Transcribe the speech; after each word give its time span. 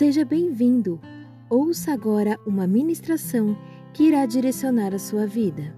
Seja 0.00 0.24
bem-vindo. 0.24 0.98
Ouça 1.50 1.92
agora 1.92 2.40
uma 2.46 2.66
ministração 2.66 3.54
que 3.92 4.04
irá 4.04 4.24
direcionar 4.24 4.94
a 4.94 4.98
sua 4.98 5.26
vida. 5.26 5.76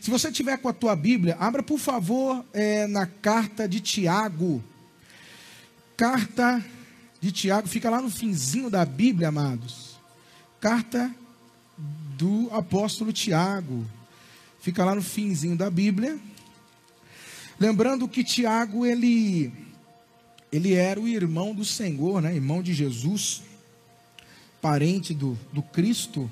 Se 0.00 0.10
você 0.10 0.32
tiver 0.32 0.56
com 0.56 0.70
a 0.70 0.72
tua 0.72 0.96
Bíblia, 0.96 1.36
abra 1.38 1.62
por 1.62 1.78
favor 1.78 2.42
é, 2.54 2.86
na 2.86 3.04
carta 3.04 3.68
de 3.68 3.80
Tiago. 3.80 4.64
Carta 5.98 6.64
de 7.20 7.30
Tiago, 7.30 7.68
fica 7.68 7.90
lá 7.90 8.00
no 8.00 8.08
finzinho 8.08 8.70
da 8.70 8.86
Bíblia, 8.86 9.28
amados. 9.28 10.00
Carta 10.58 11.14
do 12.16 12.48
apóstolo 12.50 13.12
Tiago. 13.12 13.84
Fica 14.62 14.84
lá 14.84 14.94
no 14.94 15.02
finzinho 15.02 15.56
da 15.56 15.68
Bíblia. 15.68 16.20
Lembrando 17.58 18.08
que 18.08 18.24
Tiago, 18.24 18.84
ele, 18.84 19.52
ele 20.50 20.74
era 20.74 21.00
o 21.00 21.06
irmão 21.06 21.54
do 21.54 21.64
Senhor, 21.64 22.20
né? 22.20 22.34
irmão 22.34 22.62
de 22.62 22.72
Jesus, 22.72 23.42
parente 24.60 25.14
do, 25.14 25.38
do 25.52 25.62
Cristo. 25.62 26.30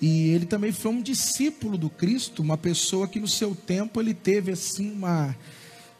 E 0.00 0.28
ele 0.28 0.46
também 0.46 0.72
foi 0.72 0.92
um 0.92 1.02
discípulo 1.02 1.76
do 1.76 1.90
Cristo, 1.90 2.42
uma 2.42 2.56
pessoa 2.56 3.08
que 3.08 3.18
no 3.18 3.28
seu 3.28 3.54
tempo 3.54 4.00
ele 4.00 4.14
teve 4.14 4.52
assim 4.52 4.92
uma, 4.92 5.36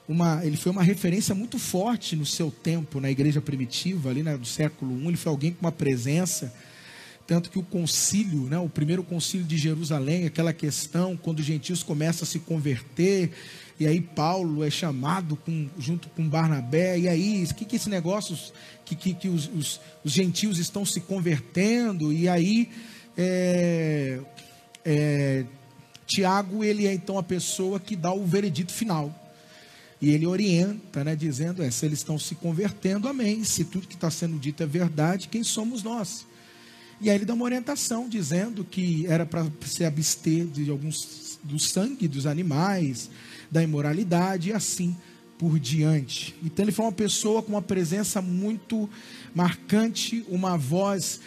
uma 0.08 0.44
ele 0.44 0.56
foi 0.56 0.70
uma 0.70 0.82
referência 0.82 1.34
muito 1.34 1.58
forte 1.58 2.14
no 2.14 2.24
seu 2.24 2.50
tempo 2.50 3.00
na 3.00 3.10
igreja 3.10 3.41
primitiva 3.41 4.10
ali 4.10 4.22
né, 4.22 4.36
do 4.36 4.46
século 4.46 4.96
I, 5.00 5.08
ele 5.08 5.16
foi 5.16 5.30
alguém 5.30 5.52
com 5.52 5.62
uma 5.62 5.72
presença 5.72 6.55
tanto 7.28 7.50
que 7.50 7.58
o 7.58 7.62
concílio, 7.62 8.44
né, 8.44 8.58
o 8.58 8.70
primeiro 8.70 9.02
concílio 9.02 9.44
de 9.44 9.58
Jerusalém, 9.58 10.24
aquela 10.24 10.50
questão 10.55 11.14
quando 11.14 11.41
os 11.41 11.44
gentios 11.44 11.83
começam 11.83 12.24
a 12.24 12.27
se 12.27 12.39
converter, 12.39 13.33
e 13.80 13.86
aí 13.86 14.00
Paulo 14.00 14.64
é 14.64 14.70
chamado 14.70 15.36
com, 15.36 15.68
junto 15.78 16.08
com 16.08 16.28
Barnabé, 16.28 16.98
e 16.98 17.08
aí, 17.08 17.44
o 17.44 17.54
que, 17.54 17.64
que 17.64 17.76
esse 17.76 17.88
negócio, 17.88 18.36
que, 18.84 18.96
que, 18.96 19.14
que 19.14 19.28
os, 19.28 19.48
os, 19.54 19.80
os, 20.04 20.12
gentios 20.12 20.58
estão 20.58 20.84
se 20.84 21.00
convertendo, 21.00 22.12
e 22.12 22.28
aí 22.28 22.70
é, 23.16 24.18
é, 24.84 25.44
Tiago, 26.06 26.64
ele 26.64 26.86
é 26.86 26.92
então 26.92 27.18
a 27.18 27.22
pessoa 27.22 27.78
que 27.78 27.94
dá 27.94 28.12
o 28.12 28.24
veredito 28.24 28.72
final. 28.72 29.14
E 30.00 30.10
ele 30.10 30.26
orienta, 30.26 31.04
né, 31.04 31.14
dizendo: 31.14 31.62
é, 31.62 31.70
se 31.70 31.84
eles 31.84 31.98
estão 31.98 32.18
se 32.18 32.34
convertendo, 32.36 33.08
amém. 33.08 33.42
Se 33.44 33.64
tudo 33.64 33.88
que 33.88 33.94
está 33.94 34.10
sendo 34.10 34.38
dito 34.38 34.62
é 34.62 34.66
verdade, 34.66 35.28
quem 35.28 35.42
somos 35.42 35.82
nós? 35.82 36.24
E 37.00 37.10
aí 37.10 37.16
ele 37.16 37.24
dá 37.24 37.34
uma 37.34 37.44
orientação 37.44 38.08
dizendo 38.08 38.64
que 38.64 39.06
era 39.06 39.26
para 39.26 39.46
se 39.64 39.84
abster 39.84 40.46
de 40.46 40.70
alguns 40.70 41.38
do 41.44 41.58
sangue 41.58 42.08
dos 42.08 42.26
animais, 42.26 43.10
da 43.50 43.62
imoralidade 43.62 44.50
e 44.50 44.52
assim 44.52 44.96
por 45.38 45.58
diante. 45.58 46.34
Então 46.42 46.64
ele 46.64 46.72
foi 46.72 46.84
uma 46.84 46.92
pessoa 46.92 47.42
com 47.42 47.52
uma 47.52 47.62
presença 47.62 48.20
muito 48.20 48.88
marcante, 49.34 50.24
uma 50.28 50.56
voz 50.56 51.20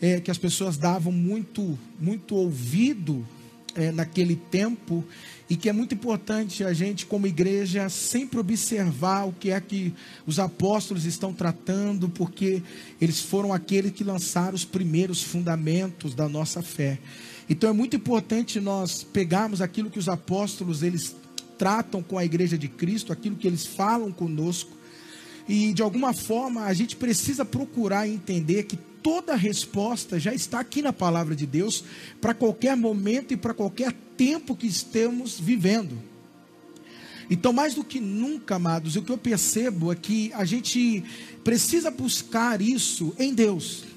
é, 0.00 0.20
que 0.20 0.30
as 0.30 0.36
pessoas 0.38 0.76
davam 0.76 1.10
muito, 1.10 1.78
muito 1.98 2.36
ouvido 2.36 3.26
é, 3.74 3.90
naquele 3.90 4.36
tempo 4.36 5.04
e 5.48 5.56
que 5.56 5.68
é 5.68 5.72
muito 5.72 5.94
importante 5.94 6.64
a 6.64 6.72
gente, 6.72 7.06
como 7.06 7.26
igreja, 7.26 7.88
sempre 7.88 8.38
observar 8.38 9.24
o 9.26 9.32
que 9.32 9.50
é 9.50 9.60
que 9.60 9.92
os 10.26 10.38
apóstolos 10.38 11.04
estão 11.04 11.32
tratando, 11.32 12.08
porque 12.08 12.62
eles 13.00 13.20
foram 13.20 13.52
aqueles 13.52 13.92
que 13.92 14.04
lançaram 14.04 14.54
os 14.54 14.64
primeiros 14.64 15.22
fundamentos 15.22 16.14
da 16.14 16.28
nossa 16.28 16.62
fé. 16.62 16.98
Então 17.48 17.68
é 17.68 17.72
muito 17.72 17.94
importante 17.94 18.58
nós 18.58 19.02
pegarmos 19.02 19.60
aquilo 19.60 19.90
que 19.90 19.98
os 19.98 20.08
apóstolos 20.08 20.82
eles 20.82 21.14
tratam 21.58 22.02
com 22.02 22.18
a 22.18 22.24
igreja 22.24 22.58
de 22.58 22.68
Cristo, 22.68 23.12
aquilo 23.12 23.36
que 23.36 23.46
eles 23.46 23.66
falam 23.66 24.12
conosco, 24.12 24.70
e 25.48 25.72
de 25.72 25.82
alguma 25.82 26.12
forma 26.12 26.64
a 26.64 26.74
gente 26.74 26.96
precisa 26.96 27.44
procurar 27.44 28.08
entender 28.08 28.64
que 28.64 28.76
toda 28.76 29.36
resposta 29.36 30.18
já 30.18 30.32
está 30.32 30.60
aqui 30.60 30.80
na 30.80 30.92
palavra 30.92 31.36
de 31.36 31.46
Deus 31.46 31.84
para 32.20 32.32
qualquer 32.32 32.76
momento 32.76 33.34
e 33.34 33.36
para 33.36 33.52
qualquer 33.52 33.92
tempo 34.16 34.56
que 34.56 34.66
estamos 34.66 35.38
vivendo. 35.38 35.98
Então, 37.30 37.52
mais 37.52 37.74
do 37.74 37.84
que 37.84 38.00
nunca, 38.00 38.56
amados, 38.56 38.96
o 38.96 39.02
que 39.02 39.10
eu 39.10 39.18
percebo 39.18 39.92
é 39.92 39.96
que 39.96 40.30
a 40.34 40.44
gente 40.44 41.02
precisa 41.42 41.90
buscar 41.90 42.60
isso 42.60 43.14
em 43.18 43.34
Deus 43.34 43.93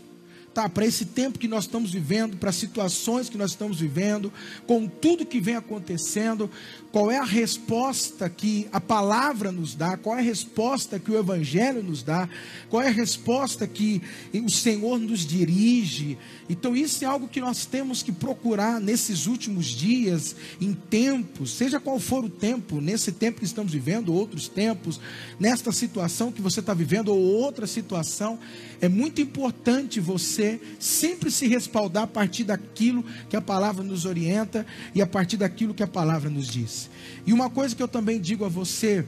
tá, 0.57 0.67
para 0.67 0.87
esse 0.87 1.05
tempo 1.05 1.37
que 1.37 1.47
nós 1.47 1.65
estamos 1.65 1.91
vivendo, 1.91 2.35
para 2.35 2.49
as 2.49 2.55
situações 2.55 3.29
que 3.29 3.37
nós 3.37 3.51
estamos 3.51 3.79
vivendo, 3.79 4.33
com 4.65 4.87
tudo 4.87 5.23
que 5.23 5.39
vem 5.39 5.55
acontecendo, 5.55 6.49
qual 6.91 7.11
é 7.11 7.17
a 7.19 7.23
resposta 7.23 8.27
que 8.27 8.67
a 8.71 8.81
palavra 8.81 9.51
nos 9.51 9.75
dá, 9.75 9.95
qual 9.97 10.15
é 10.15 10.19
a 10.19 10.23
resposta 10.23 10.97
que 10.97 11.11
o 11.11 11.19
Evangelho 11.19 11.83
nos 11.83 12.01
dá, 12.01 12.27
qual 12.71 12.81
é 12.81 12.87
a 12.87 12.91
resposta 12.91 13.67
que 13.67 14.01
o 14.33 14.49
Senhor 14.49 14.97
nos 14.97 15.27
dirige. 15.27 16.17
Então, 16.49 16.75
isso 16.75 17.03
é 17.03 17.07
algo 17.07 17.27
que 17.27 17.39
nós 17.39 17.67
temos 17.67 18.01
que 18.01 18.11
procurar 18.11 18.81
nesses 18.81 19.27
últimos 19.27 19.67
dias, 19.67 20.35
em 20.59 20.73
tempos, 20.73 21.51
seja 21.51 21.79
qual 21.79 21.99
for 21.99 22.25
o 22.25 22.29
tempo, 22.29 22.81
nesse 22.81 23.11
tempo 23.11 23.41
que 23.41 23.45
estamos 23.45 23.73
vivendo, 23.73 24.11
outros 24.11 24.47
tempos, 24.47 24.99
nesta 25.39 25.71
situação 25.71 26.31
que 26.31 26.41
você 26.41 26.61
está 26.61 26.73
vivendo, 26.73 27.09
ou 27.09 27.19
outra 27.19 27.67
situação, 27.67 28.39
é 28.81 28.89
muito 28.89 29.21
importante 29.21 29.99
você 29.99 30.46
sempre 30.79 31.31
se 31.31 31.47
respaldar 31.47 32.03
a 32.03 32.07
partir 32.07 32.43
daquilo 32.43 33.03
que 33.29 33.35
a 33.35 33.41
palavra 33.41 33.83
nos 33.83 34.05
orienta 34.05 34.65
e 34.93 35.01
a 35.01 35.07
partir 35.07 35.37
daquilo 35.37 35.73
que 35.73 35.83
a 35.83 35.87
palavra 35.87 36.29
nos 36.29 36.47
diz. 36.47 36.89
E 37.25 37.33
uma 37.33 37.49
coisa 37.49 37.75
que 37.75 37.81
eu 37.81 37.87
também 37.87 38.19
digo 38.19 38.45
a 38.45 38.49
você 38.49 39.05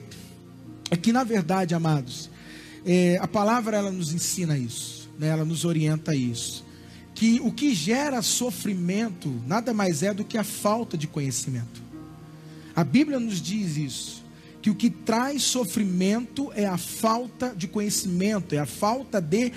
é 0.92 0.98
que, 0.98 1.14
na 1.14 1.24
verdade, 1.24 1.76
amados, 1.76 2.30
é, 2.86 3.18
a 3.22 3.28
palavra 3.28 3.78
ela 3.78 3.92
nos 3.92 4.12
ensina 4.14 4.58
isso, 4.58 5.10
né? 5.18 5.28
ela 5.28 5.46
nos 5.46 5.66
orienta 5.66 6.16
isso. 6.16 6.66
Que 7.14 7.40
o 7.42 7.52
que 7.52 7.76
gera 7.76 8.22
sofrimento 8.22 9.30
nada 9.46 9.74
mais 9.74 10.04
é 10.04 10.14
do 10.14 10.24
que 10.24 10.38
a 10.38 10.44
falta 10.44 10.98
de 10.98 11.06
conhecimento. 11.06 11.82
A 12.76 12.84
Bíblia 12.84 13.20
nos 13.20 13.42
diz 13.42 13.76
isso 13.78 14.20
que 14.62 14.70
o 14.70 14.76
que 14.76 14.90
traz 14.90 15.44
sofrimento 15.44 16.52
é 16.54 16.66
a 16.66 16.78
falta 16.78 17.54
de 17.56 17.68
conhecimento, 17.68 18.54
é 18.54 18.60
a 18.60 18.66
falta 18.66 19.22
de 19.22 19.52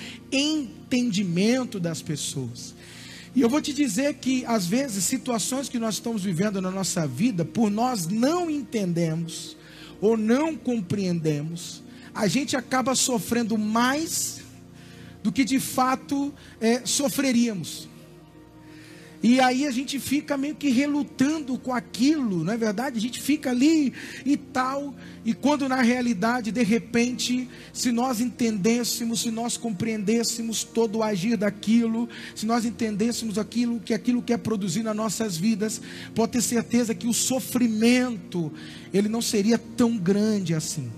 entendimento 0.92 1.80
das 1.80 2.02
pessoas. 2.02 2.74
E 3.34 3.40
eu 3.40 3.48
vou 3.48 3.62
te 3.62 3.72
dizer 3.72 4.14
que, 4.14 4.44
às 4.44 4.66
vezes, 4.66 5.04
situações 5.04 5.68
que 5.68 5.78
nós 5.78 5.94
estamos 5.94 6.22
vivendo 6.22 6.60
na 6.60 6.70
nossa 6.70 7.06
vida, 7.06 7.44
por 7.44 7.70
nós 7.70 8.06
não 8.06 8.50
entendemos 8.50 9.56
ou 10.00 10.18
não 10.18 10.54
compreendemos, 10.54 11.82
a 12.14 12.26
gente 12.28 12.56
acaba 12.56 12.94
sofrendo 12.94 13.56
mais 13.56 14.42
do 15.22 15.32
que 15.32 15.44
de 15.44 15.58
fato 15.58 16.34
é, 16.60 16.82
sofreríamos. 16.84 17.88
E 19.22 19.38
aí 19.38 19.66
a 19.66 19.70
gente 19.70 20.00
fica 20.00 20.36
meio 20.36 20.56
que 20.56 20.68
relutando 20.68 21.56
com 21.56 21.72
aquilo, 21.72 22.42
não 22.42 22.52
é 22.52 22.56
verdade? 22.56 22.98
A 22.98 23.00
gente 23.00 23.22
fica 23.22 23.50
ali 23.50 23.92
e 24.26 24.36
tal, 24.36 24.94
e 25.24 25.32
quando 25.32 25.68
na 25.68 25.80
realidade, 25.80 26.50
de 26.50 26.62
repente, 26.64 27.48
se 27.72 27.92
nós 27.92 28.20
entendêssemos, 28.20 29.20
se 29.20 29.30
nós 29.30 29.56
compreendêssemos 29.56 30.64
todo 30.64 30.98
o 30.98 31.02
agir 31.04 31.36
daquilo, 31.36 32.08
se 32.34 32.44
nós 32.44 32.64
entendêssemos 32.64 33.38
aquilo 33.38 33.78
que 33.78 33.94
aquilo 33.94 34.20
quer 34.22 34.38
produzir 34.38 34.82
nas 34.82 34.96
nossas 34.96 35.36
vidas, 35.36 35.80
pode 36.16 36.32
ter 36.32 36.42
certeza 36.42 36.92
que 36.92 37.06
o 37.06 37.14
sofrimento 37.14 38.52
ele 38.92 39.08
não 39.08 39.22
seria 39.22 39.56
tão 39.56 39.96
grande 39.96 40.52
assim. 40.52 40.90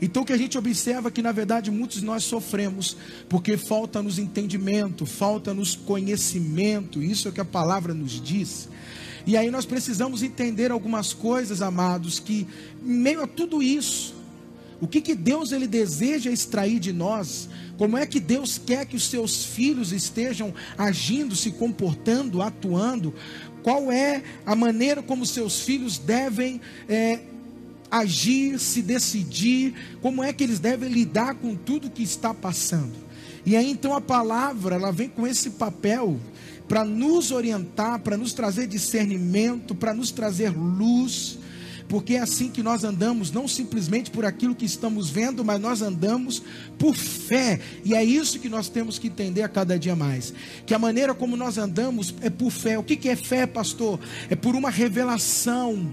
Então 0.00 0.22
o 0.22 0.26
que 0.26 0.32
a 0.32 0.38
gente 0.38 0.56
observa 0.56 1.08
é 1.08 1.10
que 1.10 1.22
na 1.22 1.32
verdade 1.32 1.70
muitos 1.70 2.00
de 2.00 2.04
nós 2.04 2.24
sofremos 2.24 2.96
porque 3.28 3.56
falta-nos 3.56 4.18
entendimento, 4.18 5.04
falta-nos 5.04 5.76
conhecimento, 5.76 7.02
isso 7.02 7.28
é 7.28 7.30
o 7.30 7.34
que 7.34 7.40
a 7.40 7.44
palavra 7.44 7.92
nos 7.92 8.20
diz. 8.20 8.68
E 9.26 9.36
aí 9.36 9.50
nós 9.50 9.66
precisamos 9.66 10.22
entender 10.22 10.70
algumas 10.70 11.12
coisas, 11.12 11.60
amados, 11.60 12.18
que 12.18 12.46
em 12.82 12.94
meio 12.94 13.22
a 13.22 13.26
tudo 13.26 13.62
isso, 13.62 14.14
o 14.80 14.88
que, 14.88 15.00
que 15.00 15.14
Deus 15.14 15.52
ele 15.52 15.66
deseja 15.66 16.30
extrair 16.30 16.80
de 16.80 16.92
nós? 16.92 17.48
Como 17.76 17.98
é 17.98 18.06
que 18.06 18.18
Deus 18.18 18.58
quer 18.58 18.86
que 18.86 18.96
os 18.96 19.08
seus 19.08 19.44
filhos 19.44 19.92
estejam 19.92 20.54
agindo, 20.76 21.36
se 21.36 21.50
comportando, 21.50 22.40
atuando? 22.40 23.14
Qual 23.62 23.92
é 23.92 24.22
a 24.46 24.56
maneira 24.56 25.02
como 25.02 25.26
seus 25.26 25.60
filhos 25.60 25.98
devem 25.98 26.62
é, 26.88 27.20
agir, 27.90 28.58
se 28.58 28.82
decidir, 28.82 29.74
como 30.00 30.22
é 30.22 30.32
que 30.32 30.44
eles 30.44 30.58
devem 30.58 30.88
lidar 30.88 31.34
com 31.34 31.54
tudo 31.54 31.90
que 31.90 32.02
está 32.02 32.32
passando. 32.32 32.92
E 33.44 33.56
aí 33.56 33.70
então 33.70 33.94
a 33.94 34.00
palavra, 34.00 34.76
ela 34.76 34.92
vem 34.92 35.08
com 35.08 35.26
esse 35.26 35.50
papel 35.50 36.20
para 36.68 36.84
nos 36.84 37.32
orientar, 37.32 37.98
para 38.00 38.16
nos 38.16 38.32
trazer 38.32 38.66
discernimento, 38.66 39.74
para 39.74 39.92
nos 39.92 40.12
trazer 40.12 40.50
luz, 40.50 41.38
porque 41.88 42.14
é 42.14 42.20
assim 42.20 42.48
que 42.48 42.62
nós 42.62 42.84
andamos, 42.84 43.32
não 43.32 43.48
simplesmente 43.48 44.12
por 44.12 44.24
aquilo 44.24 44.54
que 44.54 44.64
estamos 44.64 45.10
vendo, 45.10 45.44
mas 45.44 45.60
nós 45.60 45.82
andamos 45.82 46.40
por 46.78 46.94
fé, 46.94 47.58
e 47.84 47.92
é 47.92 48.04
isso 48.04 48.38
que 48.38 48.48
nós 48.48 48.68
temos 48.68 48.96
que 48.96 49.08
entender 49.08 49.42
a 49.42 49.48
cada 49.48 49.76
dia 49.76 49.96
mais. 49.96 50.32
Que 50.64 50.72
a 50.72 50.78
maneira 50.78 51.12
como 51.12 51.36
nós 51.36 51.58
andamos 51.58 52.14
é 52.20 52.30
por 52.30 52.52
fé. 52.52 52.78
O 52.78 52.84
que 52.84 53.08
é 53.08 53.16
fé, 53.16 53.44
pastor? 53.44 53.98
É 54.28 54.36
por 54.36 54.54
uma 54.54 54.70
revelação 54.70 55.90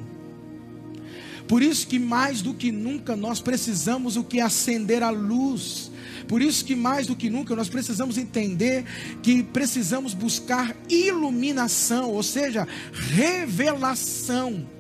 Por 1.47 1.61
isso 1.61 1.87
que 1.87 1.97
mais 1.97 2.41
do 2.41 2.53
que 2.53 2.71
nunca 2.71 3.15
nós 3.15 3.39
precisamos 3.39 4.17
o 4.17 4.23
que 4.23 4.39
acender 4.39 5.01
a 5.01 5.09
luz. 5.09 5.91
Por 6.27 6.41
isso 6.41 6.65
que 6.65 6.75
mais 6.75 7.07
do 7.07 7.15
que 7.15 7.29
nunca 7.29 7.55
nós 7.55 7.69
precisamos 7.69 8.17
entender 8.17 8.83
que 9.23 9.41
precisamos 9.41 10.13
buscar 10.13 10.75
iluminação, 10.89 12.11
ou 12.11 12.21
seja, 12.21 12.67
revelação 12.91 14.76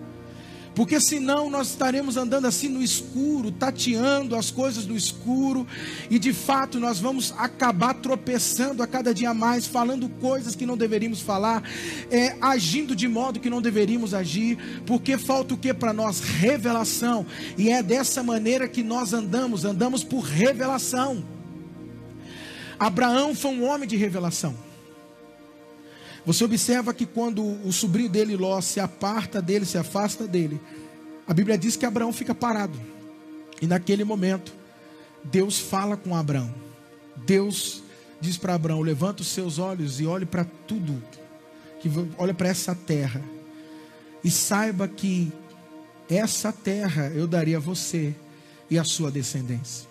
porque 0.77 1.01
senão 1.01 1.49
nós 1.49 1.69
estaremos 1.69 2.17
andando 2.17 2.45
assim 2.45 2.67
no 2.67 2.83
escuro, 2.83 3.51
tateando 3.51 4.35
as 4.35 4.51
coisas 4.51 4.85
no 4.85 4.95
escuro, 4.95 5.65
e 6.07 6.19
de 6.19 6.31
fato 6.31 6.79
nós 6.79 6.99
vamos 6.99 7.33
acabar 7.35 7.95
tropeçando 7.95 8.83
a 8.83 8.85
cada 8.85 9.11
dia 9.11 9.33
mais, 9.33 9.65
falando 9.65 10.07
coisas 10.07 10.55
que 10.55 10.67
não 10.67 10.77
deveríamos 10.77 11.19
falar, 11.19 11.63
é, 12.11 12.37
agindo 12.39 12.95
de 12.95 13.07
modo 13.07 13.39
que 13.39 13.49
não 13.49 13.59
deveríamos 13.59 14.13
agir, 14.13 14.83
porque 14.85 15.17
falta 15.17 15.55
o 15.55 15.57
que 15.57 15.73
para 15.73 15.93
nós? 15.93 16.19
Revelação, 16.19 17.25
e 17.57 17.71
é 17.71 17.81
dessa 17.81 18.21
maneira 18.21 18.67
que 18.67 18.83
nós 18.83 19.13
andamos, 19.13 19.65
andamos 19.65 20.03
por 20.03 20.19
revelação. 20.19 21.25
Abraão 22.77 23.33
foi 23.33 23.49
um 23.49 23.65
homem 23.67 23.87
de 23.87 23.97
revelação. 23.97 24.66
Você 26.27 26.43
observa 26.43 26.93
que 26.93 27.05
quando 27.05 27.41
o 27.41 27.71
sobrinho 27.71 28.09
dele, 28.09 28.35
Ló, 28.35 28.59
se 28.59 28.81
aparta 28.81 29.41
dele, 29.41 29.65
se 29.65 29.77
afasta 29.77 30.27
dele, 30.27 30.59
a 31.25 31.33
Bíblia 31.33 31.57
diz 31.57 31.77
que 31.77 31.85
Abraão 31.85 32.11
fica 32.11 32.35
parado. 32.35 32.77
E 33.61 33.65
naquele 33.65 34.03
momento, 34.03 34.53
Deus 35.23 35.57
fala 35.57 35.95
com 35.95 36.13
Abraão. 36.13 36.53
Deus 37.25 37.81
diz 38.19 38.35
para 38.35 38.55
Abraão: 38.55 38.81
levanta 38.81 39.21
os 39.21 39.29
seus 39.29 39.57
olhos 39.57 40.01
e 40.01 40.05
olhe 40.05 40.25
para 40.25 40.43
tudo, 40.43 41.01
que 41.79 41.89
olha 42.17 42.33
para 42.33 42.49
essa 42.49 42.75
terra, 42.75 43.23
e 44.21 44.29
saiba 44.29 44.85
que 44.85 45.31
essa 46.09 46.51
terra 46.51 47.09
eu 47.15 47.25
daria 47.25 47.55
a 47.55 47.61
você 47.61 48.13
e 48.69 48.77
a 48.77 48.83
sua 48.83 49.09
descendência. 49.09 49.87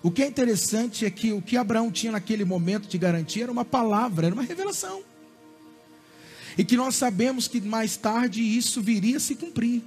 O 0.00 0.12
que 0.12 0.22
é 0.22 0.28
interessante 0.28 1.04
é 1.04 1.10
que 1.10 1.32
o 1.32 1.42
que 1.42 1.56
Abraão 1.56 1.90
tinha 1.90 2.12
naquele 2.12 2.44
momento 2.44 2.86
de 2.86 2.96
garantia 2.96 3.42
era 3.42 3.52
uma 3.52 3.64
palavra, 3.64 4.26
era 4.26 4.34
uma 4.34 4.44
revelação. 4.44 5.09
E 6.56 6.64
que 6.64 6.76
nós 6.76 6.94
sabemos 6.94 7.48
que 7.48 7.60
mais 7.60 7.96
tarde 7.96 8.42
isso 8.42 8.80
viria 8.80 9.16
a 9.16 9.20
se 9.20 9.34
cumprir. 9.34 9.82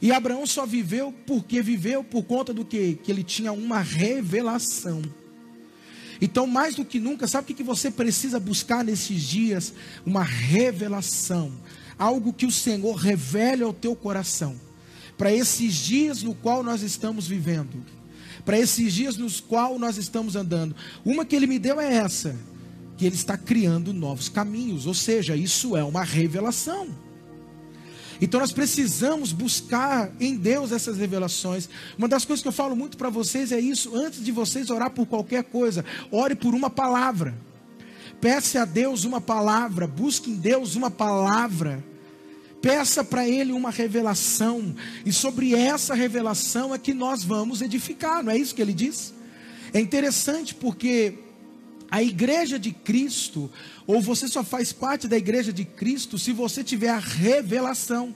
E 0.00 0.12
Abraão 0.12 0.46
só 0.46 0.64
viveu 0.64 1.12
porque 1.26 1.60
viveu 1.60 2.04
por 2.04 2.22
conta 2.24 2.54
do 2.54 2.64
que? 2.64 2.94
Que 3.02 3.10
ele 3.10 3.24
tinha 3.24 3.52
uma 3.52 3.80
revelação. 3.80 5.02
Então, 6.20 6.46
mais 6.46 6.74
do 6.74 6.84
que 6.84 6.98
nunca, 6.98 7.26
sabe 7.26 7.52
o 7.52 7.54
que 7.54 7.62
você 7.62 7.90
precisa 7.90 8.40
buscar 8.40 8.84
nesses 8.84 9.22
dias? 9.22 9.72
Uma 10.04 10.22
revelação. 10.22 11.52
Algo 11.98 12.32
que 12.32 12.46
o 12.46 12.50
Senhor 12.50 12.94
revele 12.94 13.62
ao 13.62 13.72
teu 13.72 13.94
coração. 13.94 14.56
Para 15.16 15.32
esses 15.32 15.74
dias 15.74 16.22
no 16.22 16.34
qual 16.34 16.62
nós 16.62 16.82
estamos 16.82 17.26
vivendo. 17.26 17.84
Para 18.44 18.58
esses 18.58 18.92
dias 18.92 19.16
nos 19.16 19.40
qual 19.40 19.78
nós 19.78 19.96
estamos 19.96 20.36
andando. 20.36 20.74
Uma 21.04 21.24
que 21.24 21.34
ele 21.34 21.46
me 21.46 21.58
deu 21.58 21.80
é 21.80 21.92
essa 21.94 22.36
que 22.98 23.06
ele 23.06 23.14
está 23.14 23.36
criando 23.36 23.92
novos 23.92 24.28
caminhos, 24.28 24.84
ou 24.84 24.92
seja, 24.92 25.36
isso 25.36 25.76
é 25.76 25.84
uma 25.84 26.02
revelação. 26.02 26.88
Então 28.20 28.40
nós 28.40 28.50
precisamos 28.50 29.32
buscar 29.32 30.10
em 30.18 30.36
Deus 30.36 30.72
essas 30.72 30.98
revelações. 30.98 31.68
Uma 31.96 32.08
das 32.08 32.24
coisas 32.24 32.42
que 32.42 32.48
eu 32.48 32.52
falo 32.52 32.74
muito 32.74 32.96
para 32.96 33.08
vocês 33.08 33.52
é 33.52 33.60
isso: 33.60 33.94
antes 33.94 34.24
de 34.24 34.32
vocês 34.32 34.68
orar 34.68 34.90
por 34.90 35.06
qualquer 35.06 35.44
coisa, 35.44 35.84
ore 36.10 36.34
por 36.34 36.54
uma 36.54 36.68
palavra. 36.68 37.38
Peça 38.20 38.62
a 38.62 38.64
Deus 38.64 39.04
uma 39.04 39.20
palavra, 39.20 39.86
busque 39.86 40.32
em 40.32 40.34
Deus 40.34 40.74
uma 40.74 40.90
palavra. 40.90 41.84
Peça 42.60 43.04
para 43.04 43.28
Ele 43.28 43.52
uma 43.52 43.70
revelação, 43.70 44.74
e 45.06 45.12
sobre 45.12 45.54
essa 45.54 45.94
revelação 45.94 46.74
é 46.74 46.78
que 46.78 46.92
nós 46.92 47.22
vamos 47.22 47.62
edificar, 47.62 48.24
não 48.24 48.32
é 48.32 48.36
isso 48.36 48.52
que 48.52 48.60
ele 48.60 48.74
diz? 48.74 49.14
É 49.72 49.78
interessante 49.78 50.56
porque 50.56 51.14
a 51.90 52.02
igreja 52.02 52.58
de 52.58 52.72
Cristo, 52.72 53.50
ou 53.86 54.00
você 54.00 54.28
só 54.28 54.44
faz 54.44 54.72
parte 54.72 55.08
da 55.08 55.16
igreja 55.16 55.52
de 55.52 55.64
Cristo 55.64 56.18
se 56.18 56.32
você 56.32 56.62
tiver 56.62 56.90
a 56.90 56.98
revelação. 56.98 58.14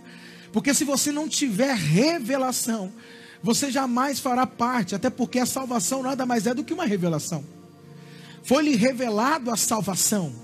Porque 0.52 0.74
se 0.74 0.84
você 0.84 1.10
não 1.10 1.28
tiver 1.28 1.74
revelação, 1.74 2.92
você 3.42 3.70
jamais 3.70 4.20
fará 4.20 4.46
parte, 4.46 4.94
até 4.94 5.08
porque 5.08 5.38
a 5.38 5.46
salvação 5.46 6.02
nada 6.02 6.26
mais 6.26 6.46
é 6.46 6.54
do 6.54 6.62
que 6.62 6.74
uma 6.74 6.84
revelação. 6.84 7.44
Foi-lhe 8.42 8.76
revelado 8.76 9.50
a 9.50 9.56
salvação. 9.56 10.34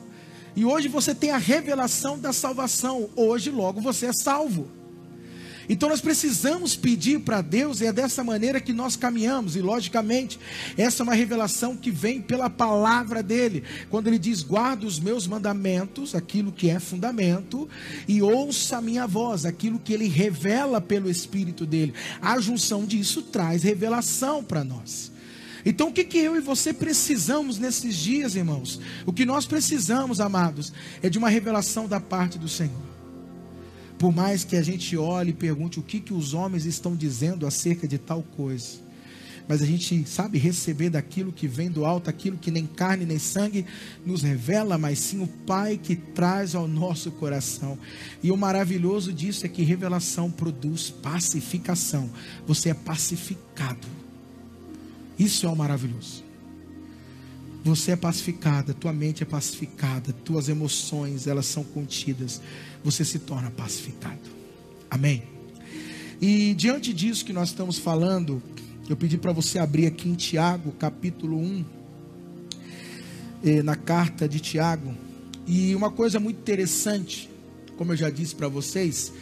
E 0.56 0.64
hoje 0.64 0.88
você 0.88 1.14
tem 1.14 1.30
a 1.30 1.36
revelação 1.36 2.19
da 2.19 2.32
salvação. 2.32 3.10
Hoje, 3.14 3.50
logo, 3.50 3.80
você 3.80 4.06
é 4.06 4.12
salvo. 4.12 4.77
Então 5.68 5.88
nós 5.88 6.00
precisamos 6.00 6.74
pedir 6.74 7.20
para 7.20 7.42
Deus, 7.42 7.80
e 7.80 7.86
é 7.86 7.92
dessa 7.92 8.24
maneira 8.24 8.60
que 8.60 8.72
nós 8.72 8.96
caminhamos, 8.96 9.54
e 9.54 9.60
logicamente, 9.60 10.38
essa 10.76 11.02
é 11.02 11.04
uma 11.04 11.14
revelação 11.14 11.76
que 11.76 11.90
vem 11.90 12.22
pela 12.22 12.48
palavra 12.48 13.22
dele, 13.22 13.62
quando 13.90 14.06
ele 14.06 14.18
diz: 14.18 14.42
guarda 14.42 14.86
os 14.86 14.98
meus 14.98 15.26
mandamentos, 15.26 16.14
aquilo 16.14 16.50
que 16.50 16.70
é 16.70 16.80
fundamento, 16.80 17.68
e 18.06 18.22
ouça 18.22 18.78
a 18.78 18.82
minha 18.82 19.06
voz, 19.06 19.44
aquilo 19.44 19.78
que 19.78 19.92
ele 19.92 20.08
revela 20.08 20.80
pelo 20.80 21.10
Espírito 21.10 21.66
dele. 21.66 21.92
A 22.20 22.40
junção 22.40 22.86
disso 22.86 23.22
traz 23.22 23.62
revelação 23.62 24.42
para 24.42 24.64
nós. 24.64 25.12
Então, 25.66 25.88
o 25.88 25.92
que, 25.92 26.04
que 26.04 26.18
eu 26.18 26.36
e 26.36 26.40
você 26.40 26.72
precisamos 26.72 27.58
nesses 27.58 27.96
dias, 27.96 28.36
irmãos? 28.36 28.80
O 29.04 29.12
que 29.12 29.26
nós 29.26 29.44
precisamos, 29.44 30.20
amados, 30.20 30.72
é 31.02 31.10
de 31.10 31.18
uma 31.18 31.28
revelação 31.28 31.86
da 31.86 32.00
parte 32.00 32.38
do 32.38 32.48
Senhor. 32.48 32.97
Por 33.98 34.14
mais 34.14 34.44
que 34.44 34.56
a 34.56 34.62
gente 34.62 34.96
olhe 34.96 35.30
e 35.30 35.34
pergunte 35.34 35.80
o 35.80 35.82
que, 35.82 35.98
que 35.98 36.14
os 36.14 36.32
homens 36.32 36.64
estão 36.64 36.94
dizendo 36.94 37.46
acerca 37.46 37.88
de 37.88 37.98
tal 37.98 38.22
coisa, 38.22 38.78
mas 39.48 39.62
a 39.62 39.66
gente 39.66 40.06
sabe 40.06 40.38
receber 40.38 40.90
daquilo 40.90 41.32
que 41.32 41.48
vem 41.48 41.70
do 41.70 41.86
alto, 41.86 42.10
aquilo 42.10 42.36
que 42.36 42.50
nem 42.50 42.66
carne 42.66 43.06
nem 43.06 43.18
sangue 43.18 43.64
nos 44.04 44.22
revela, 44.22 44.76
mas 44.76 44.98
sim 44.98 45.22
o 45.22 45.26
Pai 45.26 45.80
que 45.82 45.96
traz 45.96 46.54
ao 46.54 46.68
nosso 46.68 47.10
coração. 47.12 47.78
E 48.22 48.30
o 48.30 48.36
maravilhoso 48.36 49.10
disso 49.10 49.46
é 49.46 49.48
que 49.48 49.62
revelação 49.62 50.30
produz 50.30 50.90
pacificação. 50.90 52.10
Você 52.46 52.68
é 52.68 52.74
pacificado. 52.74 53.88
Isso 55.18 55.46
é 55.46 55.48
o 55.48 55.56
maravilhoso. 55.56 56.22
Você 57.64 57.92
é 57.92 57.96
pacificada, 57.96 58.75
tua 58.75 58.92
mente 58.92 59.23
é 59.23 59.26
pacificada, 59.26 60.12
tuas 60.12 60.49
emoções, 60.50 61.26
elas 61.26 61.46
são 61.46 61.64
contidas. 61.64 62.40
Você 62.85 63.04
se 63.04 63.18
torna 63.18 63.50
pacificado. 63.50 64.18
Amém. 64.90 65.23
E 66.20 66.54
diante 66.54 66.92
disso 66.92 67.25
que 67.25 67.32
nós 67.32 67.50
estamos 67.50 67.78
falando, 67.78 68.42
eu 68.88 68.97
pedi 68.97 69.16
para 69.18 69.32
você 69.32 69.58
abrir 69.58 69.87
aqui 69.87 70.08
em 70.08 70.14
Tiago, 70.14 70.73
capítulo 70.73 71.38
1, 71.38 71.64
eh, 73.44 73.62
na 73.62 73.76
carta 73.76 74.28
de 74.28 74.40
Tiago. 74.40 74.94
E 75.47 75.75
uma 75.75 75.90
coisa 75.90 76.18
muito 76.18 76.38
interessante, 76.38 77.30
como 77.76 77.92
eu 77.92 77.97
já 77.97 78.11
disse 78.11 78.35
para 78.35 78.49
vocês, 78.49 79.12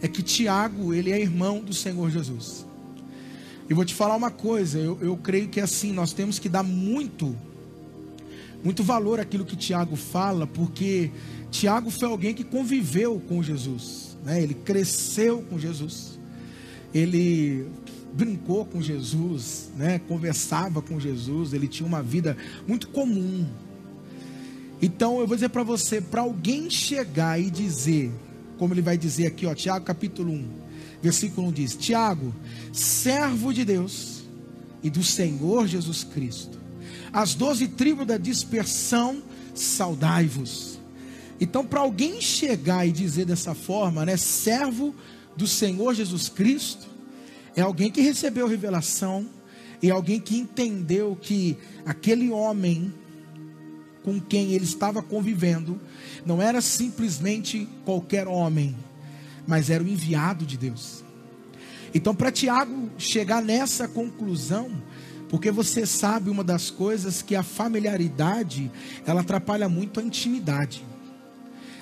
é 0.00 0.08
que 0.08 0.22
Tiago, 0.22 0.94
ele 0.94 1.10
é 1.10 1.20
irmão 1.20 1.60
do 1.60 1.74
Senhor 1.74 2.10
Jesus. 2.10 2.66
E 3.68 3.74
vou 3.74 3.84
te 3.84 3.94
falar 3.94 4.14
uma 4.14 4.30
coisa, 4.30 4.78
eu, 4.78 4.98
eu 5.00 5.16
creio 5.16 5.48
que 5.48 5.60
assim, 5.60 5.92
nós 5.92 6.12
temos 6.12 6.38
que 6.38 6.48
dar 6.48 6.62
muito 6.62 7.34
muito 8.64 8.82
valor 8.82 9.20
aquilo 9.20 9.44
que 9.44 9.56
Tiago 9.56 9.94
fala, 9.94 10.46
porque 10.46 11.10
Tiago 11.54 11.88
foi 11.88 12.08
alguém 12.08 12.34
que 12.34 12.42
conviveu 12.42 13.22
com 13.28 13.40
Jesus, 13.40 14.16
né? 14.24 14.42
ele 14.42 14.54
cresceu 14.54 15.40
com 15.42 15.56
Jesus, 15.56 16.18
ele 16.92 17.64
brincou 18.12 18.64
com 18.64 18.82
Jesus, 18.82 19.70
né? 19.76 20.00
conversava 20.08 20.82
com 20.82 20.98
Jesus, 20.98 21.52
ele 21.52 21.68
tinha 21.68 21.86
uma 21.86 22.02
vida 22.02 22.36
muito 22.66 22.88
comum. 22.88 23.46
Então 24.82 25.20
eu 25.20 25.28
vou 25.28 25.36
dizer 25.36 25.50
para 25.50 25.62
você, 25.62 26.00
para 26.00 26.22
alguém 26.22 26.68
chegar 26.68 27.40
e 27.40 27.48
dizer, 27.48 28.10
como 28.58 28.74
ele 28.74 28.82
vai 28.82 28.98
dizer 28.98 29.26
aqui, 29.26 29.46
ó, 29.46 29.54
Tiago 29.54 29.84
capítulo 29.84 30.32
1, 30.32 30.48
versículo 31.00 31.46
1 31.48 31.52
diz: 31.52 31.76
Tiago, 31.76 32.34
servo 32.72 33.54
de 33.54 33.64
Deus 33.64 34.24
e 34.82 34.90
do 34.90 35.04
Senhor 35.04 35.68
Jesus 35.68 36.02
Cristo 36.02 36.64
as 37.14 37.32
doze 37.32 37.68
tribos 37.68 38.08
da 38.08 38.18
dispersão, 38.18 39.22
saudai-vos. 39.54 40.73
Então, 41.44 41.62
para 41.62 41.80
alguém 41.80 42.22
chegar 42.22 42.86
e 42.86 42.90
dizer 42.90 43.26
dessa 43.26 43.54
forma, 43.54 44.02
né, 44.06 44.16
servo 44.16 44.94
do 45.36 45.46
Senhor 45.46 45.92
Jesus 45.94 46.26
Cristo, 46.30 46.86
é 47.54 47.60
alguém 47.60 47.90
que 47.90 48.00
recebeu 48.00 48.48
revelação, 48.48 49.26
e 49.82 49.90
alguém 49.90 50.18
que 50.18 50.38
entendeu 50.38 51.14
que 51.20 51.58
aquele 51.84 52.30
homem 52.30 52.90
com 54.02 54.18
quem 54.18 54.52
ele 54.52 54.64
estava 54.64 55.02
convivendo 55.02 55.78
não 56.24 56.40
era 56.40 56.62
simplesmente 56.62 57.68
qualquer 57.84 58.26
homem, 58.26 58.74
mas 59.46 59.68
era 59.68 59.84
o 59.84 59.86
enviado 59.86 60.46
de 60.46 60.56
Deus. 60.56 61.04
Então, 61.92 62.14
para 62.14 62.32
Tiago 62.32 62.88
chegar 62.96 63.42
nessa 63.42 63.86
conclusão, 63.86 64.70
porque 65.28 65.50
você 65.50 65.84
sabe 65.84 66.30
uma 66.30 66.42
das 66.42 66.70
coisas 66.70 67.20
que 67.20 67.36
a 67.36 67.42
familiaridade, 67.42 68.70
ela 69.04 69.20
atrapalha 69.20 69.68
muito 69.68 70.00
a 70.00 70.02
intimidade. 70.02 70.93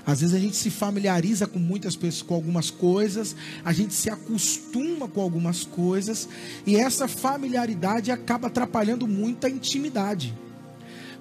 Às 0.05 0.21
vezes 0.21 0.35
a 0.35 0.39
gente 0.39 0.57
se 0.57 0.71
familiariza 0.71 1.47
com 1.47 1.59
muitas 1.59 1.95
pessoas, 1.95 2.23
com 2.23 2.35
algumas 2.35 2.71
coisas, 2.71 3.37
a 3.65 3.73
gente 3.73 3.95
se 3.95 4.11
acostuma 4.11 5.07
com 5.07 5.21
algumas 5.21 5.65
coisas, 5.65 6.29
e 6.67 6.77
essa 6.77 7.07
familiaridade 7.07 8.11
acaba 8.11 8.49
atrapalhando 8.49 9.07
muito 9.07 9.47
a 9.47 9.51
intimidade. 9.51 10.35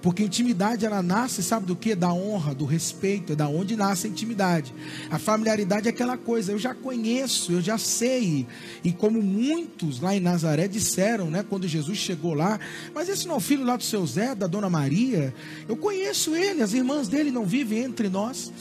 Porque 0.02 0.24
intimidade 0.24 0.84
ela 0.84 1.00
nasce, 1.00 1.44
sabe 1.44 1.64
do 1.64 1.76
que? 1.76 1.94
Da 1.94 2.12
honra, 2.12 2.52
do 2.52 2.64
respeito, 2.64 3.34
é 3.34 3.36
da 3.36 3.48
onde 3.48 3.76
nasce 3.76 4.08
a 4.08 4.10
intimidade. 4.10 4.74
A 5.08 5.18
familiaridade 5.18 5.86
é 5.86 5.90
aquela 5.90 6.16
coisa, 6.18 6.50
eu 6.50 6.58
já 6.58 6.74
conheço, 6.74 7.52
eu 7.52 7.60
já 7.60 7.78
sei. 7.78 8.44
E 8.82 8.90
como 8.90 9.22
muitos 9.22 10.00
lá 10.00 10.14
em 10.14 10.18
Nazaré 10.20 10.66
disseram, 10.66 11.30
né, 11.30 11.44
quando 11.48 11.68
Jesus 11.68 11.98
chegou 11.98 12.34
lá, 12.34 12.58
mas 12.92 13.08
esse 13.08 13.28
não 13.28 13.36
é 13.36 13.38
o 13.38 13.40
filho 13.40 13.64
lá 13.64 13.76
do 13.76 13.84
seu 13.84 14.04
Zé, 14.04 14.34
da 14.34 14.48
dona 14.48 14.68
Maria? 14.68 15.32
Eu 15.68 15.76
conheço 15.76 16.34
ele, 16.34 16.62
as 16.62 16.72
irmãs 16.72 17.06
dele 17.06 17.30
não 17.30 17.46
vivem 17.46 17.84
entre 17.84 18.08
nós. 18.08 18.52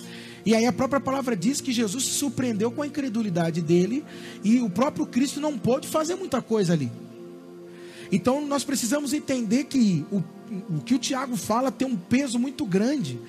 E 0.46 0.54
aí 0.56 0.68
a 0.68 0.74
própria 0.74 1.00
palavra 1.00 1.36
diz 1.36 1.60
que 1.60 1.74
Jesus 1.74 2.04
se 2.04 2.12
surpreendeu 2.12 2.72
com 2.72 2.84
a 2.84 2.88
incredulidade 2.88 3.62
dele 3.62 4.04
e 4.44 4.60
o 4.60 4.70
próprio 4.70 5.08
Cristo 5.08 5.40
não 5.40 5.58
pôde 5.58 5.88
fazer 5.88 6.16
muita 6.16 6.40
coisa 6.42 6.74
ali. 6.74 6.92
Então 8.12 8.46
nós 8.46 8.64
precisamos 8.64 9.14
entender 9.14 9.66
que 9.66 10.06
o, 10.12 10.24
o 10.70 10.82
que 10.82 10.96
o 10.96 11.00
Tiago 11.00 11.36
fala 11.36 11.72
tem 11.72 11.88
um 11.88 11.96
peso 11.96 12.38
muito 12.38 12.66
grande. 12.66 13.20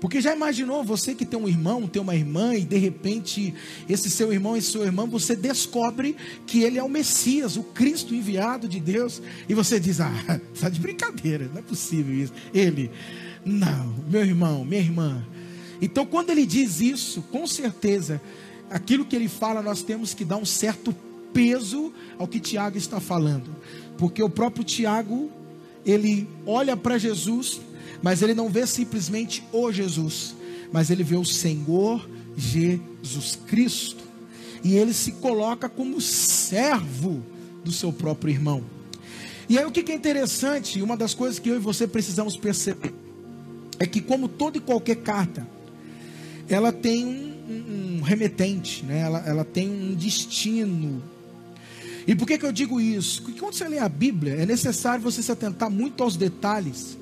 Porque 0.00 0.20
já 0.20 0.34
imaginou 0.34 0.82
você 0.82 1.14
que 1.14 1.26
tem 1.26 1.38
um 1.38 1.46
irmão, 1.46 1.86
tem 1.86 2.00
uma 2.00 2.14
irmã, 2.14 2.54
e 2.54 2.64
de 2.64 2.78
repente 2.78 3.54
esse 3.86 4.08
seu 4.08 4.32
irmão 4.32 4.56
e 4.56 4.62
sua 4.62 4.86
irmã, 4.86 5.06
você 5.06 5.36
descobre 5.36 6.16
que 6.46 6.62
ele 6.62 6.78
é 6.78 6.82
o 6.82 6.88
Messias, 6.88 7.56
o 7.56 7.62
Cristo 7.62 8.14
enviado 8.14 8.66
de 8.66 8.80
Deus, 8.80 9.20
e 9.46 9.52
você 9.52 9.78
diz: 9.78 10.00
Ah, 10.00 10.40
está 10.54 10.68
de 10.70 10.80
brincadeira, 10.80 11.50
não 11.52 11.58
é 11.58 11.62
possível 11.62 12.14
isso. 12.14 12.32
Ele, 12.54 12.90
não, 13.44 13.94
meu 14.08 14.24
irmão, 14.24 14.64
minha 14.64 14.80
irmã. 14.80 15.22
Então, 15.82 16.06
quando 16.06 16.30
ele 16.30 16.46
diz 16.46 16.80
isso, 16.80 17.22
com 17.30 17.46
certeza, 17.46 18.20
aquilo 18.70 19.04
que 19.04 19.16
ele 19.16 19.28
fala, 19.28 19.60
nós 19.60 19.82
temos 19.82 20.14
que 20.14 20.24
dar 20.24 20.36
um 20.38 20.46
certo 20.46 20.94
peso 21.32 21.92
ao 22.18 22.26
que 22.26 22.40
Tiago 22.40 22.76
está 22.76 23.00
falando. 23.00 23.54
Porque 23.98 24.22
o 24.22 24.30
próprio 24.30 24.64
Tiago, 24.64 25.30
ele 25.84 26.28
olha 26.46 26.76
para 26.76 26.98
Jesus, 26.98 27.60
mas 28.02 28.22
ele 28.22 28.34
não 28.34 28.48
vê 28.48 28.66
simplesmente 28.66 29.42
o 29.52 29.70
Jesus, 29.72 30.34
mas 30.72 30.90
ele 30.90 31.02
vê 31.02 31.16
o 31.16 31.24
Senhor 31.24 32.08
Jesus 32.36 33.38
Cristo. 33.46 34.04
E 34.62 34.76
ele 34.76 34.92
se 34.92 35.12
coloca 35.12 35.68
como 35.68 36.00
servo 36.00 37.22
do 37.64 37.72
seu 37.72 37.92
próprio 37.92 38.30
irmão. 38.30 38.62
E 39.48 39.58
aí 39.58 39.64
o 39.64 39.70
que 39.70 39.90
é 39.90 39.94
interessante, 39.94 40.80
uma 40.80 40.96
das 40.96 41.14
coisas 41.14 41.38
que 41.38 41.48
eu 41.48 41.56
e 41.56 41.58
você 41.58 41.86
precisamos 41.86 42.36
perceber, 42.36 42.94
é 43.78 43.86
que 43.86 44.00
como 44.00 44.28
toda 44.28 44.58
e 44.58 44.60
qualquer 44.60 44.96
carta, 44.96 45.46
ela 46.48 46.72
tem 46.72 47.04
um, 47.04 47.98
um 47.98 48.02
remetente, 48.02 48.84
né? 48.84 49.00
ela, 49.00 49.18
ela 49.26 49.44
tem 49.44 49.68
um 49.68 49.94
destino, 49.94 51.02
e 52.06 52.14
por 52.14 52.26
que, 52.26 52.38
que 52.38 52.46
eu 52.46 52.52
digo 52.52 52.80
isso? 52.80 53.22
Porque 53.22 53.40
quando 53.40 53.54
você 53.54 53.68
lê 53.68 53.78
a 53.78 53.88
Bíblia, 53.88 54.34
é 54.34 54.46
necessário 54.46 55.02
você 55.02 55.22
se 55.22 55.30
atentar 55.30 55.70
muito 55.70 56.02
aos 56.02 56.16
detalhes, 56.16 56.96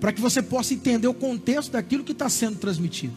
para 0.00 0.12
que 0.12 0.20
você 0.20 0.42
possa 0.42 0.74
entender 0.74 1.08
o 1.08 1.14
contexto 1.14 1.72
daquilo 1.72 2.04
que 2.04 2.12
está 2.12 2.28
sendo 2.28 2.56
transmitido. 2.56 3.14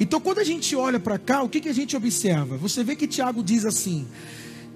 Então, 0.00 0.20
quando 0.20 0.38
a 0.38 0.44
gente 0.44 0.76
olha 0.76 1.00
para 1.00 1.18
cá, 1.18 1.42
o 1.42 1.48
que, 1.48 1.60
que 1.60 1.68
a 1.68 1.74
gente 1.74 1.96
observa? 1.96 2.56
Você 2.56 2.84
vê 2.84 2.94
que 2.94 3.06
Tiago 3.06 3.42
diz 3.42 3.64
assim: 3.64 4.06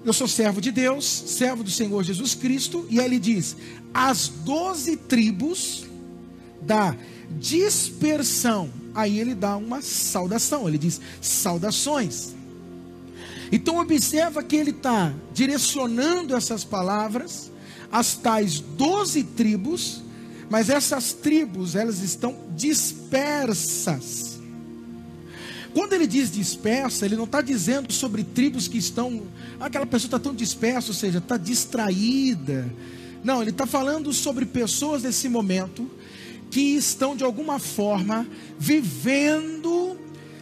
Eu 0.03 0.11
sou 0.11 0.27
servo 0.27 0.59
de 0.59 0.71
Deus, 0.71 1.05
servo 1.05 1.63
do 1.63 1.71
Senhor 1.71 2.03
Jesus 2.03 2.35
Cristo, 2.35 2.85
e 2.89 2.99
aí 2.99 3.05
ele 3.05 3.19
diz: 3.19 3.55
As 3.93 4.27
doze 4.27 4.97
tribos 4.97 5.85
da 6.61 6.95
dispersão. 7.39 8.69
Aí 8.93 9.19
ele 9.19 9.33
dá 9.33 9.55
uma 9.55 9.81
saudação, 9.81 10.67
ele 10.67 10.77
diz: 10.77 10.99
Saudações. 11.21 12.35
Então 13.51 13.79
observa 13.79 14.43
que 14.43 14.55
ele 14.55 14.71
está 14.71 15.13
direcionando 15.33 16.35
essas 16.35 16.63
palavras 16.63 17.51
às 17.91 18.15
tais 18.15 18.59
doze 18.59 19.23
tribos, 19.23 20.01
mas 20.49 20.69
essas 20.69 21.13
tribos 21.13 21.75
elas 21.75 21.99
estão 21.99 22.35
dispersas. 22.55 24.39
Quando 25.73 25.93
ele 25.93 26.05
diz 26.05 26.31
dispersa, 26.31 27.05
ele 27.05 27.15
não 27.15 27.23
está 27.23 27.41
dizendo 27.41 27.91
sobre 27.91 28.23
tribos 28.23 28.67
que 28.67 28.77
estão. 28.77 29.23
Aquela 29.59 29.85
pessoa 29.85 30.07
está 30.07 30.19
tão 30.19 30.33
dispersa, 30.33 30.89
ou 30.89 30.93
seja, 30.93 31.17
está 31.17 31.35
distraída. 31.35 32.71
Não, 33.23 33.41
ele 33.41 33.49
está 33.49 33.65
falando 33.65 34.13
sobre 34.13 34.45
pessoas 34.45 35.01
nesse 35.01 35.27
momento 35.27 35.89
que 36.51 36.75
estão 36.75 37.15
de 37.15 37.23
alguma 37.23 37.57
forma 37.57 38.27
vivendo 38.59 39.97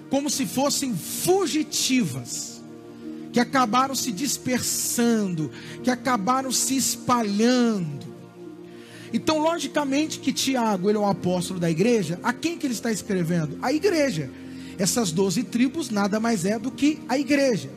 como 0.10 0.30
se 0.30 0.46
fossem 0.46 0.94
fugitivas 0.94 2.51
que 3.32 3.40
acabaram 3.40 3.96
se 3.96 4.12
dispersando, 4.12 5.52
que 5.84 5.90
acabaram 5.90 6.52
se 6.52 6.76
espalhando. 6.76 8.12
Então, 9.14 9.40
logicamente 9.40 10.20
que 10.20 10.32
Tiago, 10.32 10.90
ele 10.90 10.98
é 10.98 11.02
um 11.02 11.08
apóstolo 11.08 11.60
da 11.60 11.70
igreja, 11.70 12.20
a 12.24 12.32
quem 12.32 12.58
que 12.58 12.66
ele 12.66 12.74
está 12.74 12.92
escrevendo? 12.92 13.58
A 13.62 13.72
igreja. 13.74 14.30
Essas 14.78 15.12
doze 15.12 15.44
tribos 15.44 15.90
nada 15.90 16.20
mais 16.20 16.46
é 16.46 16.58
do 16.58 16.72
que 16.72 17.00
a 17.08 17.18
igreja. 17.18 17.70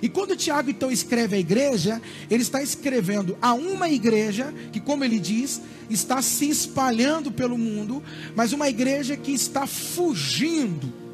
E 0.00 0.08
quando 0.08 0.36
Tiago 0.36 0.70
então 0.70 0.90
escreve 0.90 1.34
a 1.34 1.38
igreja, 1.38 2.00
ele 2.30 2.42
está 2.42 2.62
escrevendo 2.62 3.36
a 3.42 3.52
uma 3.52 3.90
igreja 3.90 4.54
que, 4.72 4.78
como 4.78 5.04
ele 5.04 5.18
diz, 5.18 5.60
está 5.90 6.22
se 6.22 6.48
espalhando 6.48 7.32
pelo 7.32 7.58
mundo, 7.58 8.02
mas 8.36 8.52
uma 8.52 8.68
igreja 8.68 9.16
que 9.16 9.32
está 9.32 9.66
fugindo 9.66 11.07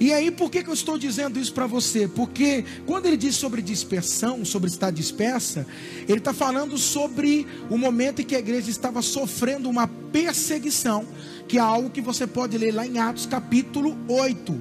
e 0.00 0.12
aí, 0.12 0.30
por 0.30 0.50
que, 0.50 0.62
que 0.62 0.68
eu 0.68 0.74
estou 0.74 0.98
dizendo 0.98 1.38
isso 1.38 1.52
para 1.52 1.66
você? 1.66 2.08
Porque 2.08 2.64
quando 2.84 3.06
ele 3.06 3.16
diz 3.16 3.36
sobre 3.36 3.62
dispersão, 3.62 4.44
sobre 4.44 4.68
estar 4.68 4.90
dispersa, 4.90 5.66
ele 6.08 6.18
está 6.18 6.32
falando 6.32 6.76
sobre 6.76 7.46
o 7.70 7.78
momento 7.78 8.20
em 8.20 8.24
que 8.24 8.34
a 8.34 8.38
igreja 8.38 8.70
estava 8.70 9.00
sofrendo 9.02 9.68
uma 9.70 9.86
perseguição, 9.86 11.06
que 11.46 11.58
é 11.58 11.60
algo 11.60 11.90
que 11.90 12.00
você 12.00 12.26
pode 12.26 12.58
ler 12.58 12.72
lá 12.72 12.86
em 12.86 12.98
Atos 12.98 13.26
capítulo 13.26 13.96
8. 14.08 14.60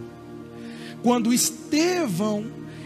Quando 1.01 1.33
Estevão, 1.33 2.45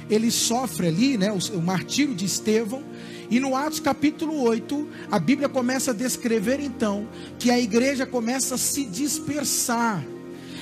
ele 0.09 0.31
sofre 0.31 0.87
ali, 0.87 1.17
né, 1.17 1.31
o, 1.31 1.57
o 1.57 1.61
martírio 1.61 2.15
de 2.15 2.25
Estevão, 2.25 2.81
e 3.29 3.41
no 3.41 3.55
Atos 3.55 3.81
capítulo 3.81 4.41
8, 4.41 4.87
a 5.11 5.19
Bíblia 5.19 5.49
começa 5.49 5.91
a 5.91 5.93
descrever 5.93 6.61
então 6.61 7.07
que 7.37 7.51
a 7.51 7.59
igreja 7.59 8.05
começa 8.05 8.55
a 8.55 8.57
se 8.57 8.85
dispersar. 8.85 10.01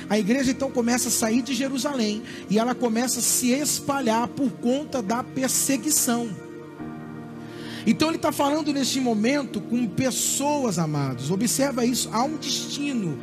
A 0.10 0.20
igreja 0.20 0.52
então 0.52 0.70
começa 0.70 1.08
a 1.08 1.12
sair 1.12 1.42
de 1.42 1.54
Jerusalém 1.54 2.24
e 2.50 2.60
ela 2.60 2.76
começa 2.76 3.20
a 3.20 3.24
se 3.24 3.52
espalhar 3.52 4.28
por 4.28 4.52
conta 4.52 5.02
da 5.02 5.24
perseguição. 5.24 6.30
Então 7.88 8.08
ele 8.08 8.18
está 8.18 8.32
falando 8.32 8.74
neste 8.74 9.00
momento 9.00 9.62
com 9.62 9.88
pessoas 9.88 10.80
amados. 10.80 11.30
Observa 11.30 11.86
isso, 11.86 12.10
há 12.12 12.24
um 12.24 12.38
destino, 12.38 13.20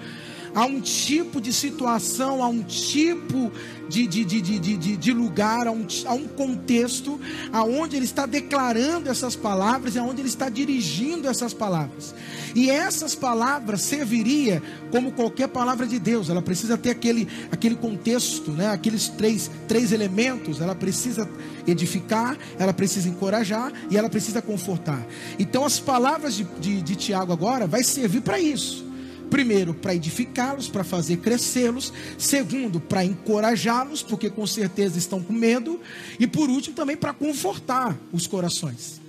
há 0.55 0.65
um 0.65 0.81
tipo 0.81 1.41
de 1.41 1.53
situação, 1.53 2.43
há 2.43 2.49
um 2.49 2.63
tipo 2.63 3.51
de, 3.89 4.07
de, 4.07 4.25
de, 4.25 4.41
de, 4.41 4.59
de, 4.59 4.97
de 4.97 5.13
lugar, 5.13 5.67
há 5.67 5.73
um, 5.73 5.87
há 6.07 6.15
um 6.15 6.27
contexto 6.27 7.21
aonde 7.53 7.97
ele 7.97 8.05
está 8.05 8.27
declarando 8.27 9.11
essas 9.11 9.37
palavras 9.37 9.97
aonde 9.97 10.21
ele 10.21 10.29
está 10.29 10.49
dirigindo 10.49 11.29
essas 11.29 11.53
palavras. 11.53 12.15
E 12.55 12.71
essas 12.71 13.15
palavras 13.15 13.81
serviria 13.83 14.63
como 14.91 15.13
qualquer 15.13 15.49
palavra 15.49 15.87
de 15.87 15.99
Deus. 15.99 16.29
Ela 16.29 16.43
precisa 16.43 16.77
ter 16.77 16.91
aquele, 16.91 17.29
aquele 17.51 17.75
contexto, 17.75 18.51
né? 18.51 18.69
aqueles 18.71 19.09
três, 19.09 19.51
três 19.67 19.93
elementos. 19.93 20.61
Ela 20.61 20.75
precisa 20.75 21.29
edificar, 21.67 22.37
ela 22.59 22.73
precisa 22.73 23.09
encorajar 23.09 23.73
e 23.91 23.97
ela 23.97 24.11
precisa 24.11 24.43
confortar. 24.43 25.05
Então 25.39 25.65
as 25.65 25.79
palavras 25.79 26.35
de, 26.35 26.45
de, 26.61 26.83
de 26.83 26.97
Tiago 26.97 27.33
agora 27.33 27.67
vai 27.67 27.83
servir 27.83 28.21
para 28.21 28.39
isso. 28.39 28.92
Primeiro, 29.33 29.73
para 29.73 29.95
edificá-los, 29.95 30.69
para 30.69 30.85
fazer 30.85 31.17
crescê-los. 31.17 31.91
Segundo, 32.19 32.79
para 32.79 33.03
encorajá-los, 33.03 34.03
porque 34.03 34.29
com 34.29 34.47
certeza 34.47 34.99
estão 34.99 35.23
com 35.23 35.33
medo. 35.33 35.81
E 36.21 36.27
por 36.27 36.51
último, 36.51 36.77
também 36.77 36.99
para 36.99 37.15
confortar 37.15 37.99
os 38.13 38.27
corações. 38.27 39.01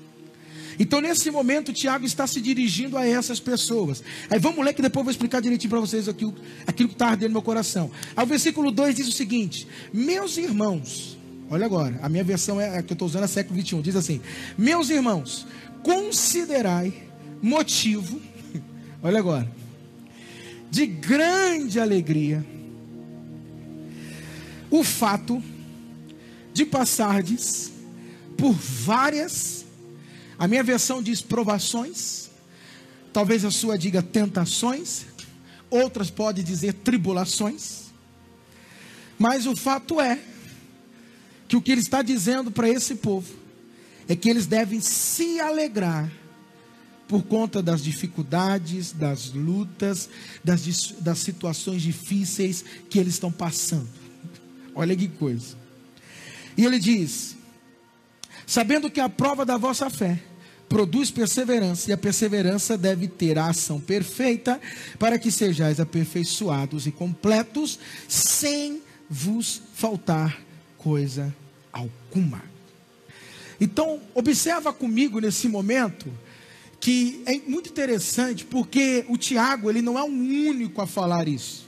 Então, 0.80 1.01
nesse 1.01 1.30
momento, 1.30 1.74
Tiago 1.74 2.06
está 2.06 2.25
se 2.25 2.39
dirigindo 2.39 2.98
a 2.98 3.06
essas 3.06 3.42
pessoas. 3.42 4.01
Aí 4.30 4.39
vamos 4.39 4.63
ler 4.63 4.74
que 4.74 4.82
depois 4.82 5.01
eu 5.01 5.03
vou 5.03 5.12
explicar 5.12 5.42
direitinho 5.42 5.70
para 5.70 5.82
vocês 5.82 6.08
aquilo, 6.08 6.34
aquilo 6.65 6.88
que 6.88 6.96
está 6.96 7.10
ardendo 7.10 7.27
no 7.27 7.34
meu 7.34 7.42
coração. 7.42 7.92
Aí 8.15 8.24
o 8.24 8.27
versículo 8.27 8.72
2 8.72 8.96
diz 8.96 9.10
o 9.10 9.12
seguinte: 9.12 9.68
Meus 9.92 10.38
irmãos, 10.38 11.18
olha 11.50 11.65
agora, 11.65 12.00
a 12.01 12.08
minha 12.08 12.24
versão 12.24 12.62
é 12.62 12.77
a 12.77 12.82
que 12.82 12.94
eu 12.94 12.96
estou 12.96 13.10
usando, 13.10 13.25
é 13.25 13.27
século 13.27 13.58
21, 13.58 13.82
diz 13.82 13.98
assim: 13.98 14.22
Meus 14.58 14.89
irmãos, 14.89 15.46
considerai 15.84 16.94
motivo, 17.42 18.22
olha 19.03 19.20
agora, 19.20 19.62
de 20.74 20.88
grande 20.88 21.80
alegria 21.80 22.44
o 24.72 24.84
fato 24.84 25.42
de 26.51 26.65
passardes 26.65 27.72
por 28.36 28.53
várias, 28.53 29.65
a 30.36 30.48
minha 30.48 30.63
versão 30.63 31.03
diz 31.03 31.22
provações, 31.22 32.32
talvez 33.13 33.46
a 33.46 33.51
sua 33.51 33.77
diga 33.77 34.01
tentações, 34.01 35.06
outras 35.70 36.10
pode 36.10 36.42
dizer 36.42 36.74
tribulações. 36.74 37.84
Mas 39.20 39.46
o 39.46 39.56
fato 39.56 40.01
é 40.01 40.20
que 41.48 41.56
o 41.56 41.62
que 41.62 41.72
ele 41.72 41.82
está 41.82 42.01
dizendo 42.01 42.50
para 42.50 42.68
esse 42.68 42.96
povo 42.96 43.32
é 44.08 44.15
que 44.15 44.27
eles 44.27 44.48
devem 44.48 44.82
se 44.82 45.39
alegrar 45.39 46.12
por 47.13 47.22
conta 47.22 47.62
das 47.62 47.84
dificuldades, 47.84 48.91
das 48.91 49.32
lutas, 49.32 50.10
das, 50.43 50.93
das 50.93 51.20
situações 51.20 51.84
difíceis 51.84 52.65
que 52.89 52.98
eles 52.98 53.13
estão 53.13 53.32
passando. 53.32 53.88
Olha 54.74 54.96
que 54.96 55.08
coisa. 55.08 55.55
E 56.58 56.65
ele 56.65 56.79
diz: 56.79 57.38
sabendo 58.48 58.89
que 58.89 59.00
a 59.00 59.08
prova 59.08 59.46
da 59.46 59.58
vossa 59.58 59.91
fé 59.91 60.20
produz 60.67 61.12
perseverança, 61.12 61.91
e 61.91 61.93
a 61.93 61.98
perseverança 62.00 62.75
deve 62.75 63.08
ter 63.08 63.38
a 63.38 63.46
ação 63.46 63.79
perfeita, 63.79 64.60
para 64.98 65.20
que 65.20 65.29
sejais 65.29 65.79
aperfeiçoados 65.79 66.88
e 66.88 66.91
completos, 66.91 67.77
sem 68.08 68.82
vos 69.08 69.62
faltar 69.75 70.41
coisa 70.79 71.32
alguma. 71.72 72.41
Então, 73.62 74.01
observa 74.15 74.74
comigo 74.74 75.20
nesse 75.20 75.48
momento 75.48 76.12
que 76.84 77.24
é 77.25 77.40
muito 77.48 77.70
interessante, 77.70 78.44
porque 78.44 79.06
o 79.08 79.18
Tiago, 79.18 79.70
ele 79.70 79.82
não 79.82 79.98
é 79.98 80.04
o 80.04 80.08
único 80.08 80.82
a 80.82 80.86
falar 80.86 81.30
isso. 81.30 81.66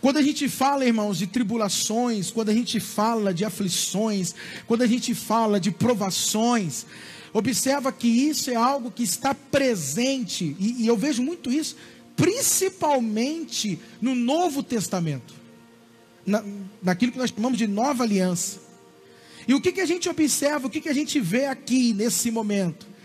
Quando 0.00 0.16
a 0.16 0.22
gente 0.22 0.48
fala, 0.48 0.86
irmãos, 0.86 1.18
de 1.18 1.26
tribulações, 1.26 2.30
quando 2.30 2.48
a 2.48 2.54
gente 2.54 2.80
fala 2.80 3.34
de 3.34 3.44
aflições, 3.44 4.34
quando 4.66 4.80
a 4.80 4.86
gente 4.86 5.14
fala 5.14 5.60
de 5.60 5.70
provações, 5.70 6.86
observa 7.34 7.92
que 7.92 8.08
isso 8.08 8.50
é 8.50 8.54
algo 8.54 8.90
que 8.90 9.02
está 9.02 9.34
presente, 9.34 10.56
e, 10.58 10.84
e 10.84 10.86
eu 10.86 10.96
vejo 10.96 11.22
muito 11.22 11.52
isso, 11.52 11.76
principalmente 12.16 13.78
no 14.00 14.14
Novo 14.14 14.62
Testamento, 14.62 15.34
na, 16.24 16.42
naquilo 16.82 17.12
que 17.12 17.18
nós 17.18 17.28
chamamos 17.28 17.58
de 17.58 17.66
nova 17.66 18.04
aliança. 18.04 18.58
E 19.46 19.52
o 19.52 19.60
que, 19.60 19.70
que 19.70 19.82
a 19.82 19.86
gente 19.86 20.08
observa, 20.08 20.66
o 20.66 20.70
que, 20.70 20.80
que 20.80 20.88
a 20.88 20.94
gente 20.94 21.20
vê 21.20 21.44
aqui 21.44 21.92
nesse 21.92 22.30
momento? 22.30 22.95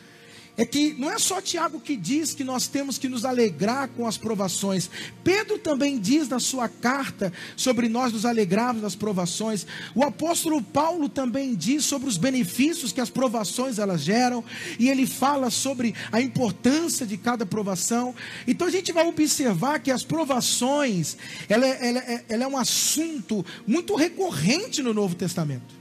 É 0.57 0.65
que 0.65 0.93
não 0.97 1.09
é 1.09 1.17
só 1.17 1.41
Tiago 1.41 1.79
que 1.79 1.95
diz 1.95 2.33
que 2.33 2.43
nós 2.43 2.67
temos 2.67 2.97
que 2.97 3.07
nos 3.07 3.25
alegrar 3.25 3.87
com 3.89 4.05
as 4.05 4.17
provações. 4.17 4.89
Pedro 5.23 5.57
também 5.57 5.97
diz 5.97 6.27
na 6.27 6.39
sua 6.39 6.67
carta 6.67 7.31
sobre 7.55 7.87
nós 7.87 8.11
nos 8.11 8.25
alegrarmos 8.25 8.81
das 8.81 8.95
provações. 8.95 9.65
O 9.95 10.03
apóstolo 10.03 10.61
Paulo 10.61 11.07
também 11.07 11.55
diz 11.55 11.85
sobre 11.85 12.09
os 12.09 12.17
benefícios 12.17 12.91
que 12.91 13.01
as 13.01 13.09
provações 13.09 13.79
elas 13.79 14.01
geram, 14.01 14.43
e 14.77 14.89
ele 14.89 15.07
fala 15.07 15.49
sobre 15.49 15.95
a 16.11 16.21
importância 16.21 17.05
de 17.05 17.17
cada 17.17 17.45
provação. 17.45 18.13
Então 18.47 18.67
a 18.67 18.71
gente 18.71 18.91
vai 18.91 19.07
observar 19.07 19.79
que 19.79 19.91
as 19.91 20.03
provações, 20.03 21.17
ela 21.47 21.65
é, 21.65 21.89
ela 21.89 21.99
é, 21.99 22.25
ela 22.27 22.43
é 22.43 22.47
um 22.47 22.57
assunto 22.57 23.45
muito 23.65 23.95
recorrente 23.95 24.81
no 24.83 24.93
Novo 24.93 25.15
Testamento. 25.15 25.80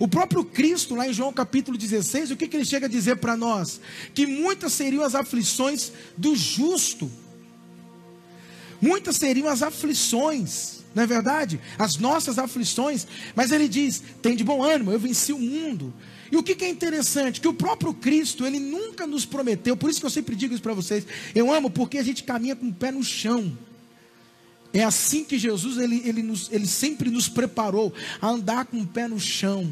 O 0.00 0.08
próprio 0.08 0.42
Cristo, 0.42 0.94
lá 0.94 1.06
em 1.06 1.12
João 1.12 1.30
capítulo 1.30 1.76
16, 1.76 2.30
o 2.30 2.36
que, 2.36 2.48
que 2.48 2.56
ele 2.56 2.64
chega 2.64 2.86
a 2.86 2.88
dizer 2.88 3.16
para 3.16 3.36
nós? 3.36 3.82
Que 4.14 4.26
muitas 4.26 4.72
seriam 4.72 5.04
as 5.04 5.14
aflições 5.14 5.92
do 6.16 6.34
justo, 6.34 7.10
muitas 8.80 9.16
seriam 9.16 9.46
as 9.46 9.62
aflições, 9.62 10.80
não 10.94 11.02
é 11.02 11.06
verdade? 11.06 11.60
As 11.78 11.98
nossas 11.98 12.38
aflições, 12.38 13.06
mas 13.36 13.52
ele 13.52 13.68
diz: 13.68 14.02
tem 14.22 14.34
de 14.34 14.42
bom 14.42 14.64
ânimo, 14.64 14.90
eu 14.90 14.98
venci 14.98 15.34
o 15.34 15.38
mundo. 15.38 15.92
E 16.32 16.36
o 16.38 16.42
que, 16.42 16.54
que 16.54 16.64
é 16.64 16.70
interessante? 16.70 17.38
Que 17.38 17.48
o 17.48 17.52
próprio 17.52 17.92
Cristo, 17.92 18.46
ele 18.46 18.58
nunca 18.58 19.06
nos 19.06 19.26
prometeu, 19.26 19.76
por 19.76 19.90
isso 19.90 20.00
que 20.00 20.06
eu 20.06 20.10
sempre 20.10 20.34
digo 20.34 20.54
isso 20.54 20.62
para 20.62 20.72
vocês: 20.72 21.06
eu 21.34 21.52
amo 21.52 21.68
porque 21.68 21.98
a 21.98 22.02
gente 22.02 22.24
caminha 22.24 22.56
com 22.56 22.68
o 22.68 22.72
pé 22.72 22.90
no 22.90 23.04
chão. 23.04 23.54
É 24.72 24.82
assim 24.82 25.24
que 25.24 25.38
Jesus 25.38 25.76
ele, 25.76 26.00
ele, 26.06 26.22
nos, 26.22 26.50
ele 26.50 26.66
sempre 26.66 27.10
nos 27.10 27.28
preparou 27.28 27.92
a 28.18 28.28
andar 28.30 28.64
com 28.64 28.80
o 28.80 28.86
pé 28.86 29.06
no 29.06 29.20
chão. 29.20 29.70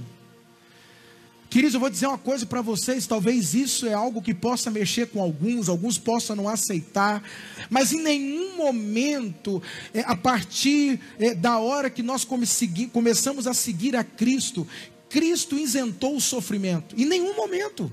Queridos, 1.51 1.73
eu 1.73 1.81
vou 1.81 1.89
dizer 1.89 2.07
uma 2.07 2.19
coisa 2.19 2.45
para 2.45 2.61
vocês, 2.61 3.07
talvez 3.07 3.55
isso 3.55 3.87
é 3.87 3.95
algo 3.95 4.21
que 4.21 4.35
possa 4.35 4.71
mexer 4.71 5.07
com 5.07 5.23
alguns, 5.23 5.71
alguns 5.71 5.97
possam 5.97 6.37
não 6.37 6.47
aceitar, 6.47 7.23
mas 7.71 7.91
em 7.91 8.03
nenhum 8.03 8.55
momento, 8.55 9.63
é, 9.95 10.01
a 10.01 10.15
partir 10.15 11.01
é, 11.19 11.35
da 11.35 11.59
hora 11.59 11.89
que 11.89 12.03
nós 12.03 12.23
come, 12.23 12.45
começamos 12.93 13.47
a 13.47 13.55
seguir 13.55 13.97
a 13.97 14.05
Cristo, 14.05 14.69
Cristo 15.09 15.59
isentou 15.59 16.17
o 16.17 16.21
sofrimento, 16.21 16.95
em 17.01 17.07
nenhum 17.07 17.35
momento. 17.35 17.91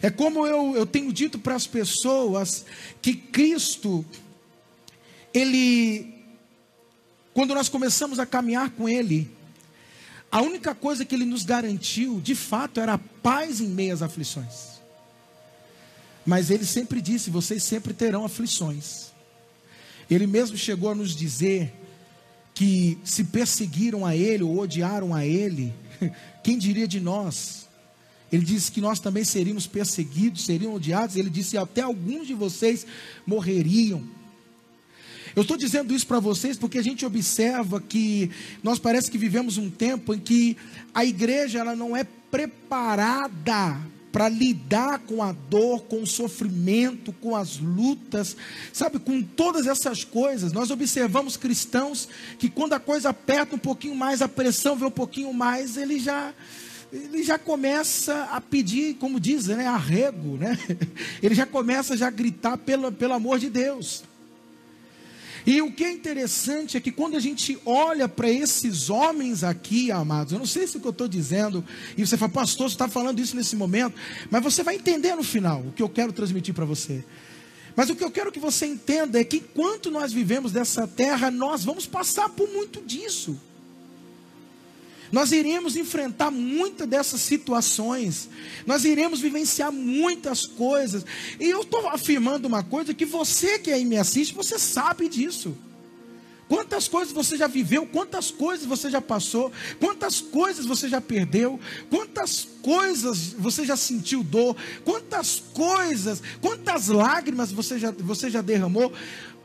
É 0.00 0.10
como 0.10 0.46
eu, 0.46 0.76
eu 0.76 0.86
tenho 0.86 1.12
dito 1.12 1.40
para 1.40 1.56
as 1.56 1.66
pessoas 1.66 2.64
que 3.02 3.14
Cristo, 3.14 4.06
Ele, 5.34 6.14
quando 7.34 7.52
nós 7.52 7.68
começamos 7.68 8.20
a 8.20 8.26
caminhar 8.26 8.70
com 8.70 8.88
Ele, 8.88 9.28
a 10.30 10.42
única 10.42 10.74
coisa 10.74 11.04
que 11.04 11.14
ele 11.14 11.24
nos 11.24 11.44
garantiu, 11.44 12.20
de 12.20 12.34
fato, 12.34 12.80
era 12.80 12.94
a 12.94 12.98
paz 12.98 13.60
em 13.60 13.68
meio 13.68 13.94
às 13.94 14.02
aflições. 14.02 14.78
Mas 16.24 16.50
ele 16.50 16.66
sempre 16.66 17.00
disse: 17.00 17.30
vocês 17.30 17.62
sempre 17.62 17.94
terão 17.94 18.24
aflições. 18.24 19.08
Ele 20.10 20.26
mesmo 20.26 20.56
chegou 20.56 20.90
a 20.90 20.94
nos 20.94 21.14
dizer 21.14 21.72
que 22.54 22.98
se 23.04 23.24
perseguiram 23.24 24.04
a 24.04 24.16
ele 24.16 24.42
ou 24.42 24.58
odiaram 24.58 25.14
a 25.14 25.24
ele, 25.24 25.72
quem 26.42 26.58
diria 26.58 26.88
de 26.88 27.00
nós? 27.00 27.68
Ele 28.30 28.44
disse 28.44 28.70
que 28.70 28.80
nós 28.80 29.00
também 29.00 29.24
seríamos 29.24 29.66
perseguidos, 29.66 30.44
seriam 30.44 30.74
odiados. 30.74 31.16
Ele 31.16 31.30
disse: 31.30 31.56
até 31.56 31.80
alguns 31.80 32.26
de 32.26 32.34
vocês 32.34 32.86
morreriam. 33.26 34.06
Eu 35.38 35.42
estou 35.42 35.56
dizendo 35.56 35.94
isso 35.94 36.04
para 36.04 36.18
vocês 36.18 36.56
porque 36.56 36.78
a 36.78 36.82
gente 36.82 37.06
observa 37.06 37.80
que 37.80 38.28
nós 38.60 38.80
parece 38.80 39.08
que 39.08 39.16
vivemos 39.16 39.56
um 39.56 39.70
tempo 39.70 40.12
em 40.12 40.18
que 40.18 40.56
a 40.92 41.04
igreja 41.04 41.60
ela 41.60 41.76
não 41.76 41.96
é 41.96 42.02
preparada 42.02 43.80
para 44.10 44.28
lidar 44.28 44.98
com 44.98 45.22
a 45.22 45.30
dor, 45.30 45.82
com 45.82 46.02
o 46.02 46.06
sofrimento, 46.08 47.12
com 47.12 47.36
as 47.36 47.56
lutas, 47.56 48.36
sabe, 48.72 48.98
com 48.98 49.22
todas 49.22 49.68
essas 49.68 50.02
coisas. 50.02 50.52
Nós 50.52 50.72
observamos 50.72 51.36
cristãos 51.36 52.08
que 52.36 52.50
quando 52.50 52.72
a 52.72 52.80
coisa 52.80 53.10
aperta 53.10 53.54
um 53.54 53.60
pouquinho 53.60 53.94
mais, 53.94 54.20
a 54.20 54.26
pressão 54.26 54.74
vem 54.74 54.88
um 54.88 54.90
pouquinho 54.90 55.32
mais, 55.32 55.76
ele 55.76 56.00
já 56.00 56.34
ele 56.92 57.22
já 57.22 57.38
começa 57.38 58.24
a 58.32 58.40
pedir, 58.40 58.94
como 58.94 59.20
dizem, 59.20 59.54
né, 59.54 59.66
arrego, 59.68 60.36
né? 60.36 60.58
Ele 61.22 61.34
já 61.34 61.44
começa 61.44 61.94
já 61.94 62.06
a 62.06 62.10
gritar 62.10 62.56
pelo, 62.56 62.90
pelo 62.90 63.12
amor 63.12 63.38
de 63.38 63.50
Deus. 63.50 64.07
E 65.48 65.62
o 65.62 65.72
que 65.72 65.82
é 65.82 65.90
interessante 65.90 66.76
é 66.76 66.80
que 66.80 66.92
quando 66.92 67.16
a 67.16 67.20
gente 67.20 67.58
olha 67.64 68.06
para 68.06 68.28
esses 68.28 68.90
homens 68.90 69.42
aqui, 69.42 69.90
amados, 69.90 70.34
eu 70.34 70.38
não 70.38 70.44
sei 70.44 70.66
se 70.66 70.76
o 70.76 70.80
que 70.80 70.86
eu 70.86 70.90
estou 70.90 71.08
dizendo, 71.08 71.64
e 71.96 72.06
você 72.06 72.18
fala, 72.18 72.30
pastor, 72.30 72.68
você 72.68 72.74
está 72.74 72.86
falando 72.86 73.18
isso 73.18 73.34
nesse 73.34 73.56
momento, 73.56 73.94
mas 74.30 74.42
você 74.42 74.62
vai 74.62 74.74
entender 74.74 75.14
no 75.14 75.22
final 75.22 75.62
o 75.62 75.72
que 75.72 75.82
eu 75.82 75.88
quero 75.88 76.12
transmitir 76.12 76.52
para 76.52 76.66
você. 76.66 77.02
Mas 77.74 77.88
o 77.88 77.96
que 77.96 78.04
eu 78.04 78.10
quero 78.10 78.30
que 78.30 78.38
você 78.38 78.66
entenda 78.66 79.18
é 79.18 79.24
que 79.24 79.38
enquanto 79.38 79.90
nós 79.90 80.12
vivemos 80.12 80.52
dessa 80.52 80.86
terra, 80.86 81.30
nós 81.30 81.64
vamos 81.64 81.86
passar 81.86 82.28
por 82.28 82.46
muito 82.50 82.82
disso. 82.82 83.40
Nós 85.10 85.32
iremos 85.32 85.76
enfrentar 85.76 86.30
muitas 86.30 86.86
dessas 86.86 87.20
situações, 87.20 88.28
nós 88.66 88.84
iremos 88.84 89.20
vivenciar 89.20 89.72
muitas 89.72 90.46
coisas, 90.46 91.04
e 91.40 91.48
eu 91.48 91.62
estou 91.62 91.88
afirmando 91.88 92.46
uma 92.46 92.62
coisa 92.62 92.92
que 92.92 93.04
você 93.04 93.58
que 93.58 93.72
aí 93.72 93.84
me 93.84 93.96
assiste, 93.96 94.34
você 94.34 94.58
sabe 94.58 95.08
disso. 95.08 95.56
Quantas 96.48 96.88
coisas 96.88 97.12
você 97.12 97.36
já 97.36 97.46
viveu, 97.46 97.86
quantas 97.86 98.30
coisas 98.30 98.64
você 98.64 98.90
já 98.90 99.02
passou, 99.02 99.52
quantas 99.78 100.22
coisas 100.22 100.64
você 100.64 100.88
já 100.88 100.98
perdeu, 100.98 101.60
quantas 101.90 102.48
coisas 102.62 103.34
você 103.34 103.66
já 103.66 103.76
sentiu 103.76 104.22
dor, 104.22 104.56
quantas 104.82 105.42
coisas, 105.52 106.22
quantas 106.40 106.88
lágrimas 106.88 107.52
você 107.52 107.78
já, 107.78 107.90
você 107.90 108.30
já 108.30 108.40
derramou. 108.40 108.90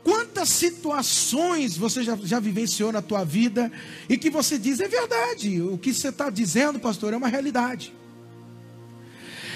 Quantas 0.04 0.50
situações 0.50 1.78
você 1.78 2.02
já, 2.02 2.14
já 2.22 2.38
vivenciou 2.38 2.92
na 2.92 3.00
tua 3.00 3.24
vida 3.24 3.72
e 4.06 4.18
que 4.18 4.28
você 4.28 4.58
diz 4.58 4.78
é 4.78 4.86
verdade, 4.86 5.62
o 5.62 5.78
que 5.78 5.94
você 5.94 6.08
está 6.08 6.28
dizendo, 6.28 6.78
pastor, 6.78 7.14
é 7.14 7.16
uma 7.16 7.26
realidade. 7.26 7.90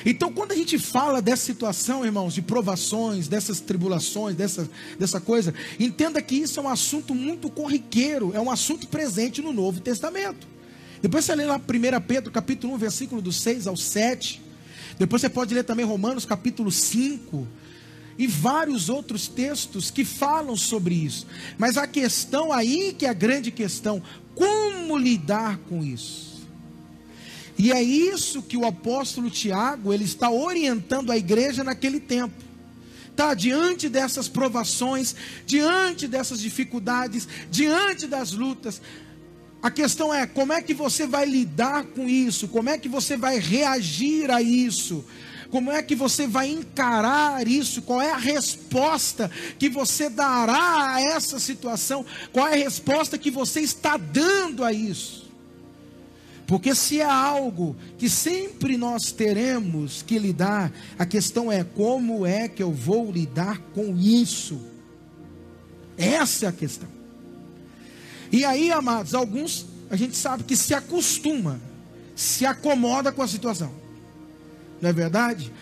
Então, 0.07 0.33
quando 0.33 0.53
a 0.53 0.57
gente 0.57 0.79
fala 0.79 1.21
dessa 1.21 1.45
situação, 1.45 2.03
irmãos, 2.03 2.33
de 2.33 2.41
provações, 2.41 3.29
dessas 3.29 3.61
tribulações, 3.61 4.35
dessa, 4.35 4.71
dessa 4.99 5.21
coisa, 5.21 5.53
entenda 5.79 6.23
que 6.23 6.37
isso 6.37 6.59
é 6.59 6.63
um 6.63 6.69
assunto 6.69 7.15
muito 7.15 7.51
corriqueiro, 7.51 8.33
é 8.35 8.41
um 8.41 8.51
assunto 8.51 8.87
presente 8.87 9.43
no 9.43 9.53
Novo 9.53 9.81
Testamento. 9.81 10.47
Depois 11.03 11.27
você 11.27 11.35
lê 11.35 11.45
lá 11.45 11.57
1 11.57 12.01
Pedro, 12.07 12.31
capítulo 12.31 12.73
1, 12.75 12.79
versículo 12.79 13.21
do 13.21 13.33
6 13.33 13.67
ao 13.67 13.77
7. 13.77 14.41
Depois 14.99 15.21
você 15.21 15.29
pode 15.29 15.55
ler 15.55 15.65
também 15.65 15.85
Romanos, 15.85 16.25
capítulo 16.25 16.71
5 16.71 17.47
e 18.19 18.27
vários 18.27 18.89
outros 18.89 19.29
textos 19.29 19.91
que 19.91 20.05
falam 20.05 20.57
sobre 20.57 20.95
isso. 20.95 21.27
Mas 21.57 21.77
a 21.79 21.87
questão 21.87 22.53
aí 22.53 22.93
que 22.93 23.07
é 23.07 23.09
a 23.09 23.15
grande 23.15 23.51
questão, 23.51 24.03
como 24.35 24.99
lidar 24.99 25.59
com 25.69 25.85
isso? 25.85 26.29
E 27.57 27.73
é 27.73 27.83
isso 27.83 28.43
que 28.43 28.57
o 28.57 28.67
apóstolo 28.67 29.31
Tiago, 29.31 29.93
ele 29.93 30.05
está 30.05 30.31
orientando 30.31 31.11
a 31.11 31.17
igreja 31.17 31.65
naquele 31.65 31.99
tempo. 31.99 32.49
lutar 33.19 33.35
diante 33.35 33.89
dessas 33.89 34.29
provações, 34.29 35.15
diante 35.45 36.07
dessas 36.07 36.41
dificuldades, 36.41 37.27
diante 37.51 38.07
das 38.07 38.33
lutas. 38.33 38.81
A 39.61 39.71
questão 39.71 40.15
é 40.15 40.25
como 40.25 40.53
é 40.53 40.63
que 40.63 40.73
você 40.73 41.05
vai 41.05 41.27
lidar 41.27 41.85
com 41.85 42.09
isso, 42.09 42.47
como 42.47 42.71
é 42.71 42.79
que 42.79 42.89
você 42.89 43.17
vai 43.17 43.41
reagir 43.41 44.31
a 44.31 44.41
isso, 44.41 45.05
como 45.51 45.73
é 45.73 45.83
que 45.83 45.95
você 45.95 46.27
vai 46.27 46.51
encarar 46.51 47.47
isso, 47.47 47.83
qual 47.83 48.03
é 48.03 48.11
a 48.11 48.17
resposta 48.17 49.31
que 49.59 49.69
você 49.69 50.11
dará 50.11 50.95
a 50.95 51.01
essa 51.01 51.39
situação, 51.39 52.05
qual 52.33 52.47
é 52.49 52.55
a 52.55 52.65
resposta 52.65 53.17
que 53.17 53.31
você 53.31 53.61
está 53.61 53.97
dando 53.97 54.63
a 54.63 54.73
isso. 54.73 55.29
Porque 56.47 56.75
se 56.75 57.01
é 57.01 57.05
algo 57.05 57.77
que 57.99 58.09
sempre 58.09 58.77
nós 58.79 59.13
teremos 59.13 60.03
que 60.03 60.19
lidar, 60.19 60.73
a 60.99 61.05
questão 61.05 61.53
é 61.53 61.63
como 61.63 62.25
é 62.25 62.49
que 62.49 62.63
eu 62.63 62.73
vou 62.73 63.13
lidar 63.13 63.59
com 63.75 63.97
isso. 63.99 64.59
Essa 65.97 66.47
é 66.47 66.49
a 66.49 66.53
questão. 66.53 66.89
E 68.33 68.45
aí, 68.45 68.71
amados, 68.71 69.15
alguns 69.15 69.67
a 69.91 69.97
gente 69.97 70.17
sabe 70.17 70.45
que 70.45 70.57
se 70.57 70.75
acostuma, 70.75 71.61
se 72.15 72.45
acomoda 72.45 73.11
com 73.11 73.23
a 73.23 73.29
situação. 73.29 73.73
Não 74.81 74.91
é 74.91 74.93
verdade? 74.93 75.53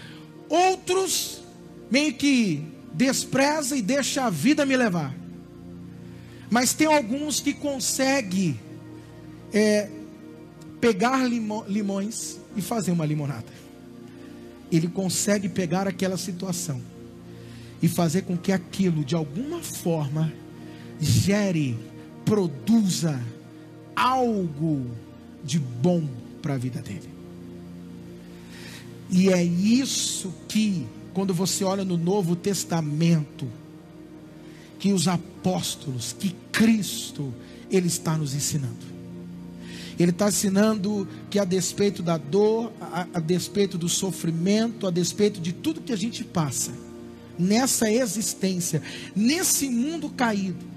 Outros 0.49 1.43
meio 1.91 2.15
que 2.15 2.65
despreza 2.93 3.77
e 3.77 3.83
deixa 3.83 4.25
a 4.25 4.31
vida 4.31 4.65
me 4.65 4.77
levar. 4.77 5.15
Mas 6.51 6.73
tem 6.73 6.87
alguns 6.87 7.41
que 7.41 7.53
conseguem 7.53 8.59
é, 9.53 9.89
pegar 10.81 11.25
limões 11.27 12.39
e 12.57 12.63
fazer 12.63 12.93
uma 12.93 13.05
limonada. 13.05 13.57
Ele 14.71 14.89
consegue 14.89 15.49
pegar 15.49 15.87
aquela 15.87 16.17
situação 16.17 16.81
e 17.83 17.89
fazer 17.89 18.23
com 18.23 18.37
que 18.37 18.53
aquilo, 18.53 19.05
de 19.05 19.15
alguma 19.15 19.61
forma, 19.61 20.33
gere, 21.01 21.77
produza 22.25 23.21
algo 23.95 24.87
de 25.45 25.59
bom 25.59 26.09
para 26.43 26.55
a 26.55 26.59
vida 26.59 26.81
dele. 26.81 27.16
E 29.11 29.29
é 29.29 29.43
isso 29.43 30.33
que, 30.49 30.87
quando 31.15 31.33
você 31.33 31.65
olha 31.65 31.85
no 31.85 31.97
Novo 31.97 32.35
Testamento, 32.35 33.47
que 34.79 34.93
os 34.93 35.09
apóstolos, 35.09 36.15
que 36.19 36.35
Cristo, 36.53 37.33
Ele 37.71 37.87
está 37.87 38.17
nos 38.17 38.35
ensinando. 38.35 38.97
Ele 39.99 40.11
está 40.11 40.29
ensinando 40.29 41.09
que 41.31 41.39
a 41.39 41.45
despeito 41.45 42.03
da 42.03 42.19
dor, 42.19 42.73
a, 42.81 43.07
a 43.15 43.21
despeito 43.21 43.79
do 43.79 43.89
sofrimento, 43.89 44.87
a 44.87 44.91
despeito 44.91 45.41
de 45.41 45.53
tudo 45.53 45.81
que 45.81 45.93
a 45.93 45.97
gente 45.97 46.23
passa, 46.23 46.73
nessa 47.39 47.91
existência, 47.91 48.83
nesse 49.15 49.69
mundo 49.69 50.11
caído, 50.11 50.77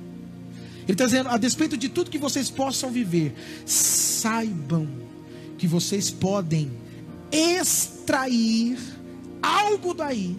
ele 0.89 0.95
está 0.95 1.05
dizendo, 1.05 1.29
a 1.29 1.37
despeito 1.37 1.77
de 1.77 1.87
tudo 1.87 2.09
que 2.09 2.17
vocês 2.17 2.49
possam 2.49 2.89
viver, 2.89 3.35
saibam 3.63 4.87
que 5.55 5.67
vocês 5.67 6.09
podem 6.09 6.71
extrair 7.31 8.77
algo 9.41 9.93
daí 9.93 10.37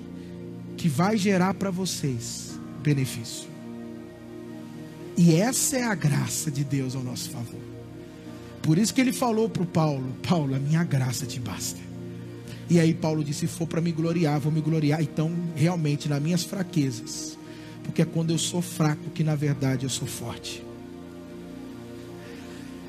que 0.77 0.89
vai 0.89 1.17
gerar 1.17 1.55
para 1.55 1.71
vocês 1.71 2.59
benefício. 2.83 3.49
E 5.17 5.35
essa 5.35 5.77
é 5.77 5.85
a 5.85 5.95
graça 5.95 6.51
de 6.51 6.65
Deus 6.65 6.97
ao 6.97 7.03
nosso 7.03 7.29
favor. 7.29 7.61
Por 8.63 8.79
isso 8.79 8.95
que 8.95 9.01
ele 9.01 9.13
falou 9.13 9.49
para 9.49 9.63
o 9.63 9.67
Paulo: 9.67 10.17
Paulo, 10.27 10.55
a 10.55 10.59
minha 10.59 10.83
graça 10.83 11.27
te 11.27 11.39
basta. 11.39 11.79
E 12.71 12.81
aí 12.81 12.95
Paulo 12.95 13.23
disse: 13.23 13.41
se 13.41 13.47
for 13.47 13.67
para 13.67 13.81
me 13.81 13.93
gloriar, 13.93 14.41
vou 14.41 14.51
me 14.51 14.63
gloriar. 14.63 15.03
Então, 15.03 15.31
realmente, 15.55 16.09
nas 16.09 16.23
minhas 16.23 16.45
fraquezas. 16.45 17.39
Porque 17.83 18.01
é 18.01 18.05
quando 18.05 18.31
eu 18.31 18.39
sou 18.39 18.63
fraco 18.63 19.11
que, 19.11 19.23
na 19.23 19.35
verdade, 19.35 19.85
eu 19.85 19.91
sou 19.91 20.09
forte. 20.09 20.65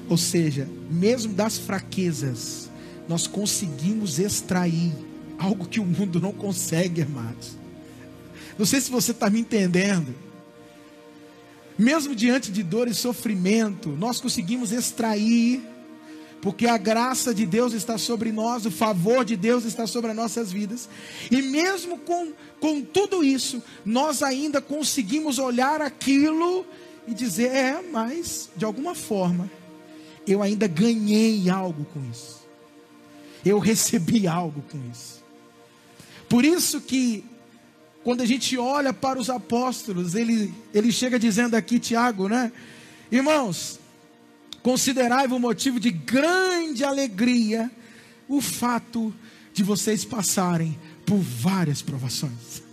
Ou 0.08 0.18
seja, 0.18 0.68
mesmo 0.90 1.34
das 1.34 1.58
fraquezas, 1.58 2.70
nós 3.12 3.28
conseguimos 3.28 4.20
extrair 4.20 4.94
algo 5.38 5.68
que 5.68 5.82
o 5.82 5.86
mundo 5.86 6.22
não 6.22 6.32
consegue, 6.32 7.02
amados. 7.02 7.58
Não 8.58 8.66
sei 8.66 8.80
se 8.80 8.90
você 8.90 9.12
está 9.12 9.30
me 9.30 9.42
entendendo. 9.42 10.16
Mesmo 11.78 12.16
diante 12.16 12.50
de 12.54 12.64
dor 12.64 12.88
e 12.88 12.94
sofrimento, 12.94 13.90
nós 13.90 14.22
conseguimos 14.22 14.72
extrair, 14.72 15.62
porque 16.42 16.66
a 16.66 16.78
graça 16.78 17.34
de 17.34 17.46
Deus 17.46 17.74
está 17.74 17.98
sobre 17.98 18.32
nós, 18.32 18.66
o 18.66 18.72
favor 18.72 19.26
de 19.26 19.36
Deus 19.36 19.66
está 19.66 19.86
sobre 19.86 20.12
as 20.12 20.16
nossas 20.16 20.50
vidas, 20.50 20.88
e 21.30 21.42
mesmo 21.42 21.98
com, 21.98 22.32
com 22.62 22.82
tudo 22.82 23.26
isso, 23.26 23.62
nós 23.84 24.24
ainda 24.24 24.62
conseguimos 24.62 25.38
olhar 25.38 25.82
aquilo 25.82 26.66
e 27.06 27.14
dizer: 27.14 27.52
é, 27.52 27.82
mas 27.92 28.50
de 28.56 28.64
alguma 28.64 28.96
forma, 28.96 29.52
eu 30.26 30.42
ainda 30.42 30.66
ganhei 30.66 31.50
algo 31.50 31.84
com 31.94 32.00
isso, 32.10 32.41
eu 33.46 33.60
recebi 33.60 34.28
algo 34.28 34.62
com 34.64 34.80
isso. 34.92 35.24
Por 36.30 36.46
isso 36.46 36.80
que 36.82 37.26
quando 38.04 38.22
a 38.22 38.26
gente 38.26 38.58
olha 38.58 38.94
para 38.94 39.20
os 39.20 39.30
apóstolos, 39.30 40.16
ele, 40.16 40.54
ele 40.74 40.92
chega 40.92 41.20
dizendo 41.20 41.56
aqui, 41.56 41.80
Tiago, 41.80 42.28
né? 42.28 42.52
Irmãos, 43.12 43.80
considerai-vos 44.64 45.40
motivo 45.40 45.80
de 45.80 45.92
grande 45.92 46.84
alegria 46.84 47.70
o 48.28 48.42
fato 48.42 49.14
de 49.54 49.64
vocês 49.64 50.06
passarem 50.06 50.80
por 51.06 51.18
várias 51.18 51.82
provações. 51.82 52.64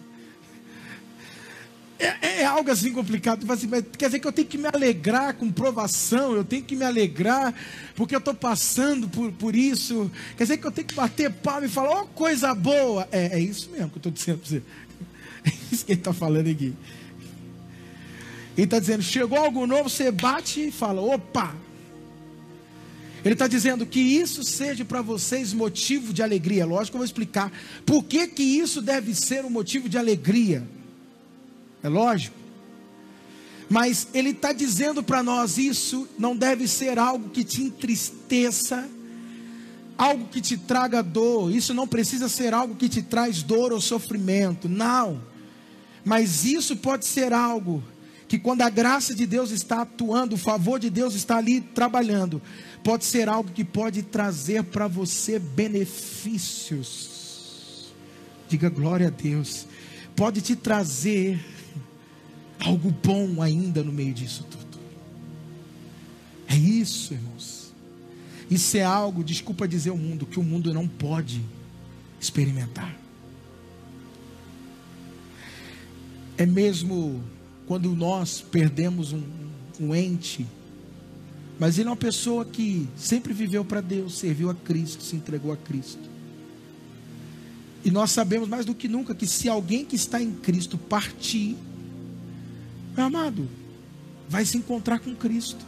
É, 1.99 2.41
é, 2.41 2.45
algo 2.45 2.71
assim 2.71 2.93
complicado. 2.93 3.51
Assim, 3.51 3.69
quer 3.99 4.07
dizer 4.07 4.21
que 4.21 4.27
eu 4.27 4.33
tenho 4.33 4.47
que 4.47 4.57
me 4.57 4.69
alegrar 4.73 5.35
com 5.35 5.51
provação, 5.51 6.35
eu 6.35 6.45
tenho 6.45 6.63
que 6.63 6.77
me 6.77 6.85
alegrar 6.85 7.53
porque 7.97 8.15
eu 8.15 8.21
estou 8.21 8.35
passando 8.35 9.09
por, 9.09 9.33
por 9.33 9.57
isso. 9.57 10.11
Quer 10.37 10.45
dizer 10.45 10.59
que 10.59 10.67
eu 10.67 10.71
tenho 10.71 10.87
que 10.87 10.95
bater 10.95 11.31
palma 11.31 11.67
e 11.67 11.69
falar, 11.69 12.03
oh, 12.03 12.07
coisa 12.07 12.55
boa. 12.55 13.09
É, 13.11 13.39
é 13.39 13.41
isso 13.41 13.71
mesmo 13.71 13.91
que 13.91 13.97
eu 13.97 14.01
estou 14.01 14.13
dizendo 14.13 14.39
para 14.39 14.49
você. 14.49 14.63
É 15.45 15.53
isso 15.73 15.87
que 15.87 15.93
ele 15.93 16.01
está 16.01 16.13
falando 16.13 16.49
aqui. 16.49 16.75
Ele 18.57 18.65
está 18.65 18.79
dizendo: 18.79 19.03
chegou 19.03 19.39
algo 19.39 19.67
novo, 19.67 19.89
você 19.89 20.11
bate 20.11 20.67
e 20.67 20.71
fala: 20.73 21.01
opa. 21.01 21.55
Ele 23.25 23.35
está 23.35 23.47
dizendo 23.47 23.87
que 23.87 24.01
isso 24.01 24.43
seja 24.43 24.85
para 24.85 25.01
vocês 25.01 25.53
motivo 25.53 26.13
de 26.13 26.23
alegria. 26.23 26.67
Lógico 26.67 26.97
eu 26.97 26.99
vou 26.99 27.05
explicar 27.05 27.53
por 27.85 28.05
que, 28.05 28.27
que 28.29 28.43
isso 28.43 28.81
deve 28.83 29.15
ser 29.15 29.45
um 29.45 29.51
motivo 29.51 29.89
de 29.89 29.99
alegria. 29.99 30.67
É 31.83 31.89
lógico. 31.89 32.37
Mas 33.69 34.09
ele 34.15 34.31
está 34.31 34.53
dizendo 34.53 35.03
para 35.03 35.23
nós: 35.23 35.59
isso 35.59 36.09
não 36.19 36.35
deve 36.37 36.67
ser 36.67 36.99
algo 36.99 37.29
que 37.29 37.45
te 37.45 37.63
entristeça, 37.63 38.89
algo 39.97 40.27
que 40.29 40.41
te 40.41 40.57
traga 40.57 41.03
dor. 41.03 41.53
Isso 41.53 41.75
não 41.75 41.87
precisa 41.87 42.29
ser 42.29 42.55
algo 42.55 42.75
que 42.75 42.89
te 42.89 43.03
traz 43.03 43.43
dor 43.43 43.73
ou 43.73 43.81
sofrimento. 43.81 44.69
Não. 44.69 45.21
Mas 46.05 46.45
isso 46.45 46.77
pode 46.77 47.05
ser 47.05 47.33
algo 47.33 47.83
que, 48.27 48.39
quando 48.39 48.63
a 48.63 48.71
graça 48.71 49.15
de 49.15 49.27
Deus 49.27 49.51
está 49.51 49.83
atuando, 49.83 50.37
o 50.37 50.39
favor 50.39 50.79
de 50.79 50.89
Deus 50.89 51.15
está 51.15 51.37
ali 51.37 51.61
trabalhando, 51.61 52.41
pode 52.83 53.05
ser 53.05 53.29
algo 53.29 53.53
que 53.53 53.65
pode 53.65 54.03
trazer 54.03 54.65
para 54.65 54.89
você 54.89 55.39
benefícios. 55.39 57.09
Diga 58.49 58.71
glória 58.71 59.09
a 59.09 59.11
Deus. 59.11 59.67
Pode 60.17 60.41
te 60.41 60.57
trazer 60.57 61.39
algo 62.61 62.91
bom 62.91 63.41
ainda 63.43 63.83
no 63.83 63.93
meio 63.93 64.13
disso 64.13 64.45
tudo. 64.51 64.79
É 66.49 66.57
isso, 66.57 67.15
irmãos. 67.15 67.73
Isso 68.51 68.77
é 68.77 68.83
algo, 68.83 69.23
desculpa 69.23 69.69
dizer 69.69 69.91
o 69.91 69.97
mundo, 69.97 70.25
que 70.25 70.41
o 70.41 70.43
mundo 70.43 70.73
não 70.73 70.89
pode 70.89 71.43
experimentar. 72.21 72.97
É 76.37 76.47
mesmo 76.47 77.23
quando 77.67 77.95
nós 77.95 78.41
perdemos 78.41 79.13
um, 79.13 79.23
um 79.79 79.95
ente, 79.95 80.47
mas 81.59 81.79
ele 81.79 81.89
é 81.89 81.91
uma 81.91 81.97
pessoa 81.97 82.45
que 82.45 82.89
sempre 82.97 83.35
viveu 83.35 83.65
para 83.65 83.81
Deus, 83.81 84.17
serviu 84.17 84.49
a 84.49 84.55
Cristo, 84.55 85.03
se 85.03 85.17
entregou 85.17 85.53
a 85.53 85.57
Cristo. 85.57 86.09
E 87.85 87.91
nós 87.91 88.11
sabemos 88.11 88.49
mais 88.49 88.65
do 88.65 88.75
que 88.75 88.89
nunca 88.89 89.15
que 89.15 89.27
se 89.27 89.49
alguém 89.49 89.85
que 89.85 89.97
está 89.97 90.23
em 90.23 90.33
Cristo 90.33 90.79
partir, 90.79 91.57
meu 92.99 93.07
amado, 93.07 93.49
vai 94.29 94.45
se 94.45 94.59
encontrar 94.59 94.99
com 94.99 95.15
Cristo. 95.15 95.65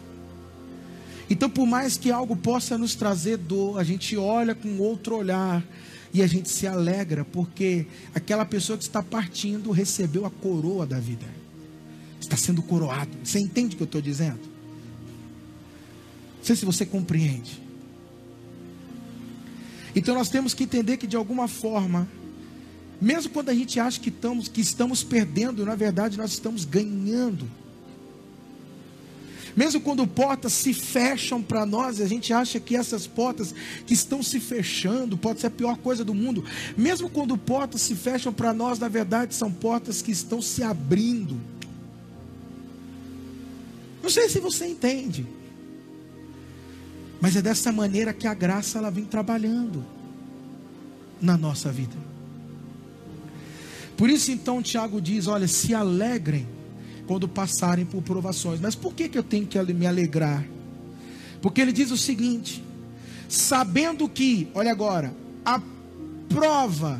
Então, 1.28 1.48
por 1.48 1.64
mais 1.64 1.96
que 1.96 2.10
algo 2.10 2.34
possa 2.34 2.76
nos 2.76 2.96
trazer 2.96 3.36
dor, 3.36 3.78
a 3.78 3.84
gente 3.84 4.16
olha 4.16 4.52
com 4.52 4.78
outro 4.78 5.16
olhar 5.16 5.64
e 6.12 6.22
a 6.22 6.26
gente 6.26 6.48
se 6.48 6.66
alegra 6.66 7.24
porque 7.24 7.86
aquela 8.12 8.44
pessoa 8.44 8.76
que 8.76 8.82
está 8.82 9.00
partindo 9.00 9.70
recebeu 9.70 10.26
a 10.26 10.30
coroa 10.30 10.84
da 10.84 10.98
vida. 10.98 11.26
Está 12.20 12.36
sendo 12.36 12.62
coroado. 12.62 13.10
Você 13.22 13.38
entende 13.38 13.74
o 13.74 13.76
que 13.76 13.82
eu 13.84 13.86
estou 13.86 14.00
dizendo? 14.00 14.40
Não 16.38 16.44
sei 16.44 16.56
se 16.56 16.64
você 16.64 16.84
compreende. 16.84 17.62
Então 19.94 20.16
nós 20.16 20.28
temos 20.28 20.52
que 20.52 20.64
entender 20.64 20.96
que 20.96 21.06
de 21.06 21.16
alguma 21.16 21.46
forma 21.46 22.08
Mesmo 23.00 23.32
quando 23.32 23.48
a 23.48 23.54
gente 23.54 23.80
acha 23.80 23.98
que 23.98 24.10
estamos, 24.10 24.48
que 24.48 24.60
estamos 24.60 25.02
perdendo, 25.02 25.64
na 25.64 25.74
verdade 25.74 26.18
nós 26.18 26.32
estamos 26.32 26.64
ganhando. 26.64 27.48
Mesmo 29.56 29.80
quando 29.80 30.06
portas 30.06 30.52
se 30.52 30.72
fecham 30.72 31.42
para 31.42 31.66
nós, 31.66 32.00
a 32.00 32.06
gente 32.06 32.32
acha 32.32 32.60
que 32.60 32.76
essas 32.76 33.06
portas 33.06 33.54
que 33.86 33.94
estão 33.94 34.22
se 34.22 34.38
fechando 34.38 35.16
pode 35.16 35.40
ser 35.40 35.48
a 35.48 35.50
pior 35.50 35.76
coisa 35.78 36.04
do 36.04 36.14
mundo. 36.14 36.44
Mesmo 36.76 37.08
quando 37.10 37.36
portas 37.36 37.80
se 37.80 37.94
fecham 37.94 38.32
para 38.32 38.52
nós, 38.52 38.78
na 38.78 38.88
verdade 38.88 39.34
são 39.34 39.50
portas 39.50 40.02
que 40.02 40.12
estão 40.12 40.40
se 40.40 40.62
abrindo. 40.62 41.40
Não 44.02 44.10
sei 44.10 44.28
se 44.28 44.40
você 44.40 44.66
entende. 44.66 45.26
Mas 47.20 47.36
é 47.36 47.42
dessa 47.42 47.70
maneira 47.70 48.12
que 48.12 48.26
a 48.26 48.34
graça 48.34 48.78
ela 48.78 48.90
vem 48.90 49.04
trabalhando 49.04 49.84
na 51.20 51.36
nossa 51.36 51.70
vida. 51.70 51.96
Por 54.00 54.08
isso 54.08 54.32
então 54.32 54.62
Tiago 54.62 54.98
diz: 54.98 55.26
olha, 55.26 55.46
se 55.46 55.74
alegrem 55.74 56.48
quando 57.06 57.28
passarem 57.28 57.84
por 57.84 58.00
provações. 58.00 58.58
Mas 58.58 58.74
por 58.74 58.94
que, 58.94 59.10
que 59.10 59.18
eu 59.18 59.22
tenho 59.22 59.46
que 59.46 59.60
me 59.74 59.86
alegrar? 59.86 60.42
Porque 61.42 61.60
ele 61.60 61.70
diz 61.70 61.90
o 61.90 61.98
seguinte: 61.98 62.64
sabendo 63.28 64.08
que, 64.08 64.48
olha 64.54 64.72
agora, 64.72 65.14
a 65.44 65.60
prova 66.30 66.98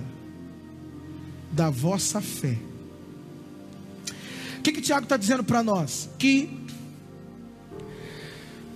da 1.51 1.71
vossa 1.71 2.21
fé. 2.21 2.59
O 4.59 4.63
que, 4.63 4.71
que 4.71 4.83
Tiago 4.83 5.05
está 5.05 5.17
dizendo 5.17 5.43
para 5.43 5.63
nós? 5.63 6.11
Que 6.19 6.51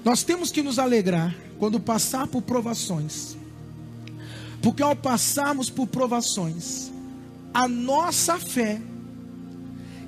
nós 0.02 0.22
temos 0.22 0.50
que 0.50 0.62
nos 0.62 0.78
alegrar 0.78 1.36
quando 1.58 1.78
passar 1.78 2.26
por 2.26 2.40
provações, 2.40 3.36
porque 4.62 4.82
ao 4.82 4.96
passarmos 4.96 5.68
por 5.68 5.86
provações, 5.86 6.93
a 7.54 7.68
nossa 7.68 8.36
fé 8.36 8.82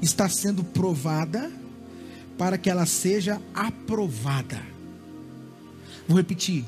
está 0.02 0.28
sendo 0.28 0.64
provada 0.64 1.50
para 2.36 2.58
que 2.58 2.68
ela 2.68 2.84
seja 2.84 3.40
aprovada. 3.54 4.60
Vou 6.08 6.16
repetir. 6.16 6.64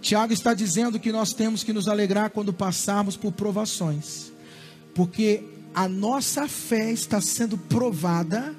Tiago 0.00 0.32
está 0.32 0.54
dizendo 0.54 0.98
que 0.98 1.12
nós 1.12 1.34
temos 1.34 1.62
que 1.62 1.74
nos 1.74 1.86
alegrar 1.86 2.30
quando 2.30 2.54
passarmos 2.54 3.18
por 3.18 3.32
provações, 3.32 4.32
porque 4.94 5.44
a 5.74 5.86
nossa 5.86 6.48
fé 6.48 6.90
está 6.90 7.20
sendo 7.20 7.58
provada 7.58 8.54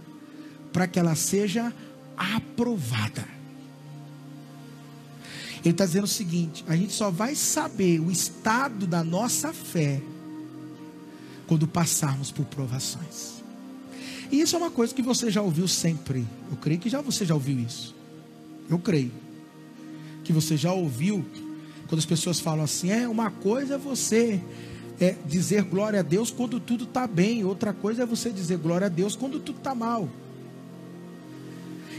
para 0.72 0.88
que 0.88 1.00
ela 1.00 1.16
seja 1.16 1.74
aprovada. 2.16 3.28
Ele 5.64 5.72
está 5.72 5.86
dizendo 5.86 6.06
o 6.06 6.08
seguinte: 6.08 6.64
a 6.68 6.76
gente 6.76 6.94
só 6.94 7.10
vai 7.10 7.34
saber 7.36 8.00
o 8.00 8.12
estado 8.12 8.86
da 8.86 9.04
nossa 9.04 9.52
fé 9.52 10.02
quando 11.52 11.68
passarmos 11.68 12.32
por 12.32 12.46
provações. 12.46 13.44
E 14.32 14.40
isso 14.40 14.56
é 14.56 14.58
uma 14.58 14.72
coisa 14.72 14.96
que 14.96 15.02
você 15.02 15.30
já 15.30 15.42
ouviu 15.42 15.68
sempre. 15.68 16.26
Eu 16.50 16.56
creio 16.56 16.80
que 16.80 16.88
já 16.88 17.02
você 17.02 17.26
já 17.26 17.34
ouviu 17.34 17.60
isso. 17.60 17.94
Eu 18.70 18.80
creio 18.80 19.12
que 20.24 20.32
você 20.32 20.56
já 20.56 20.72
ouviu 20.72 21.26
quando 21.90 22.00
as 22.00 22.06
pessoas 22.06 22.40
falam 22.40 22.64
assim: 22.64 22.90
é 22.90 23.06
uma 23.06 23.30
coisa 23.30 23.76
é 23.76 23.78
você 23.78 24.42
é, 24.98 25.18
dizer 25.26 25.64
glória 25.64 26.00
a 26.00 26.04
Deus 26.04 26.32
quando 26.32 26.58
tudo 26.58 26.86
está 26.86 27.06
bem, 27.06 27.44
outra 27.44 27.74
coisa 27.74 28.04
é 28.04 28.06
você 28.06 28.30
dizer 28.30 28.58
glória 28.58 28.86
a 28.86 28.90
Deus 28.90 29.18
quando 29.18 29.38
tudo 29.38 29.58
está 29.58 29.76
mal. 29.76 30.08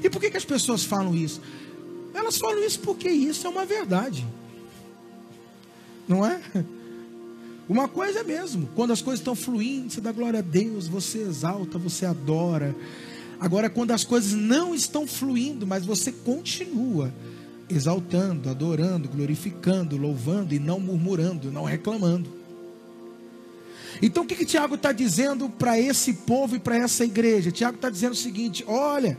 E 0.02 0.08
por 0.08 0.18
que, 0.18 0.30
que 0.30 0.38
as 0.38 0.46
pessoas 0.46 0.82
falam 0.82 1.14
isso? 1.14 1.42
Elas 2.14 2.38
falam 2.38 2.64
isso 2.64 2.80
porque 2.80 3.10
isso 3.10 3.46
é 3.46 3.50
uma 3.50 3.66
verdade, 3.66 4.26
não 6.08 6.24
é? 6.24 6.40
Uma 7.68 7.88
coisa 7.88 8.20
é 8.20 8.24
mesmo, 8.24 8.68
quando 8.74 8.92
as 8.92 9.00
coisas 9.00 9.20
estão 9.20 9.34
fluindo, 9.34 9.90
você 9.90 10.00
dá 10.00 10.12
glória 10.12 10.40
a 10.40 10.42
Deus, 10.42 10.88
você 10.88 11.18
exalta, 11.18 11.78
você 11.78 12.04
adora. 12.04 12.74
Agora, 13.40 13.70
quando 13.70 13.92
as 13.92 14.04
coisas 14.04 14.32
não 14.32 14.74
estão 14.74 15.06
fluindo, 15.06 15.66
mas 15.66 15.84
você 15.84 16.12
continua 16.12 17.12
exaltando, 17.68 18.50
adorando, 18.50 19.08
glorificando, 19.08 19.96
louvando 19.96 20.54
e 20.54 20.58
não 20.58 20.78
murmurando, 20.78 21.50
não 21.50 21.64
reclamando. 21.64 22.30
Então, 24.00 24.24
o 24.24 24.26
que, 24.26 24.34
que 24.34 24.44
Tiago 24.44 24.74
está 24.74 24.92
dizendo 24.92 25.48
para 25.48 25.78
esse 25.78 26.12
povo 26.12 26.56
e 26.56 26.58
para 26.58 26.76
essa 26.76 27.04
igreja? 27.04 27.50
Tiago 27.50 27.76
está 27.76 27.88
dizendo 27.88 28.12
o 28.12 28.16
seguinte: 28.16 28.64
olha 28.66 29.18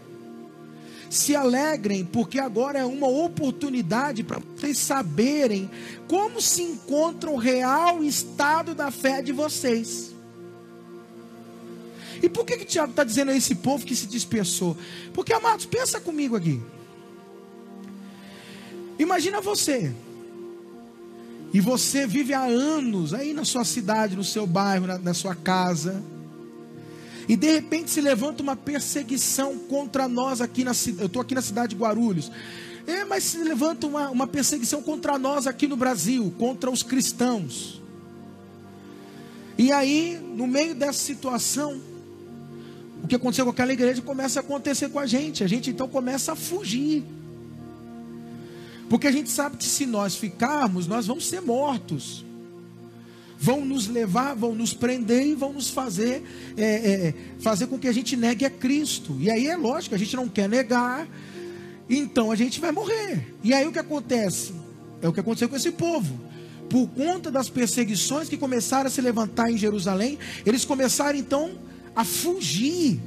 se 1.13 1.35
alegrem, 1.35 2.03
porque 2.03 2.39
agora 2.39 2.79
é 2.79 2.85
uma 2.85 3.07
oportunidade 3.07 4.23
para 4.23 4.39
vocês 4.39 4.79
saberem 4.79 5.69
como 6.07 6.41
se 6.41 6.63
encontra 6.63 7.29
o 7.29 7.37
real 7.37 8.03
estado 8.03 8.73
da 8.73 8.89
fé 8.89 9.21
de 9.21 9.31
vocês. 9.31 10.11
E 12.21 12.27
por 12.27 12.45
que, 12.45 12.57
que 12.57 12.65
Tiago 12.65 12.91
está 12.91 13.03
dizendo 13.03 13.29
a 13.29 13.35
esse 13.35 13.53
povo 13.53 13.85
que 13.85 13.95
se 13.95 14.07
dispersou? 14.07 14.75
Porque, 15.13 15.31
amados, 15.31 15.65
pensa 15.65 15.99
comigo 15.99 16.35
aqui. 16.35 16.59
Imagina 18.97 19.39
você. 19.39 19.93
E 21.53 21.61
você 21.61 22.07
vive 22.07 22.33
há 22.33 22.43
anos 22.43 23.13
aí 23.13 23.33
na 23.33 23.45
sua 23.45 23.63
cidade, 23.63 24.15
no 24.15 24.23
seu 24.23 24.47
bairro, 24.47 24.87
na, 24.87 24.97
na 24.97 25.13
sua 25.13 25.35
casa 25.35 26.01
e 27.27 27.35
de 27.35 27.51
repente 27.51 27.89
se 27.89 28.01
levanta 28.01 28.43
uma 28.43 28.55
perseguição 28.55 29.57
contra 29.57 30.07
nós 30.07 30.41
aqui 30.41 30.63
na 30.63 30.73
cidade. 30.73 31.01
Eu 31.01 31.07
estou 31.07 31.21
aqui 31.21 31.35
na 31.35 31.41
cidade 31.41 31.75
de 31.75 31.81
Guarulhos. 31.81 32.31
É, 32.85 33.05
mas 33.05 33.23
se 33.23 33.37
levanta 33.37 33.87
uma, 33.87 34.09
uma 34.09 34.27
perseguição 34.27 34.81
contra 34.81 35.17
nós 35.17 35.47
aqui 35.47 35.67
no 35.67 35.77
Brasil, 35.77 36.33
contra 36.37 36.69
os 36.69 36.83
cristãos. 36.83 37.81
E 39.57 39.71
aí, 39.71 40.19
no 40.35 40.47
meio 40.47 40.75
dessa 40.75 40.99
situação, 40.99 41.79
o 43.03 43.07
que 43.07 43.15
aconteceu 43.15 43.45
com 43.45 43.51
aquela 43.51 43.71
igreja 43.71 44.01
começa 44.01 44.39
a 44.39 44.41
acontecer 44.41 44.89
com 44.89 44.99
a 44.99 45.05
gente. 45.05 45.43
A 45.43 45.47
gente 45.47 45.69
então 45.69 45.87
começa 45.87 46.33
a 46.33 46.35
fugir. 46.35 47.03
Porque 48.89 49.07
a 49.07 49.11
gente 49.11 49.29
sabe 49.29 49.55
que 49.55 49.65
se 49.65 49.85
nós 49.85 50.15
ficarmos, 50.15 50.87
nós 50.87 51.07
vamos 51.07 51.25
ser 51.25 51.41
mortos 51.41 52.25
vão 53.43 53.65
nos 53.65 53.89
levar, 53.89 54.33
vão 54.33 54.55
nos 54.55 54.73
prender 54.73 55.27
e 55.27 55.35
vão 55.35 55.51
nos 55.51 55.69
fazer 55.69 56.23
é, 56.55 56.63
é, 56.63 57.13
fazer 57.41 57.67
com 57.67 57.77
que 57.77 57.89
a 57.89 57.91
gente 57.91 58.15
negue 58.15 58.45
a 58.45 58.49
Cristo. 58.49 59.17
E 59.19 59.29
aí 59.29 59.47
é 59.47 59.57
lógico, 59.57 59.93
a 59.93 59.97
gente 59.97 60.15
não 60.15 60.29
quer 60.29 60.47
negar, 60.47 61.05
então 61.89 62.31
a 62.31 62.37
gente 62.37 62.61
vai 62.61 62.71
morrer. 62.71 63.35
E 63.43 63.53
aí 63.53 63.67
o 63.67 63.71
que 63.73 63.79
acontece? 63.79 64.53
É 65.01 65.09
o 65.09 65.11
que 65.11 65.19
aconteceu 65.19 65.49
com 65.49 65.57
esse 65.57 65.71
povo. 65.71 66.17
Por 66.69 66.87
conta 66.87 67.29
das 67.29 67.49
perseguições 67.49 68.29
que 68.29 68.37
começaram 68.37 68.87
a 68.87 68.89
se 68.89 69.01
levantar 69.01 69.51
em 69.51 69.57
Jerusalém, 69.57 70.17
eles 70.45 70.63
começaram 70.63 71.19
então 71.19 71.51
a 71.93 72.05
fugir. 72.05 72.97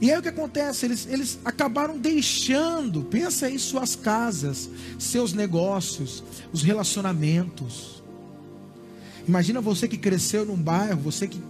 E 0.00 0.12
aí 0.12 0.16
o 0.16 0.22
que 0.22 0.28
acontece? 0.28 0.86
Eles, 0.86 1.08
eles 1.10 1.40
acabaram 1.44 1.98
deixando, 1.98 3.02
pensa 3.02 3.46
aí, 3.46 3.58
suas 3.58 3.96
casas, 3.96 4.70
seus 4.96 5.32
negócios, 5.32 6.22
os 6.52 6.62
relacionamentos. 6.62 8.01
Imagina 9.26 9.60
você 9.60 9.86
que 9.86 9.96
cresceu 9.96 10.44
num 10.44 10.56
bairro, 10.56 11.00
você 11.00 11.28
que, 11.28 11.40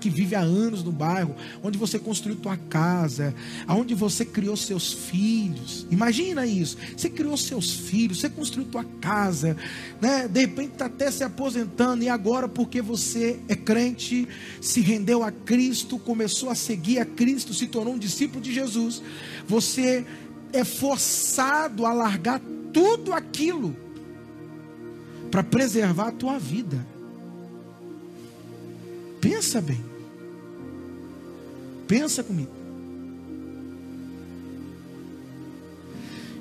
que 0.00 0.10
vive 0.10 0.34
há 0.34 0.40
anos 0.40 0.82
no 0.82 0.90
bairro, 0.90 1.36
onde 1.62 1.78
você 1.78 1.98
construiu 1.98 2.36
tua 2.36 2.56
casa, 2.56 3.32
aonde 3.66 3.94
você 3.94 4.24
criou 4.24 4.56
seus 4.56 4.92
filhos. 4.92 5.86
Imagina 5.90 6.44
isso. 6.44 6.76
Você 6.96 7.08
criou 7.08 7.36
seus 7.36 7.72
filhos, 7.72 8.20
você 8.20 8.28
construiu 8.28 8.66
tua 8.66 8.84
casa, 9.00 9.56
né? 10.00 10.26
De 10.26 10.40
repente 10.40 10.72
está 10.72 10.86
até 10.86 11.10
se 11.10 11.22
aposentando 11.22 12.02
e 12.02 12.08
agora 12.08 12.48
porque 12.48 12.82
você 12.82 13.38
é 13.48 13.54
crente, 13.54 14.28
se 14.60 14.80
rendeu 14.80 15.22
a 15.22 15.30
Cristo, 15.30 15.98
começou 15.98 16.50
a 16.50 16.54
seguir 16.56 16.98
a 16.98 17.04
Cristo, 17.04 17.54
se 17.54 17.68
tornou 17.68 17.94
um 17.94 17.98
discípulo 17.98 18.42
de 18.42 18.52
Jesus, 18.52 19.00
você 19.46 20.04
é 20.52 20.64
forçado 20.64 21.86
a 21.86 21.92
largar 21.92 22.40
tudo 22.72 23.12
aquilo 23.12 23.76
para 25.30 25.42
preservar 25.42 26.08
a 26.08 26.12
tua 26.12 26.38
vida. 26.38 26.91
Pensa 29.22 29.60
bem. 29.60 29.80
Pensa 31.86 32.24
comigo. 32.24 32.50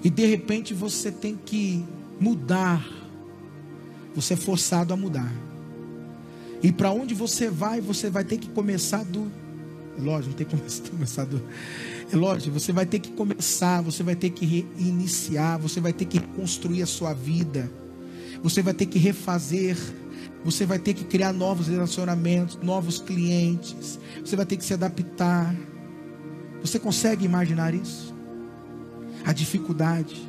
E 0.03 0.09
de 0.09 0.25
repente 0.25 0.73
você 0.73 1.11
tem 1.11 1.37
que 1.37 1.85
mudar. 2.19 2.83
Você 4.15 4.33
é 4.33 4.37
forçado 4.37 4.91
a 4.93 4.97
mudar. 4.97 5.31
E 6.63 6.71
para 6.71 6.91
onde 6.91 7.13
você 7.13 7.51
vai, 7.51 7.79
você 7.79 8.09
vai 8.09 8.23
ter 8.23 8.39
que 8.39 8.49
começar 8.49 9.05
do. 9.05 9.31
Lógico, 9.99 10.29
não 10.29 10.37
tem 10.37 10.47
que 10.47 10.55
começar 10.89 11.25
do. 11.25 11.39
É 12.11 12.15
lógico, 12.15 12.59
você 12.59 12.71
vai 12.71 12.87
ter 12.87 12.97
que 12.97 13.11
começar, 13.11 13.81
você 13.81 14.01
vai 14.01 14.15
ter 14.15 14.31
que 14.31 14.43
reiniciar, 14.43 15.59
você 15.59 15.79
vai 15.79 15.93
ter 15.93 16.05
que 16.05 16.17
reconstruir 16.17 16.81
a 16.81 16.87
sua 16.87 17.13
vida. 17.13 17.71
Você 18.41 18.63
vai 18.63 18.73
ter 18.73 18.87
que 18.87 18.97
refazer 18.97 19.77
você 20.43 20.65
vai 20.65 20.79
ter 20.79 20.93
que 20.93 21.03
criar 21.03 21.31
novos 21.33 21.67
relacionamentos, 21.67 22.57
novos 22.61 22.99
clientes. 22.99 23.99
Você 24.25 24.35
vai 24.35 24.45
ter 24.45 24.57
que 24.57 24.65
se 24.65 24.73
adaptar. 24.73 25.55
Você 26.61 26.79
consegue 26.79 27.25
imaginar 27.25 27.73
isso? 27.73 28.13
A 29.23 29.33
dificuldade. 29.33 30.27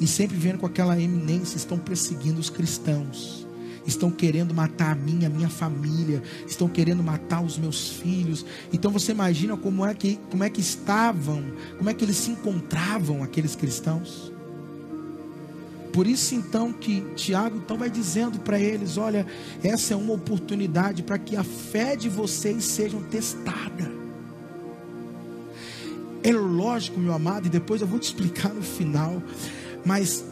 E 0.00 0.06
sempre 0.06 0.36
vendo 0.36 0.58
com 0.58 0.66
aquela 0.66 1.00
eminência, 1.00 1.56
estão 1.56 1.78
perseguindo 1.78 2.40
os 2.40 2.50
cristãos. 2.50 3.46
estão 3.84 4.12
querendo 4.12 4.54
matar 4.54 4.92
a 4.92 4.94
minha, 4.94 5.26
a 5.26 5.30
minha 5.30 5.48
família, 5.48 6.22
estão 6.46 6.68
querendo 6.68 7.02
matar 7.02 7.42
os 7.42 7.58
meus 7.58 7.88
filhos. 7.88 8.46
Então 8.72 8.92
você 8.92 9.10
imagina 9.10 9.56
como 9.56 9.84
é 9.84 9.92
que, 9.92 10.20
como 10.30 10.44
é 10.44 10.50
que 10.50 10.60
estavam, 10.60 11.42
como 11.78 11.90
é 11.90 11.94
que 11.94 12.04
eles 12.04 12.16
se 12.16 12.30
encontravam 12.30 13.24
aqueles 13.24 13.56
cristãos? 13.56 14.31
Por 15.92 16.06
isso 16.06 16.34
então 16.34 16.72
que 16.72 17.02
Tiago 17.14 17.58
então 17.58 17.76
vai 17.76 17.90
dizendo 17.90 18.40
para 18.40 18.58
eles, 18.58 18.96
olha, 18.96 19.26
essa 19.62 19.92
é 19.92 19.96
uma 19.96 20.14
oportunidade 20.14 21.02
para 21.02 21.18
que 21.18 21.36
a 21.36 21.44
fé 21.44 21.94
de 21.94 22.08
vocês 22.08 22.64
seja 22.64 22.96
testada. 23.10 23.92
É 26.22 26.32
lógico, 26.32 26.98
meu 26.98 27.12
amado, 27.12 27.46
e 27.46 27.50
depois 27.50 27.80
eu 27.80 27.86
vou 27.86 27.98
te 27.98 28.04
explicar 28.04 28.54
no 28.54 28.62
final, 28.62 29.22
mas 29.84 30.24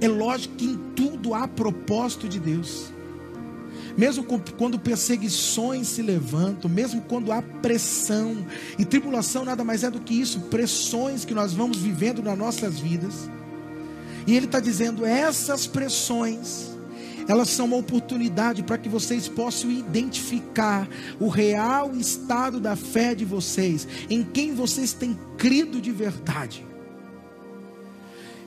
é 0.00 0.08
lógico 0.08 0.56
que 0.56 0.64
em 0.64 0.76
tudo 0.96 1.34
há 1.34 1.46
propósito 1.46 2.28
de 2.28 2.40
Deus. 2.40 2.92
Mesmo 3.96 4.24
quando 4.58 4.78
perseguições 4.78 5.86
se 5.86 6.02
levantam, 6.02 6.68
mesmo 6.68 7.02
quando 7.02 7.30
há 7.30 7.40
pressão, 7.40 8.44
e 8.76 8.84
tribulação 8.84 9.44
nada 9.44 9.62
mais 9.62 9.84
é 9.84 9.90
do 9.90 10.00
que 10.00 10.14
isso, 10.14 10.40
pressões 10.40 11.24
que 11.24 11.34
nós 11.34 11.52
vamos 11.52 11.76
vivendo 11.76 12.20
nas 12.20 12.36
nossas 12.36 12.80
vidas. 12.80 13.30
E 14.26 14.34
ele 14.34 14.46
está 14.46 14.60
dizendo: 14.60 15.04
essas 15.04 15.66
pressões, 15.66 16.70
elas 17.28 17.50
são 17.50 17.66
uma 17.66 17.76
oportunidade 17.76 18.62
para 18.62 18.78
que 18.78 18.88
vocês 18.88 19.28
possam 19.28 19.70
identificar 19.70 20.88
o 21.20 21.28
real 21.28 21.94
estado 21.94 22.60
da 22.60 22.76
fé 22.76 23.14
de 23.14 23.24
vocês, 23.24 23.86
em 24.10 24.22
quem 24.22 24.54
vocês 24.54 24.92
têm 24.92 25.18
crido 25.36 25.80
de 25.80 25.92
verdade. 25.92 26.64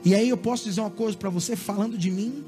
E 0.04 0.14
aí 0.14 0.28
eu 0.28 0.36
posso 0.36 0.64
dizer 0.64 0.80
uma 0.80 0.90
coisa 0.90 1.16
para 1.16 1.28
você, 1.28 1.56
falando 1.56 1.98
de 1.98 2.10
mim, 2.10 2.44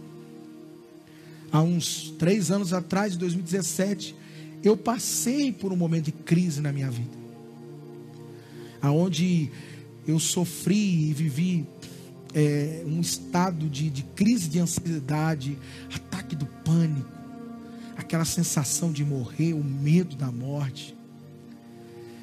há 1.53 1.61
uns 1.61 2.15
três 2.19 2.51
anos 2.51 2.73
atrás, 2.73 3.15
em 3.15 3.19
2017, 3.19 4.15
eu 4.63 4.77
passei 4.77 5.53
por 5.53 5.73
um 5.73 5.77
momento 5.77 6.07
de 6.07 6.13
crise 6.13 6.61
na 6.61 6.73
minha 6.73 6.91
vida, 6.91 7.19
aonde 8.81 9.51
eu 10.07 10.19
sofri 10.19 11.11
e 11.11 11.13
vivi 11.13 11.67
é, 12.35 12.83
um 12.87 13.01
estado 13.01 13.69
de, 13.69 13.91
de 13.91 14.03
crise 14.03 14.49
de 14.49 14.59
ansiedade, 14.59 15.59
ataque 15.95 16.37
do 16.37 16.47
pânico, 16.47 17.11
aquela 17.97 18.25
sensação 18.25 18.93
de 18.93 19.05
morrer, 19.05 19.53
o 19.53 19.63
medo 19.63 20.17
da 20.17 20.31
morte. 20.31 20.97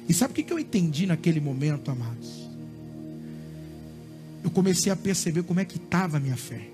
E 0.08 0.14
sabe 0.14 0.32
o 0.32 0.44
que 0.44 0.52
eu 0.52 0.58
entendi 0.58 1.06
naquele 1.06 1.40
momento, 1.40 1.90
amados? 1.90 2.48
Eu 4.42 4.50
comecei 4.50 4.90
a 4.90 4.96
perceber 4.96 5.42
como 5.42 5.60
é 5.60 5.64
que 5.64 5.76
estava 5.76 6.16
a 6.16 6.20
minha 6.20 6.36
fé. 6.36 6.68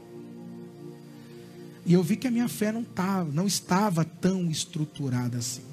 E 1.87 1.93
eu 1.93 2.03
vi 2.03 2.17
que 2.17 2.27
a 2.27 2.31
minha 2.31 2.49
fé 2.49 2.71
não, 2.73 2.85
tava, 2.85 3.31
não 3.31 3.47
estava 3.47 4.05
tão 4.05 4.51
estruturada 4.51 5.39
assim. 5.39 5.65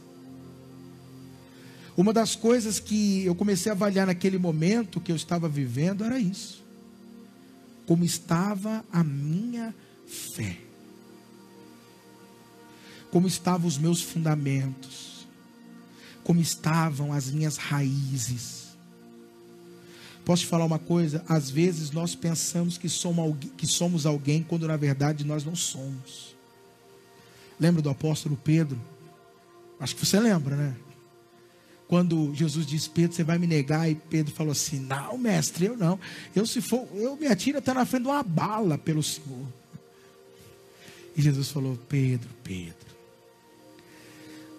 Uma 1.96 2.12
das 2.12 2.36
coisas 2.36 2.80
que 2.80 3.24
eu 3.24 3.36
comecei 3.36 3.72
a 3.72 3.76
avaliar 3.76 4.08
naquele 4.08 4.38
momento 4.38 5.00
que 5.00 5.12
eu 5.12 5.16
estava 5.16 5.48
vivendo 5.48 6.04
era 6.04 6.18
isso 6.18 6.61
como 7.92 8.06
estava 8.06 8.86
a 8.90 9.04
minha 9.04 9.76
fé, 10.08 10.58
como 13.12 13.28
estavam 13.28 13.68
os 13.68 13.78
meus 13.78 14.02
fundamentos, 14.02 15.28
como 16.24 16.40
estavam 16.40 17.12
as 17.12 17.30
minhas 17.30 17.58
raízes. 17.58 18.78
Posso 20.24 20.44
te 20.44 20.48
falar 20.48 20.64
uma 20.64 20.80
coisa? 20.80 21.22
Às 21.28 21.50
vezes 21.50 21.92
nós 21.92 22.16
pensamos 22.16 22.78
que 22.78 22.88
somos, 22.88 24.06
alguém, 24.06 24.42
quando 24.42 24.70
na 24.70 24.78
verdade 24.78 25.26
nós 25.26 25.44
não 25.44 25.54
somos. 25.54 26.34
Lembra 27.60 27.82
do 27.82 27.90
apóstolo 27.90 28.40
Pedro? 28.42 28.80
Acho 29.82 29.98
que 29.98 30.06
você 30.06 30.18
lembra, 30.18 30.56
né? 30.56 30.76
Quando 31.92 32.34
Jesus 32.34 32.66
disse, 32.66 32.90
Pedro, 32.90 33.14
você 33.14 33.22
vai 33.22 33.38
me 33.38 33.46
negar? 33.46 33.92
E 33.92 33.96
Pedro 33.96 34.34
falou 34.34 34.54
assim: 34.54 34.80
Não, 34.80 35.18
mestre, 35.18 35.66
eu 35.66 35.76
não. 35.76 36.00
Eu 36.34 36.46
se 36.46 36.62
for, 36.62 36.88
eu 36.94 37.18
me 37.18 37.28
atiro 37.28 37.58
até 37.58 37.74
na 37.74 37.86
frente 37.86 38.04
de 38.04 38.08
uma 38.08 38.24
bala 38.24 38.78
pelo 38.78 39.04
Senhor. 39.04 39.46
E 41.18 41.22
Jesus 41.22 41.50
falou: 41.52 41.78
Pedro, 41.90 42.30
Pedro, 42.46 42.96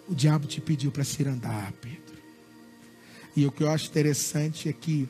o 0.07 0.15
diabo 0.15 0.47
te 0.47 0.61
pediu 0.61 0.93
para 0.93 1.05
se 1.05 1.27
andar, 1.27 1.73
Pedro. 1.81 2.19
E 3.35 3.47
o 3.47 3.51
que 3.51 3.63
eu 3.63 3.71
acho 3.71 3.89
interessante 3.89 4.69
é 4.69 4.73
que 4.75 5.09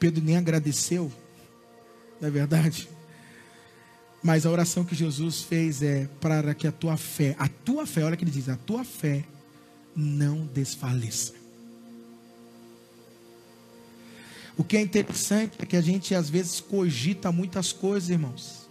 Pedro 0.00 0.20
nem 0.20 0.36
agradeceu, 0.36 1.12
não 2.20 2.26
é 2.26 2.30
verdade? 2.32 2.88
Mas 4.20 4.44
a 4.44 4.50
oração 4.50 4.84
que 4.84 4.96
Jesus 4.96 5.42
fez 5.42 5.80
é 5.80 6.08
para 6.20 6.52
que 6.54 6.66
a 6.66 6.72
tua 6.72 6.96
fé, 6.96 7.36
a 7.38 7.46
tua 7.46 7.86
fé, 7.86 8.02
olha 8.04 8.16
o 8.16 8.18
que 8.18 8.24
ele 8.24 8.32
diz, 8.32 8.48
a 8.48 8.56
tua 8.56 8.82
fé 8.82 9.24
não 9.96 10.46
desfaleça. 10.46 11.32
O 14.56 14.64
que 14.64 14.76
é 14.76 14.80
interessante 14.80 15.54
é 15.58 15.66
que 15.66 15.76
a 15.76 15.80
gente 15.80 16.14
às 16.14 16.30
vezes 16.30 16.60
cogita 16.60 17.30
muitas 17.30 17.72
coisas, 17.72 18.08
irmãos. 18.08 18.66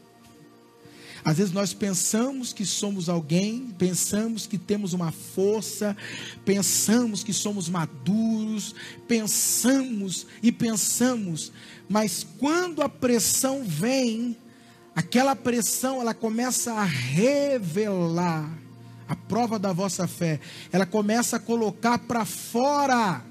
Às 1.24 1.38
vezes 1.38 1.52
nós 1.52 1.74
pensamos 1.74 2.54
que 2.54 2.66
somos 2.66 3.10
alguém, 3.10 3.74
pensamos 3.80 4.46
que 4.46 4.60
temos 4.60 4.94
uma 4.94 5.12
força, 5.12 5.98
pensamos 6.44 7.24
que 7.24 7.34
somos 7.34 7.68
maduros, 7.68 8.76
pensamos 9.08 10.28
e 10.44 10.52
pensamos, 10.52 11.52
mas 11.90 12.26
quando 12.38 12.84
a 12.84 12.90
pressão 12.90 13.64
vem, 13.64 14.38
aquela 14.96 15.36
pressão 15.36 16.00
ela 16.00 16.14
começa 16.14 16.74
a 16.74 16.84
revelar 16.84 18.65
a 19.08 19.16
prova 19.16 19.60
da 19.60 19.72
vossa 19.72 20.08
fé, 20.08 20.40
ela 20.72 20.86
começa 20.86 21.38
a 21.38 21.40
colocar 21.40 22.00
para 22.00 22.26
fora. 22.26 23.24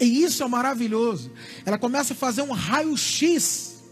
E 0.00 0.24
isso 0.24 0.42
é 0.42 0.48
maravilhoso. 0.48 1.30
Ela 1.64 1.78
começa 1.78 2.12
a 2.12 2.16
fazer 2.16 2.42
um 2.42 2.52
raio-x 2.52 3.82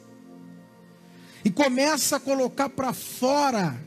e 1.44 1.50
começa 1.50 2.16
a 2.16 2.20
colocar 2.20 2.68
para 2.68 2.92
fora 2.92 3.78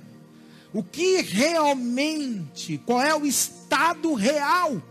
o 0.74 0.82
que 0.82 1.22
realmente, 1.22 2.78
qual 2.86 3.02
é 3.02 3.14
o 3.14 3.26
estado 3.26 4.14
real. 4.14 4.82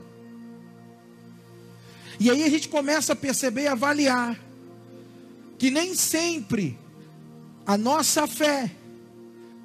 E 2.19 2.31
aí 2.31 2.45
a 2.45 2.51
gente 2.51 2.69
começa 2.69 3.15
a 3.15 3.17
perceber 3.17 3.63
e 3.63 3.69
avaliar 3.69 4.39
que 5.59 5.71
nem 5.71 5.95
sempre 5.95 6.79
a 7.65 7.79
nossa 7.79 8.27
fé 8.27 8.71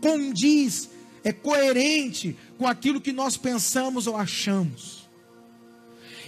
condiz, 0.05 0.87
é 1.23 1.33
coerente 1.33 2.37
com 2.59 2.67
aquilo 2.67 3.01
que 3.01 3.11
nós 3.11 3.37
pensamos 3.37 4.05
ou 4.05 4.15
achamos. 4.15 5.03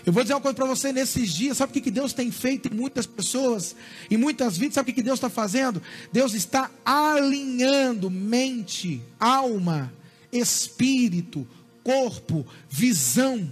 Eu 0.04 0.12
vou 0.12 0.24
dizer 0.24 0.34
uma 0.34 0.42
coisa 0.42 0.56
para 0.56 0.66
você 0.66 0.92
nesses 0.92 1.32
dias, 1.32 1.58
sabe 1.58 1.78
o 1.78 1.82
que 1.84 1.92
Deus 1.92 2.12
tem 2.12 2.32
feito 2.32 2.74
em 2.74 2.76
muitas 2.76 3.06
pessoas, 3.06 3.76
em 4.10 4.18
muitas 4.18 4.58
vidas, 4.58 4.74
sabe 4.74 4.90
o 4.90 4.96
que 4.96 5.04
Deus 5.04 5.18
está 5.18 5.30
fazendo? 5.30 5.80
Deus 6.12 6.34
está 6.34 6.72
alinhando 6.84 8.10
mente, 8.10 9.00
alma, 9.20 9.94
espírito, 10.32 11.48
corpo, 11.84 12.48
visão. 12.68 13.52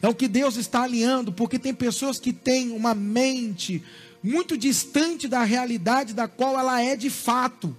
É 0.00 0.08
o 0.08 0.14
que 0.14 0.28
Deus 0.28 0.56
está 0.56 0.84
alinhando, 0.84 1.32
porque 1.32 1.58
tem 1.58 1.74
pessoas 1.74 2.18
que 2.18 2.32
têm 2.32 2.70
uma 2.70 2.94
mente 2.94 3.82
muito 4.22 4.56
distante 4.56 5.28
da 5.28 5.44
realidade 5.44 6.14
da 6.14 6.26
qual 6.26 6.58
ela 6.58 6.80
é 6.80 6.96
de 6.96 7.10
fato 7.10 7.76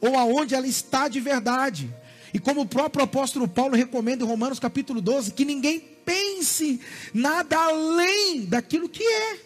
ou 0.00 0.16
aonde 0.16 0.54
ela 0.54 0.66
está 0.66 1.08
de 1.08 1.20
verdade. 1.20 1.92
E 2.32 2.38
como 2.38 2.62
o 2.62 2.66
próprio 2.66 3.04
apóstolo 3.04 3.48
Paulo 3.48 3.74
recomenda 3.76 4.24
em 4.24 4.28
Romanos 4.28 4.58
capítulo 4.58 5.00
12, 5.00 5.32
que 5.32 5.44
ninguém 5.44 5.80
pense 6.04 6.80
nada 7.12 7.56
além 7.58 8.44
daquilo 8.46 8.88
que 8.88 9.02
é. 9.02 9.38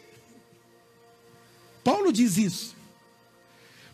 Paulo 1.83 2.13
diz 2.13 2.37
isso. 2.37 2.75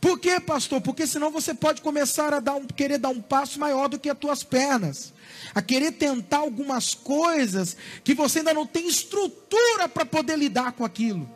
Por 0.01 0.19
quê, 0.19 0.41
pastor? 0.41 0.81
Porque 0.81 1.07
senão 1.07 1.31
você 1.31 1.53
pode 1.53 1.83
começar 1.83 2.33
a 2.33 2.41
dar 2.41 2.55
um, 2.55 2.67
querer 2.67 2.99
dar 2.99 3.11
um 3.11 3.21
passo 3.21 3.61
maior 3.61 3.89
do 3.89 3.99
que 3.99 4.09
as 4.09 4.19
tuas 4.19 4.43
pernas, 4.43 5.13
a 5.55 5.61
querer 5.61 5.93
tentar 5.93 6.39
algumas 6.39 6.95
coisas 6.95 7.77
que 8.03 8.15
você 8.15 8.39
ainda 8.39 8.55
não 8.55 8.67
tem 8.67 8.89
estrutura 8.89 9.89
para 9.89 10.07
poder 10.07 10.39
lidar 10.39 10.73
com 10.73 10.85
aquilo. 10.85 11.29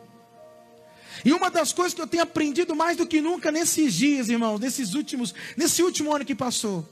E 1.25 1.33
uma 1.33 1.49
das 1.49 1.73
coisas 1.73 1.95
que 1.95 2.01
eu 2.01 2.05
tenho 2.05 2.21
aprendido 2.21 2.75
mais 2.75 2.95
do 2.95 3.07
que 3.07 3.19
nunca 3.19 3.51
nesses 3.51 3.95
dias, 3.95 4.29
irmãos, 4.29 4.59
nesses 4.59 4.93
últimos, 4.93 5.33
nesse 5.57 5.81
último 5.81 6.13
ano 6.13 6.23
que 6.23 6.35
passou, 6.35 6.87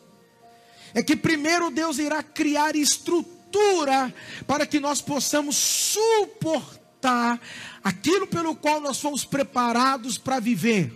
é 0.91 1.03
que 1.03 1.15
primeiro 1.15 1.69
Deus 1.69 1.99
irá 1.99 2.23
criar 2.23 2.75
estrutura 2.75 4.11
para 4.47 4.65
que 4.65 4.79
nós 4.79 5.01
possamos 5.01 5.55
suportar 5.55 7.39
aquilo 7.83 8.25
pelo 8.25 8.55
qual 8.55 8.81
nós 8.81 8.99
fomos 8.99 9.23
preparados 9.23 10.17
para 10.17 10.39
viver. 10.39 10.91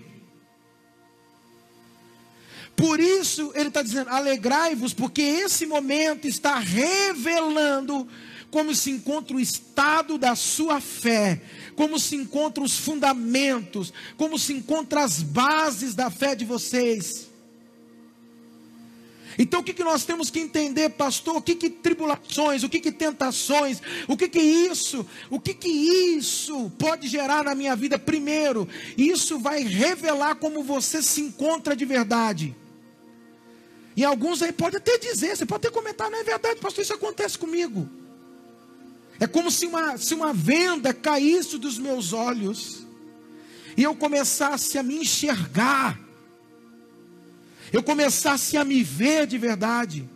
Por 2.76 3.00
isso 3.00 3.52
ele 3.54 3.68
está 3.68 3.84
dizendo: 3.84 4.10
alegrai-vos, 4.10 4.96
porque 4.96 5.22
esse 5.22 5.68
momento 5.68 6.28
está 6.28 6.58
revelando 6.58 8.08
como 8.50 8.74
se 8.74 8.92
encontra 8.92 9.36
o 9.36 9.40
estado 9.40 10.18
da 10.18 10.36
sua 10.36 10.80
fé, 10.80 11.42
como 11.78 12.00
se 12.00 12.16
encontram 12.16 12.66
os 12.66 12.76
fundamentos, 12.76 13.94
como 14.18 14.38
se 14.40 14.52
encontram 14.52 15.00
as 15.00 15.22
bases 15.22 15.94
da 15.94 16.10
fé 16.10 16.34
de 16.34 16.44
vocês. 16.44 17.28
Então 19.38 19.60
o 19.60 19.64
que, 19.64 19.74
que 19.74 19.84
nós 19.84 20.04
temos 20.04 20.32
que 20.32 20.40
entender, 20.40 20.90
pastor? 20.90 21.38
O 21.38 21.42
que, 21.42 21.54
que 21.54 21.70
tribulações, 21.70 22.64
o 22.64 22.70
que, 22.70 22.80
que 22.80 22.92
tentações, 22.92 23.80
o 24.08 24.18
que, 24.18 24.28
que 24.28 24.40
isso, 24.42 25.06
o 25.30 25.40
que, 25.40 25.54
que 25.54 25.70
isso 25.70 26.72
pode 26.80 27.08
gerar 27.08 27.44
na 27.44 27.54
minha 27.54 27.76
vida? 27.76 28.00
Primeiro, 28.00 28.68
isso 28.98 29.38
vai 29.38 29.62
revelar 29.62 30.34
como 30.38 30.64
você 30.64 31.04
se 31.04 31.22
encontra 31.22 31.76
de 31.76 31.86
verdade. 31.86 32.56
E 33.96 34.04
alguns 34.04 34.42
aí 34.42 34.52
podem 34.52 34.78
até 34.78 34.98
dizer, 34.98 35.38
você 35.38 35.46
pode 35.46 35.68
até 35.68 35.76
comentar, 35.76 36.10
não 36.10 36.20
é 36.20 36.24
verdade, 36.24 36.60
pastor, 36.60 36.84
isso 36.84 36.94
acontece 36.94 37.38
comigo. 37.38 37.88
É 39.20 39.28
como 39.28 39.50
se 39.50 39.66
uma, 39.66 39.98
se 39.98 40.14
uma 40.14 40.34
venda 40.34 40.94
caísse 40.94 41.58
dos 41.58 41.78
meus 41.78 42.14
olhos 42.14 42.86
e 43.76 43.84
eu 43.84 43.96
começasse 43.96 44.78
a 44.78 44.84
me 44.84 44.98
enxergar 44.98 46.08
eu 47.72 47.84
começasse 47.84 48.58
a 48.58 48.64
me 48.64 48.84
ver 48.84 49.28
de 49.28 49.38
verdade. 49.38 50.08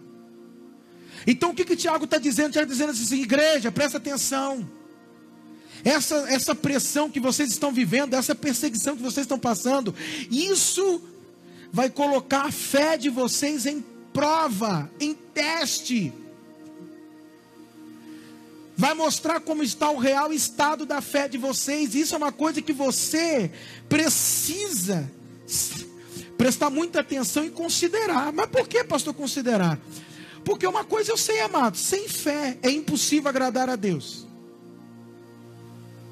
Então 1.27 1.51
o 1.51 1.53
que, 1.53 1.65
que 1.65 1.75
Tiago 1.75 2.05
está 2.05 2.17
dizendo? 2.17 2.53
Tiago 2.53 2.71
está 2.71 2.85
dizendo 2.87 2.91
assim, 2.91 3.21
igreja, 3.21 3.71
presta 3.71 3.97
atenção. 3.97 4.67
Essa, 5.83 6.15
essa 6.29 6.55
pressão 6.55 7.09
que 7.09 7.19
vocês 7.19 7.49
estão 7.49 7.71
vivendo, 7.71 8.13
essa 8.13 8.35
perseguição 8.35 8.95
que 8.95 9.01
vocês 9.01 9.25
estão 9.25 9.39
passando, 9.39 9.93
isso 10.29 11.01
vai 11.71 11.89
colocar 11.89 12.43
a 12.43 12.51
fé 12.51 12.97
de 12.97 13.09
vocês 13.09 13.65
em 13.65 13.83
prova, 14.13 14.89
em 14.99 15.13
teste. 15.13 16.13
Vai 18.81 18.95
mostrar 18.95 19.39
como 19.41 19.61
está 19.61 19.91
o 19.91 19.99
real 19.99 20.33
estado 20.33 20.87
da 20.87 21.01
fé 21.01 21.27
de 21.27 21.37
vocês. 21.37 21.93
Isso 21.93 22.15
é 22.15 22.17
uma 22.17 22.31
coisa 22.31 22.63
que 22.63 22.73
você 22.73 23.51
precisa 23.87 25.07
prestar 26.35 26.71
muita 26.71 27.01
atenção 27.01 27.45
e 27.45 27.51
considerar. 27.51 28.33
Mas 28.33 28.47
por 28.47 28.67
que, 28.67 28.83
pastor, 28.83 29.13
considerar? 29.13 29.79
Porque 30.43 30.65
uma 30.65 30.83
coisa 30.83 31.11
eu 31.11 31.17
sei, 31.17 31.41
amado: 31.41 31.77
sem 31.77 32.09
fé 32.09 32.57
é 32.63 32.71
impossível 32.71 33.29
agradar 33.29 33.69
a 33.69 33.75
Deus. 33.75 34.25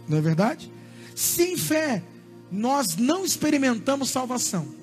Não 0.08 0.20
é 0.20 0.22
verdade? 0.22 0.72
Sem 1.16 1.58
fé, 1.58 2.04
nós 2.52 2.96
não 2.96 3.26
experimentamos 3.26 4.12
salvação. 4.12 4.76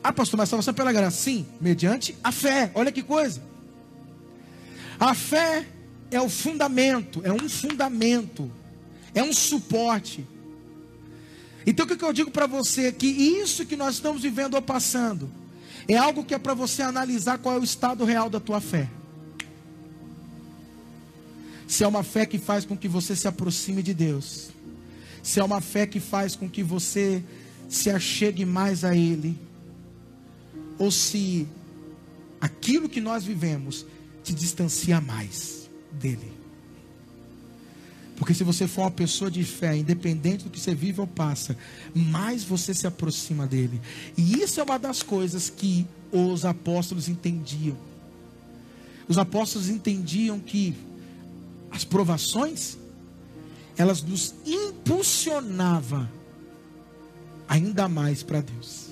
Ah, 0.00 0.12
pastor, 0.12 0.38
mas 0.38 0.48
salvação 0.48 0.70
é 0.70 0.76
pela 0.76 0.92
graça? 0.92 1.16
Sim, 1.16 1.44
mediante 1.60 2.16
a 2.22 2.30
fé. 2.30 2.70
Olha 2.72 2.92
que 2.92 3.02
coisa. 3.02 3.55
A 4.98 5.14
fé 5.14 5.66
é 6.10 6.20
o 6.20 6.28
fundamento, 6.28 7.20
é 7.24 7.32
um 7.32 7.48
fundamento, 7.48 8.50
é 9.14 9.22
um 9.22 9.32
suporte. 9.32 10.26
Então 11.66 11.84
o 11.84 11.88
que 11.88 12.04
eu 12.04 12.12
digo 12.12 12.30
para 12.30 12.46
você? 12.46 12.92
Que 12.92 13.06
isso 13.06 13.66
que 13.66 13.76
nós 13.76 13.96
estamos 13.96 14.22
vivendo 14.22 14.54
ou 14.54 14.62
passando 14.62 15.30
é 15.88 15.96
algo 15.96 16.24
que 16.24 16.34
é 16.34 16.38
para 16.38 16.54
você 16.54 16.82
analisar 16.82 17.38
qual 17.38 17.56
é 17.56 17.60
o 17.60 17.64
estado 17.64 18.04
real 18.04 18.30
da 18.30 18.40
tua 18.40 18.60
fé. 18.60 18.88
Se 21.66 21.82
é 21.82 21.86
uma 21.88 22.02
fé 22.02 22.24
que 22.24 22.38
faz 22.38 22.64
com 22.64 22.76
que 22.76 22.88
você 22.88 23.14
se 23.16 23.26
aproxime 23.26 23.82
de 23.82 23.92
Deus. 23.92 24.50
Se 25.22 25.40
é 25.40 25.44
uma 25.44 25.60
fé 25.60 25.86
que 25.86 25.98
faz 25.98 26.36
com 26.36 26.48
que 26.48 26.62
você 26.62 27.22
se 27.68 27.90
achegue 27.90 28.44
mais 28.44 28.84
a 28.84 28.96
Ele. 28.96 29.36
Ou 30.78 30.90
se 30.90 31.48
aquilo 32.40 32.88
que 32.88 33.00
nós 33.00 33.24
vivemos 33.24 33.84
te 34.26 34.34
distancia 34.34 35.00
mais 35.00 35.70
dele. 35.92 36.32
Porque 38.16 38.34
se 38.34 38.42
você 38.42 38.66
for 38.66 38.82
uma 38.82 38.90
pessoa 38.90 39.30
de 39.30 39.44
fé, 39.44 39.76
independente 39.76 40.44
do 40.44 40.50
que 40.50 40.58
você 40.58 40.74
vive 40.74 41.00
ou 41.00 41.06
passa, 41.06 41.56
mais 41.94 42.42
você 42.42 42.74
se 42.74 42.86
aproxima 42.86 43.46
dele. 43.46 43.80
E 44.16 44.42
isso 44.42 44.58
é 44.58 44.64
uma 44.64 44.78
das 44.78 45.00
coisas 45.02 45.48
que 45.48 45.86
os 46.10 46.44
apóstolos 46.44 47.08
entendiam. 47.08 47.76
Os 49.06 49.16
apóstolos 49.16 49.68
entendiam 49.68 50.40
que 50.40 50.74
as 51.70 51.84
provações 51.84 52.76
elas 53.76 54.02
nos 54.02 54.34
impulsionavam 54.44 56.08
ainda 57.46 57.88
mais 57.88 58.22
para 58.24 58.40
Deus. 58.40 58.85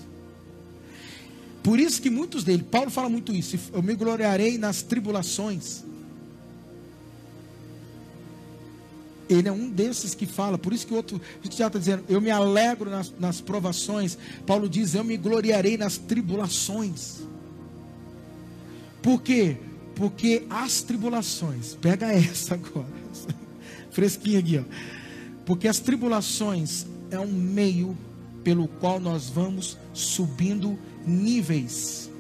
Por 1.65 1.81
isso 1.81 2.01
que 2.01 2.11
muitos 2.11 2.45
deles, 2.45 2.65
Paulo 2.71 2.91
fala 2.91 3.09
muito 3.09 3.33
isso, 3.33 3.59
eu 3.73 3.83
me 3.83 3.97
gloriarei 3.97 4.57
nas 4.57 4.83
tribulações 4.83 5.83
Ele 9.29 9.49
é 9.49 9.53
um 9.53 9.71
desses 9.71 10.15
que 10.15 10.27
fala, 10.27 10.59
por 10.59 10.73
isso 10.73 10.87
que 10.87 10.93
o 10.93 10.97
outro 10.97 11.21
já 11.51 11.67
está 11.67 11.79
dizendo, 11.79 12.05
eu 12.09 12.21
me 12.21 12.31
alegro 12.31 12.91
nas, 12.91 13.13
nas 13.19 13.41
provações. 13.41 14.19
Paulo 14.47 14.69
diz, 14.69 14.95
eu 14.95 15.03
me 15.03 15.17
gloriarei 15.17 15.77
nas 15.77 15.97
tribulações. 15.97 17.23
Por 19.03 19.23
quê? 19.23 19.57
Porque 19.95 20.45
as 20.51 20.83
tribulações, 20.83 21.75
pega 21.81 22.13
essa 22.13 22.55
agora, 22.55 22.87
fresquinha 23.91 24.41
aqui, 24.41 24.59
ó. 24.59 24.65
Porque 25.47 25.69
as 25.69 25.79
tribulações 25.79 26.87
é 27.11 27.19
um 27.19 27.33
meio 27.33 27.97
pelo 28.43 28.69
qual 28.69 29.01
nós 29.01 29.29
vamos 29.29 29.79
subindo 29.93 30.79
níveis 31.07 32.11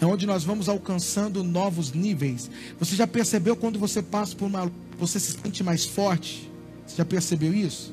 é 0.00 0.06
onde 0.06 0.26
nós 0.26 0.44
vamos 0.44 0.68
alcançando 0.68 1.42
novos 1.42 1.92
níveis. 1.92 2.50
Você 2.78 2.94
já 2.94 3.06
percebeu 3.06 3.56
quando 3.56 3.78
você 3.78 4.00
passa 4.00 4.34
por 4.36 4.46
uma 4.46 4.70
você 4.96 5.18
se 5.18 5.32
sente 5.32 5.62
mais 5.62 5.84
forte? 5.84 6.50
Você 6.86 6.96
já 6.96 7.04
percebeu 7.04 7.52
isso? 7.52 7.92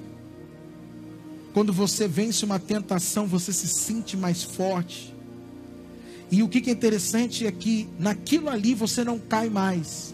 Quando 1.54 1.72
você 1.72 2.08
vence 2.08 2.44
uma 2.44 2.60
tentação, 2.60 3.28
você 3.28 3.54
se 3.54 3.68
sente 3.68 4.18
mais 4.18 4.44
forte. 4.44 5.14
E 6.32 6.44
o 6.44 6.50
que 6.50 6.70
é 6.70 6.74
interessante 6.74 7.46
é 7.46 7.52
que 7.52 7.88
naquilo 8.00 8.50
ali 8.50 8.74
você 8.74 9.04
não 9.04 9.20
cai 9.20 9.50
mais. 9.50 10.14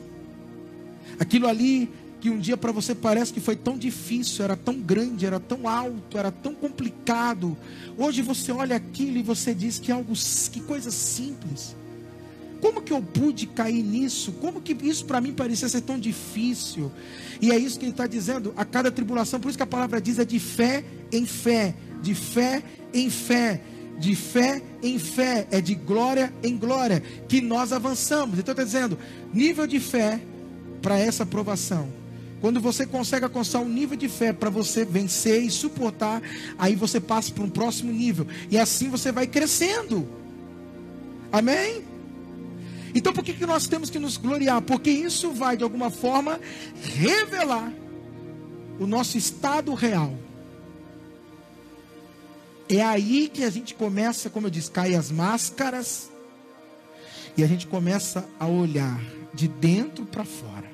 Aquilo 1.20 1.48
ali 1.48 1.90
que 2.22 2.30
um 2.30 2.38
dia 2.38 2.56
para 2.56 2.72
você 2.72 2.94
parece 2.94 3.34
que 3.34 3.40
foi 3.40 3.56
tão 3.56 3.76
difícil, 3.76 4.46
era 4.46 4.56
tão 4.56 4.80
grande, 4.80 5.26
era 5.26 5.40
tão 5.40 5.68
alto, 5.68 6.20
era 6.20 6.32
tão 6.32 6.54
complicado. 6.54 7.58
Hoje 7.98 8.22
você 8.22 8.52
olha 8.52 8.76
aquilo 8.76 9.18
e 9.18 9.24
você 9.24 9.56
diz 9.56 9.80
que 9.80 9.92
é 9.92 9.96
algo, 9.96 10.14
que 10.52 10.62
coisa 10.62 10.92
simples. 10.92 11.76
Como 12.62 12.80
que 12.80 12.94
eu 12.94 13.02
pude 13.02 13.48
cair 13.48 13.82
nisso? 13.82 14.34
Como 14.34 14.62
que 14.62 14.78
isso 14.86 15.06
para 15.06 15.20
mim 15.20 15.34
parecia 15.34 15.68
ser 15.68 15.82
tão 15.82 15.98
difícil? 15.98 16.92
E 17.42 17.50
é 17.52 17.58
isso 17.58 17.80
que 17.80 17.86
ele 17.86 17.92
está 17.92 18.06
dizendo, 18.06 18.54
a 18.56 18.64
cada 18.64 18.92
tribulação, 18.92 19.40
por 19.40 19.50
isso 19.50 19.58
que 19.58 19.64
a 19.64 19.68
palavra 19.68 20.00
diz 20.00 20.20
é 20.20 20.26
de 20.26 20.40
fé 20.40 20.86
em 21.12 21.26
fé, 21.26 21.74
de 22.04 22.14
fé 22.14 22.62
em 22.94 23.10
fé, 23.10 23.62
de 23.98 24.16
fé 24.16 24.62
em 24.84 25.00
fé, 25.00 25.48
é 25.50 25.60
de 25.60 25.74
glória 25.74 26.32
em 26.44 26.56
glória, 26.56 27.02
que 27.28 27.42
nós 27.42 27.74
avançamos. 27.74 28.38
Então 28.38 28.52
está 28.52 28.64
dizendo, 28.64 28.96
nível 29.34 29.66
de 29.66 29.80
fé 29.80 30.22
para 30.84 31.00
essa 31.00 31.24
aprovação. 31.24 32.01
Quando 32.42 32.60
você 32.60 32.88
consegue 32.88 33.24
alcançar 33.24 33.60
um 33.60 33.70
nível 33.70 33.96
de 33.96 34.10
fé 34.10 34.34
para 34.34 34.50
você 34.50 34.84
vencer 34.84 35.44
e 35.44 35.52
suportar, 35.52 36.22
aí 36.58 36.76
você 36.76 37.00
passa 37.00 37.32
para 37.32 37.44
um 37.44 37.50
próximo 37.50 37.94
nível. 37.94 38.26
E 38.50 38.58
assim 38.58 38.90
você 38.90 39.12
vai 39.12 39.28
crescendo. 39.28 40.08
Amém? 41.32 41.84
Então 42.96 43.14
por 43.14 43.24
que, 43.24 43.34
que 43.34 43.46
nós 43.46 43.68
temos 43.68 43.92
que 43.92 44.00
nos 44.00 44.18
gloriar? 44.18 44.60
Porque 44.64 44.90
isso 44.90 45.32
vai, 45.32 45.56
de 45.56 45.64
alguma 45.64 45.92
forma, 45.92 46.40
revelar 46.84 47.72
o 48.80 48.88
nosso 48.88 49.20
estado 49.20 49.74
real. 49.76 50.18
É 52.68 52.82
aí 52.82 53.30
que 53.32 53.44
a 53.44 53.50
gente 53.52 53.76
começa, 53.76 54.32
como 54.32 54.48
eu 54.48 54.52
disse, 54.52 54.72
cair 54.72 54.96
as 54.96 55.12
máscaras 55.12 56.10
e 57.38 57.44
a 57.44 57.48
gente 57.48 57.68
começa 57.68 58.28
a 58.40 58.48
olhar 58.48 59.00
de 59.34 59.48
dentro 59.48 60.06
para 60.06 60.26
fora. 60.26 60.71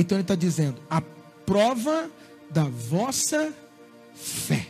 Então 0.00 0.16
ele 0.16 0.22
está 0.22 0.34
dizendo: 0.34 0.80
a 0.88 1.02
prova 1.44 2.10
da 2.48 2.64
vossa 2.64 3.52
fé, 4.14 4.66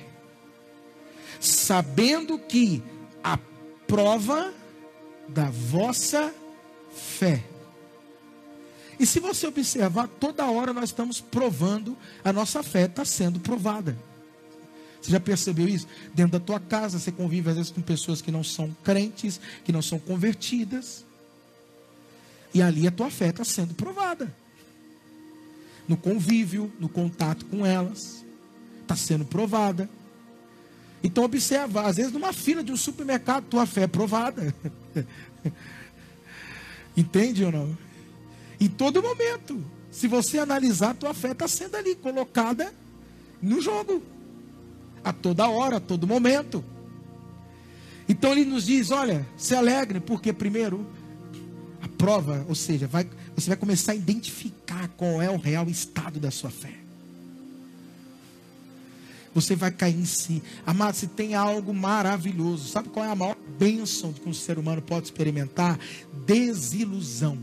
sabendo 1.38 2.36
que 2.36 2.82
a 3.22 3.38
prova 3.86 4.52
da 5.28 5.48
vossa 5.48 6.34
fé. 6.92 7.44
E 8.98 9.06
se 9.06 9.20
você 9.20 9.46
observar, 9.46 10.08
toda 10.08 10.50
hora 10.50 10.72
nós 10.72 10.90
estamos 10.90 11.20
provando, 11.20 11.96
a 12.24 12.32
nossa 12.32 12.60
fé 12.64 12.86
está 12.86 13.04
sendo 13.04 13.38
provada. 13.38 13.96
Você 15.00 15.12
já 15.12 15.20
percebeu 15.20 15.68
isso? 15.68 15.86
Dentro 16.12 16.32
da 16.32 16.44
tua 16.44 16.58
casa, 16.58 16.98
você 16.98 17.12
convive 17.12 17.50
às 17.50 17.56
vezes 17.56 17.70
com 17.70 17.80
pessoas 17.80 18.20
que 18.20 18.32
não 18.32 18.42
são 18.42 18.76
crentes, 18.82 19.40
que 19.64 19.70
não 19.72 19.80
são 19.80 19.98
convertidas. 20.00 21.04
E 22.52 22.60
ali 22.60 22.88
a 22.88 22.90
tua 22.90 23.10
fé 23.10 23.28
está 23.28 23.44
sendo 23.44 23.74
provada. 23.74 24.34
No 25.91 25.97
convívio, 25.97 26.70
no 26.78 26.88
contato 26.88 27.45
com 27.47 27.66
elas, 27.66 28.24
está 28.80 28.95
sendo 28.95 29.24
provada. 29.24 29.91
Então 31.03 31.24
observa, 31.24 31.82
às 31.82 31.97
vezes 31.97 32.12
numa 32.12 32.32
fila 32.32 32.62
de 32.62 32.70
um 32.70 32.76
supermercado, 32.76 33.47
tua 33.47 33.66
fé 33.66 33.82
é 33.82 33.86
provada. 33.88 34.55
Entende 36.97 37.45
ou 37.45 37.51
não? 37.51 37.76
Em 38.61 38.68
todo 38.68 39.03
momento. 39.03 39.61
Se 39.91 40.07
você 40.07 40.38
analisar, 40.38 40.95
tua 40.95 41.12
fé 41.12 41.32
está 41.32 41.49
sendo 41.49 41.74
ali 41.74 41.97
colocada 41.97 42.72
no 43.43 43.61
jogo. 43.61 44.01
A 45.03 45.12
toda 45.12 45.49
hora, 45.49 45.78
a 45.78 45.80
todo 45.80 46.07
momento. 46.07 46.64
Então 48.09 48.30
ele 48.30 48.45
nos 48.45 48.66
diz: 48.66 48.93
olha, 48.93 49.26
se 49.36 49.57
alegre, 49.57 49.99
porque 49.99 50.32
primeiro 50.32 50.86
a 51.82 51.88
prova, 51.88 52.47
ou 52.49 52.55
seja, 52.55 52.86
vai, 52.86 53.11
você 53.41 53.49
vai 53.49 53.57
começar 53.57 53.93
a 53.93 53.95
identificar 53.95 54.88
qual 54.97 55.22
é 55.22 55.30
o 55.30 55.36
real 55.36 55.68
estado 55.68 56.20
da 56.20 56.30
sua 56.30 56.51
fé. 56.51 56.74
Você 59.32 59.55
vai 59.55 59.70
cair 59.70 59.97
em 59.97 60.05
si. 60.05 60.43
Amado, 60.66 60.97
se 60.97 61.07
tem 61.07 61.34
algo 61.34 61.72
maravilhoso, 61.72 62.68
sabe 62.68 62.88
qual 62.88 63.07
é 63.07 63.11
a 63.11 63.14
maior 63.14 63.36
bênção 63.59 64.12
que 64.12 64.28
um 64.28 64.34
ser 64.34 64.59
humano 64.59 64.82
pode 64.82 65.07
experimentar? 65.07 65.78
Desilusão. 66.26 67.38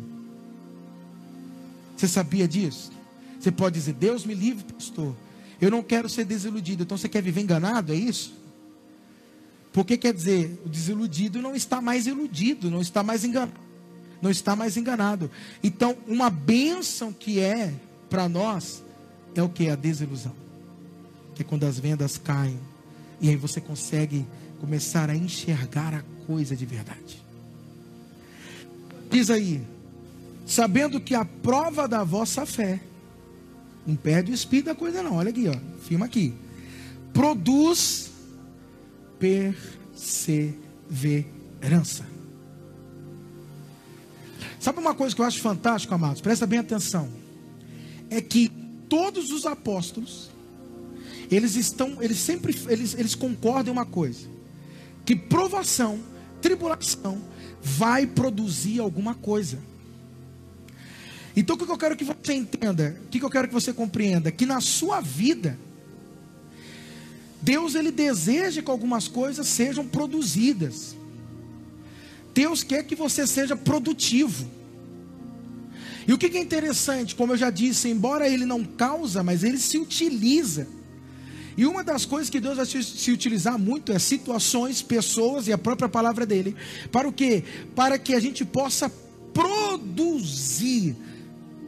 Você 1.95 2.07
sabia 2.07 2.47
disso? 2.47 2.91
Você 3.39 3.51
pode 3.51 3.75
dizer, 3.75 3.93
Deus 3.93 4.25
me 4.25 4.35
livre, 4.35 4.65
pastor. 4.73 5.15
Eu 5.59 5.71
não 5.71 5.81
quero 5.81 6.09
ser 6.09 6.25
desiludido. 6.25 6.83
Então 6.83 6.97
você 6.97 7.07
quer 7.07 7.23
viver 7.23 7.41
enganado, 7.41 7.93
é 7.93 7.95
isso? 7.95 8.35
Porque 9.71 9.97
quer 9.97 10.13
dizer, 10.13 10.59
o 10.65 10.69
desiludido 10.69 11.41
não 11.41 11.55
está 11.55 11.81
mais 11.81 12.05
iludido, 12.05 12.69
não 12.69 12.81
está 12.81 13.01
mais 13.01 13.23
enganado. 13.23 13.66
Não 14.21 14.31
está 14.31 14.55
mais 14.55 14.77
enganado. 14.77 15.29
Então, 15.63 15.95
uma 16.07 16.29
bênção 16.29 17.13
que 17.13 17.39
é 17.39 17.73
para 18.09 18.27
nós 18.27 18.83
é 19.35 19.43
o 19.43 19.49
que? 19.49 19.69
A 19.69 19.75
desilusão. 19.75 20.33
Que 21.35 21.43
é 21.43 21.45
quando 21.45 21.65
as 21.65 21.79
vendas 21.79 22.17
caem. 22.17 22.59
E 23.21 23.29
aí 23.29 23.35
você 23.35 23.61
consegue 23.61 24.25
começar 24.59 25.07
a 25.09 25.15
enxergar 25.15 25.93
a 25.93 26.03
coisa 26.25 26.55
de 26.55 26.65
verdade. 26.65 27.23
Diz 29.09 29.29
aí, 29.29 29.61
sabendo 30.45 30.99
que 30.99 31.13
a 31.13 31.25
prova 31.25 31.87
da 31.87 32.03
vossa 32.03 32.45
fé, 32.45 32.81
não 33.85 33.95
perde 33.95 34.31
o 34.31 34.33
espírito 34.33 34.65
da 34.65 34.75
coisa 34.75 35.03
não, 35.03 35.15
olha 35.15 35.29
aqui, 35.29 35.47
ó, 35.47 35.55
firma 35.81 36.05
aqui, 36.05 36.33
produz 37.13 38.11
perseverança. 39.19 42.06
Sabe 44.59 44.79
uma 44.79 44.93
coisa 44.93 45.15
que 45.15 45.21
eu 45.21 45.25
acho 45.25 45.39
fantástico, 45.39 45.93
amados? 45.93 46.21
Presta 46.21 46.47
bem 46.47 46.59
atenção. 46.59 47.09
É 48.09 48.21
que 48.21 48.49
todos 48.89 49.31
os 49.31 49.45
apóstolos, 49.45 50.29
eles 51.29 51.55
estão, 51.55 52.01
eles 52.01 52.17
sempre, 52.17 52.55
eles, 52.67 52.93
eles 52.93 53.15
concordam 53.15 53.73
em 53.73 53.77
uma 53.77 53.85
coisa: 53.85 54.27
que 55.05 55.15
provação, 55.15 55.99
tribulação, 56.41 57.21
vai 57.61 58.05
produzir 58.07 58.79
alguma 58.79 59.13
coisa. 59.13 59.59
Então 61.35 61.55
o 61.55 61.59
que 61.59 61.71
eu 61.71 61.77
quero 61.77 61.95
que 61.95 62.03
você 62.03 62.33
entenda, 62.33 62.99
o 63.05 63.09
que 63.09 63.23
eu 63.23 63.29
quero 63.29 63.47
que 63.47 63.53
você 63.53 63.71
compreenda, 63.71 64.31
que 64.31 64.45
na 64.45 64.59
sua 64.59 64.99
vida, 64.99 65.57
Deus 67.39 67.75
ele 67.75 67.91
deseja 67.91 68.61
que 68.61 68.71
algumas 68.71 69.07
coisas 69.07 69.47
sejam 69.47 69.87
produzidas. 69.87 70.96
Deus 72.37 72.61
quer 72.61 72.83
que 72.83 72.95
você 72.95 73.25
seja 73.25 73.55
produtivo. 73.55 74.47
E 76.07 76.13
o 76.13 76.19
que 76.19 76.37
é 76.37 76.39
interessante, 76.39 77.15
como 77.15 77.33
eu 77.33 77.37
já 77.37 77.49
disse, 77.49 77.89
embora 77.89 78.29
ele 78.29 78.45
não 78.45 78.63
causa, 78.63 79.23
mas 79.23 79.43
ele 79.43 79.57
se 79.57 79.79
utiliza. 79.79 80.67
E 81.57 81.65
uma 81.65 81.83
das 81.83 82.05
coisas 82.05 82.29
que 82.29 82.39
Deus 82.39 82.57
vai 82.57 82.65
se, 82.67 83.11
utilizar 83.11 83.57
muito 83.57 83.91
é 83.91 83.97
situações, 83.97 84.83
pessoas 84.83 85.47
e 85.47 85.51
a 85.51 85.57
própria 85.57 85.89
palavra 85.89 86.27
dele. 86.27 86.55
Para 86.91 87.07
o 87.07 87.11
quê? 87.11 87.43
Para 87.75 87.97
que 87.97 88.13
a 88.13 88.19
gente 88.19 88.45
possa 88.45 88.87
produzir 89.33 90.95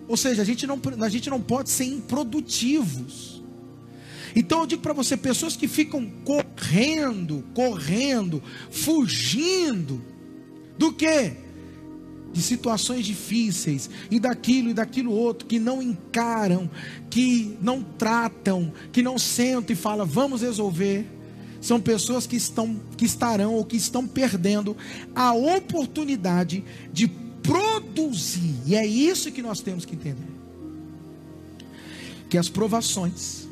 ou 0.08 0.18
seja, 0.18 0.42
a 0.42 0.46
gente 0.46 0.66
não, 0.66 0.80
a 1.02 1.10
gente 1.10 1.30
não 1.30 1.40
pode 1.40 1.70
ser 1.70 1.86
improdutivos. 1.86 3.44
Então 4.36 4.62
eu 4.62 4.68
digo 4.68 4.82
para 4.82 4.94
você, 4.94 5.16
pessoas 5.16 5.56
que 5.56 5.68
ficam 5.68 6.12
correndo, 6.26 7.44
correndo, 7.54 8.42
fugindo 8.72 10.19
do 10.80 10.92
que? 10.94 11.34
De 12.32 12.42
situações 12.42 13.06
difíceis 13.06 13.90
e 14.10 14.18
daquilo 14.18 14.70
e 14.70 14.74
daquilo 14.74 15.12
outro 15.12 15.46
que 15.46 15.60
não 15.60 15.82
encaram, 15.82 16.72
que 17.10 17.58
não 17.62 17.84
tratam, 17.84 18.72
que 18.94 19.02
não 19.02 19.20
sentam 19.20 19.74
e 19.74 19.76
falam, 19.76 20.06
vamos 20.06 20.42
resolver. 20.42 21.06
São 21.60 21.82
pessoas 21.82 22.26
que 22.26 22.38
estão 22.38 22.80
que 22.96 23.04
estarão 23.04 23.56
ou 23.56 23.66
que 23.66 23.76
estão 23.76 24.08
perdendo 24.08 24.78
a 25.14 25.34
oportunidade 25.34 26.64
de 26.94 27.10
produzir. 27.44 28.56
E 28.66 28.74
é 28.74 28.86
isso 28.86 29.34
que 29.34 29.42
nós 29.42 29.60
temos 29.60 29.84
que 29.84 29.96
entender. 29.96 30.30
Que 32.30 32.38
as 32.38 32.48
provações, 32.48 33.50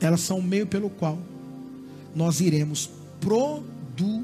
elas 0.00 0.22
são 0.22 0.38
o 0.38 0.42
meio 0.42 0.66
pelo 0.66 0.88
qual 0.88 1.18
nós 2.14 2.40
iremos 2.40 2.88
produzir. 3.20 4.16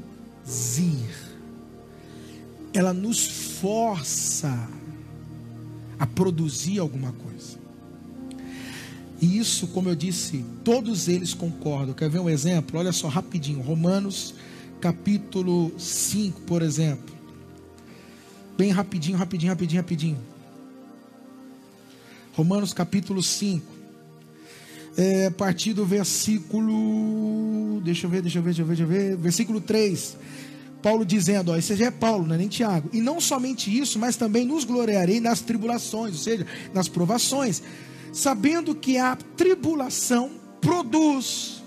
Ela 2.73 2.93
nos 2.93 3.25
força 3.59 4.69
a 5.99 6.07
produzir 6.07 6.79
alguma 6.79 7.11
coisa. 7.11 7.57
E 9.21 9.37
isso, 9.37 9.67
como 9.67 9.89
eu 9.89 9.95
disse, 9.95 10.43
todos 10.63 11.07
eles 11.07 11.33
concordam. 11.33 11.93
Quer 11.93 12.09
ver 12.09 12.19
um 12.19 12.29
exemplo? 12.29 12.77
Olha 12.79 12.91
só 12.91 13.07
rapidinho. 13.07 13.61
Romanos 13.61 14.35
capítulo 14.81 15.71
5, 15.79 16.41
por 16.41 16.61
exemplo. 16.61 17.15
Bem 18.57 18.69
rapidinho, 18.69 19.17
rapidinho, 19.17 19.51
rapidinho, 19.51 19.81
rapidinho. 19.81 20.17
Romanos 22.33 22.73
capítulo 22.73 23.23
5. 23.23 23.65
É, 24.97 25.27
a 25.27 25.31
partir 25.31 25.73
do 25.73 25.85
versículo. 25.85 27.81
Deixa 27.85 28.05
eu 28.05 28.09
ver, 28.09 28.21
deixa 28.21 28.39
eu 28.39 28.43
ver, 28.43 28.49
deixa 28.49 28.61
eu 28.61 28.65
ver, 28.65 28.75
deixa 28.75 28.83
eu 28.83 28.87
ver. 28.87 29.17
Versículo 29.17 29.61
3. 29.61 30.17
Paulo 30.83 31.05
dizendo, 31.05 31.53
ó, 31.53 31.57
esse 31.57 31.77
já 31.77 31.85
é 31.85 31.91
Paulo, 31.91 32.27
não 32.27 32.35
é 32.35 32.37
nem 32.37 32.49
Tiago. 32.49 32.89
E 32.91 32.99
não 32.99 33.21
somente 33.21 33.75
isso, 33.75 33.97
mas 33.97 34.17
também 34.17 34.45
nos 34.45 34.65
gloriarei 34.65 35.21
nas 35.21 35.39
tribulações, 35.39 36.11
ou 36.11 36.19
seja, 36.19 36.45
nas 36.73 36.89
provações, 36.89 37.63
sabendo 38.11 38.75
que 38.75 38.97
a 38.97 39.15
tribulação 39.15 40.31
produz 40.59 41.63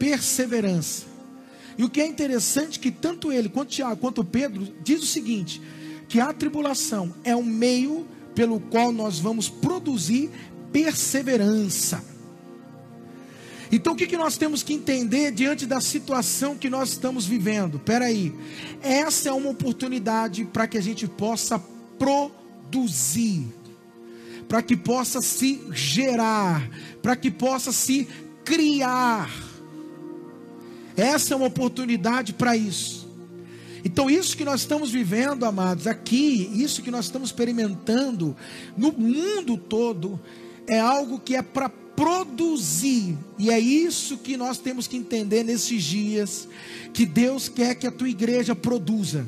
perseverança. 0.00 1.06
E 1.78 1.84
o 1.84 1.88
que 1.88 2.00
é 2.00 2.06
interessante 2.08 2.80
que 2.80 2.90
tanto 2.90 3.30
ele 3.30 3.48
quanto 3.48 3.70
Tiago 3.70 3.96
quanto 3.96 4.24
Pedro 4.24 4.66
diz 4.82 5.00
o 5.00 5.06
seguinte: 5.06 5.62
que 6.08 6.18
a 6.18 6.32
tribulação 6.32 7.14
é 7.22 7.36
um 7.36 7.44
meio 7.44 8.04
pelo 8.34 8.58
qual 8.58 8.90
nós 8.90 9.20
vamos 9.20 9.48
produzir 9.48 10.28
perseverança. 10.72 12.02
Então 13.70 13.92
o 13.92 13.96
que, 13.96 14.06
que 14.06 14.16
nós 14.16 14.36
temos 14.36 14.62
que 14.62 14.72
entender 14.72 15.30
diante 15.30 15.66
da 15.66 15.80
situação 15.80 16.56
que 16.56 16.70
nós 16.70 16.90
estamos 16.90 17.26
vivendo? 17.26 17.78
Peraí, 17.78 18.34
essa 18.80 19.28
é 19.28 19.32
uma 19.32 19.50
oportunidade 19.50 20.44
para 20.44 20.66
que 20.66 20.78
a 20.78 20.82
gente 20.82 21.06
possa 21.06 21.58
produzir, 21.98 23.46
para 24.48 24.62
que 24.62 24.76
possa 24.76 25.20
se 25.20 25.60
gerar, 25.72 26.68
para 27.02 27.14
que 27.14 27.30
possa 27.30 27.72
se 27.72 28.08
criar. 28.44 29.30
Essa 30.96 31.34
é 31.34 31.36
uma 31.36 31.46
oportunidade 31.46 32.32
para 32.32 32.56
isso. 32.56 33.06
Então, 33.84 34.10
isso 34.10 34.36
que 34.36 34.44
nós 34.44 34.60
estamos 34.60 34.90
vivendo, 34.90 35.44
amados, 35.44 35.86
aqui, 35.86 36.50
isso 36.54 36.82
que 36.82 36.90
nós 36.90 37.04
estamos 37.04 37.28
experimentando 37.28 38.36
no 38.76 38.92
mundo 38.92 39.56
todo, 39.56 40.18
é 40.66 40.80
algo 40.80 41.20
que 41.20 41.36
é 41.36 41.42
para 41.42 41.70
produzir, 41.98 43.18
e 43.36 43.50
é 43.50 43.58
isso 43.58 44.18
que 44.18 44.36
nós 44.36 44.56
temos 44.58 44.86
que 44.86 44.96
entender 44.96 45.42
nesses 45.42 45.82
dias: 45.82 46.46
que 46.94 47.04
Deus 47.04 47.48
quer 47.48 47.74
que 47.74 47.88
a 47.88 47.90
tua 47.90 48.08
igreja 48.08 48.54
produza 48.54 49.26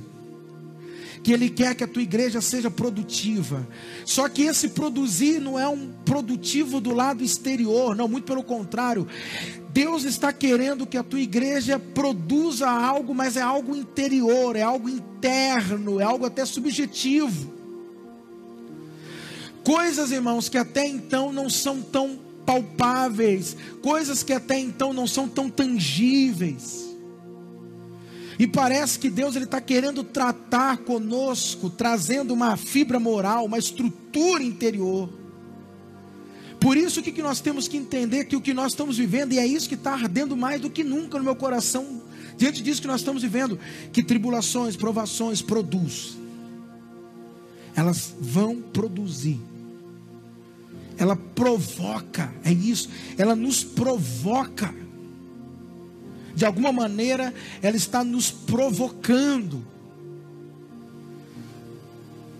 que 1.22 1.32
Ele 1.32 1.50
quer 1.50 1.74
que 1.74 1.84
a 1.84 1.86
tua 1.86 2.02
igreja 2.02 2.40
seja 2.40 2.70
produtiva. 2.70 3.68
Só 4.06 4.26
que 4.26 4.42
esse 4.42 4.70
produzir 4.70 5.38
não 5.38 5.58
é 5.58 5.68
um 5.68 5.90
produtivo 6.04 6.80
do 6.80 6.94
lado 6.94 7.22
exterior, 7.22 7.94
não, 7.94 8.08
muito 8.08 8.24
pelo 8.24 8.42
contrário. 8.42 9.06
Deus 9.70 10.04
está 10.04 10.32
querendo 10.32 10.86
que 10.86 10.96
a 10.96 11.02
tua 11.02 11.20
igreja 11.20 11.78
produza 11.78 12.70
algo, 12.70 13.14
mas 13.14 13.36
é 13.36 13.42
algo 13.42 13.76
interior, 13.76 14.56
é 14.56 14.62
algo 14.62 14.88
interno, 14.88 16.00
é 16.00 16.04
algo 16.04 16.24
até 16.24 16.44
subjetivo. 16.46 17.52
Coisas, 19.62 20.10
irmãos, 20.10 20.48
que 20.48 20.56
até 20.56 20.86
então 20.86 21.32
não 21.32 21.50
são 21.50 21.82
tão 21.82 22.29
palpáveis, 22.50 23.56
coisas 23.80 24.24
que 24.24 24.32
até 24.32 24.58
então 24.58 24.92
não 24.92 25.06
são 25.06 25.28
tão 25.28 25.48
tangíveis. 25.48 26.84
E 28.40 28.46
parece 28.46 28.98
que 28.98 29.08
Deus 29.08 29.36
ele 29.36 29.44
está 29.44 29.60
querendo 29.60 30.02
tratar 30.02 30.78
conosco, 30.78 31.70
trazendo 31.70 32.34
uma 32.34 32.56
fibra 32.56 32.98
moral, 32.98 33.44
uma 33.44 33.58
estrutura 33.58 34.42
interior. 34.42 35.08
Por 36.58 36.76
isso 36.76 37.00
que, 37.00 37.12
que 37.12 37.22
nós 37.22 37.40
temos 37.40 37.68
que 37.68 37.76
entender 37.76 38.24
que 38.24 38.34
o 38.34 38.40
que 38.40 38.52
nós 38.52 38.72
estamos 38.72 38.98
vivendo, 38.98 39.32
e 39.32 39.38
é 39.38 39.46
isso 39.46 39.68
que 39.68 39.76
está 39.76 39.92
ardendo 39.92 40.36
mais 40.36 40.60
do 40.60 40.68
que 40.68 40.82
nunca 40.82 41.18
no 41.18 41.24
meu 41.24 41.36
coração, 41.36 42.02
diante 42.36 42.62
disso 42.62 42.80
que 42.80 42.88
nós 42.88 43.00
estamos 43.00 43.22
vivendo, 43.22 43.60
que 43.92 44.02
tribulações, 44.02 44.74
provações 44.74 45.40
produz. 45.40 46.16
elas 47.76 48.12
vão 48.20 48.60
produzir. 48.60 49.49
Ela 51.00 51.16
provoca, 51.16 52.30
é 52.44 52.52
isso, 52.52 52.90
ela 53.16 53.34
nos 53.34 53.64
provoca. 53.64 54.74
De 56.34 56.44
alguma 56.44 56.70
maneira, 56.70 57.32
ela 57.62 57.74
está 57.74 58.04
nos 58.04 58.30
provocando. 58.30 59.64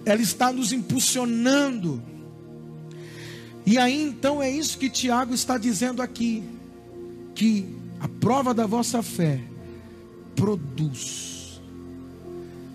Ela 0.05 0.21
está 0.21 0.53
nos 0.53 0.75
impulsionando. 0.75 2.03
E 3.65 3.79
aí 3.79 4.03
então 4.03 4.43
é 4.43 4.51
isso 4.51 4.77
que 4.77 4.91
Tiago 4.91 5.33
está 5.33 5.57
dizendo 5.57 6.03
aqui: 6.03 6.43
que 7.35 7.67
a 7.99 8.09
prova 8.09 8.53
da 8.53 8.67
vossa 8.67 9.03
fé 9.03 9.41
produz. 10.37 11.63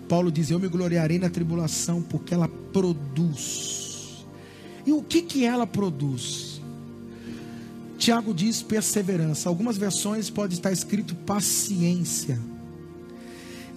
Paulo 0.09 0.31
diz: 0.31 0.49
Eu 0.49 0.59
me 0.59 0.67
gloriarei 0.67 1.19
na 1.19 1.29
tribulação, 1.29 2.01
porque 2.01 2.33
ela 2.33 2.47
produz. 2.73 3.84
E 4.85 4.91
o 4.91 5.01
que, 5.01 5.21
que 5.21 5.45
ela 5.45 5.65
produz? 5.65 6.61
Tiago 7.97 8.33
diz 8.33 8.61
perseverança. 8.61 9.49
Algumas 9.49 9.77
versões 9.77 10.29
pode 10.29 10.53
estar 10.53 10.71
escrito 10.71 11.15
paciência. 11.15 12.39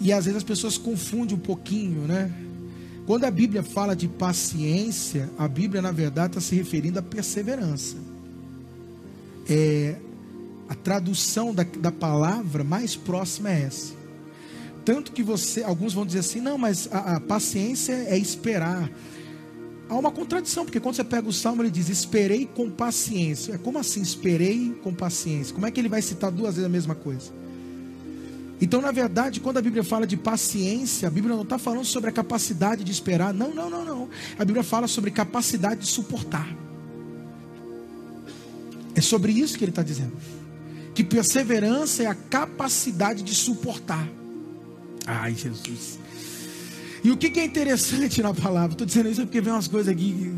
E 0.00 0.12
às 0.12 0.26
vezes 0.26 0.38
as 0.38 0.44
pessoas 0.44 0.76
confundem 0.76 1.36
um 1.36 1.40
pouquinho, 1.40 2.02
né? 2.02 2.32
Quando 3.06 3.24
a 3.24 3.30
Bíblia 3.30 3.62
fala 3.62 3.96
de 3.96 4.06
paciência, 4.06 5.30
a 5.38 5.48
Bíblia 5.48 5.80
na 5.80 5.90
verdade 5.90 6.32
está 6.32 6.40
se 6.40 6.54
referindo 6.54 6.98
à 6.98 7.02
perseverança. 7.02 7.96
É, 9.48 9.96
a 10.68 10.74
tradução 10.74 11.54
da, 11.54 11.62
da 11.62 11.90
palavra 11.90 12.62
mais 12.62 12.94
próxima 12.94 13.50
é 13.50 13.62
essa. 13.62 13.94
Tanto 14.84 15.12
que 15.12 15.22
você, 15.22 15.62
alguns 15.62 15.94
vão 15.94 16.04
dizer 16.04 16.18
assim, 16.18 16.40
não, 16.40 16.58
mas 16.58 16.88
a, 16.92 17.16
a 17.16 17.20
paciência 17.20 17.92
é 17.92 18.18
esperar. 18.18 18.90
Há 19.88 19.94
uma 19.94 20.10
contradição, 20.10 20.64
porque 20.64 20.78
quando 20.78 20.96
você 20.96 21.04
pega 21.04 21.28
o 21.28 21.32
salmo, 21.32 21.62
ele 21.62 21.70
diz: 21.70 21.88
Esperei 21.88 22.46
com 22.46 22.70
paciência. 22.70 23.54
É 23.54 23.58
como 23.58 23.78
assim, 23.78 24.02
esperei 24.02 24.78
com 24.82 24.92
paciência? 24.92 25.54
Como 25.54 25.66
é 25.66 25.70
que 25.70 25.80
ele 25.80 25.88
vai 25.88 26.02
citar 26.02 26.30
duas 26.30 26.54
vezes 26.54 26.66
a 26.66 26.68
mesma 26.68 26.94
coisa? 26.94 27.30
Então, 28.60 28.80
na 28.82 28.90
verdade, 28.90 29.40
quando 29.40 29.58
a 29.58 29.62
Bíblia 29.62 29.84
fala 29.84 30.06
de 30.06 30.16
paciência, 30.16 31.06
a 31.06 31.10
Bíblia 31.10 31.34
não 31.34 31.44
está 31.44 31.58
falando 31.58 31.84
sobre 31.84 32.10
a 32.10 32.12
capacidade 32.12 32.82
de 32.82 32.90
esperar. 32.90 33.32
Não, 33.32 33.54
não, 33.54 33.70
não, 33.70 33.84
não. 33.84 34.08
A 34.38 34.44
Bíblia 34.44 34.64
fala 34.64 34.88
sobre 34.88 35.10
capacidade 35.10 35.80
de 35.82 35.86
suportar. 35.86 36.48
É 38.94 39.00
sobre 39.00 39.32
isso 39.32 39.56
que 39.56 39.64
ele 39.64 39.70
está 39.70 39.82
dizendo. 39.82 40.12
Que 40.92 41.04
perseverança 41.04 42.02
é 42.02 42.06
a 42.06 42.14
capacidade 42.14 43.22
de 43.22 43.32
suportar. 43.32 44.08
Ai, 45.06 45.34
Jesus. 45.34 46.00
E 47.02 47.10
o 47.10 47.16
que 47.16 47.38
é 47.38 47.44
interessante 47.44 48.22
na 48.22 48.34
palavra? 48.34 48.72
Estou 48.72 48.86
dizendo 48.86 49.08
isso 49.08 49.22
porque 49.22 49.40
vem 49.40 49.52
umas 49.52 49.68
coisas 49.68 49.92
aqui. 49.92 50.34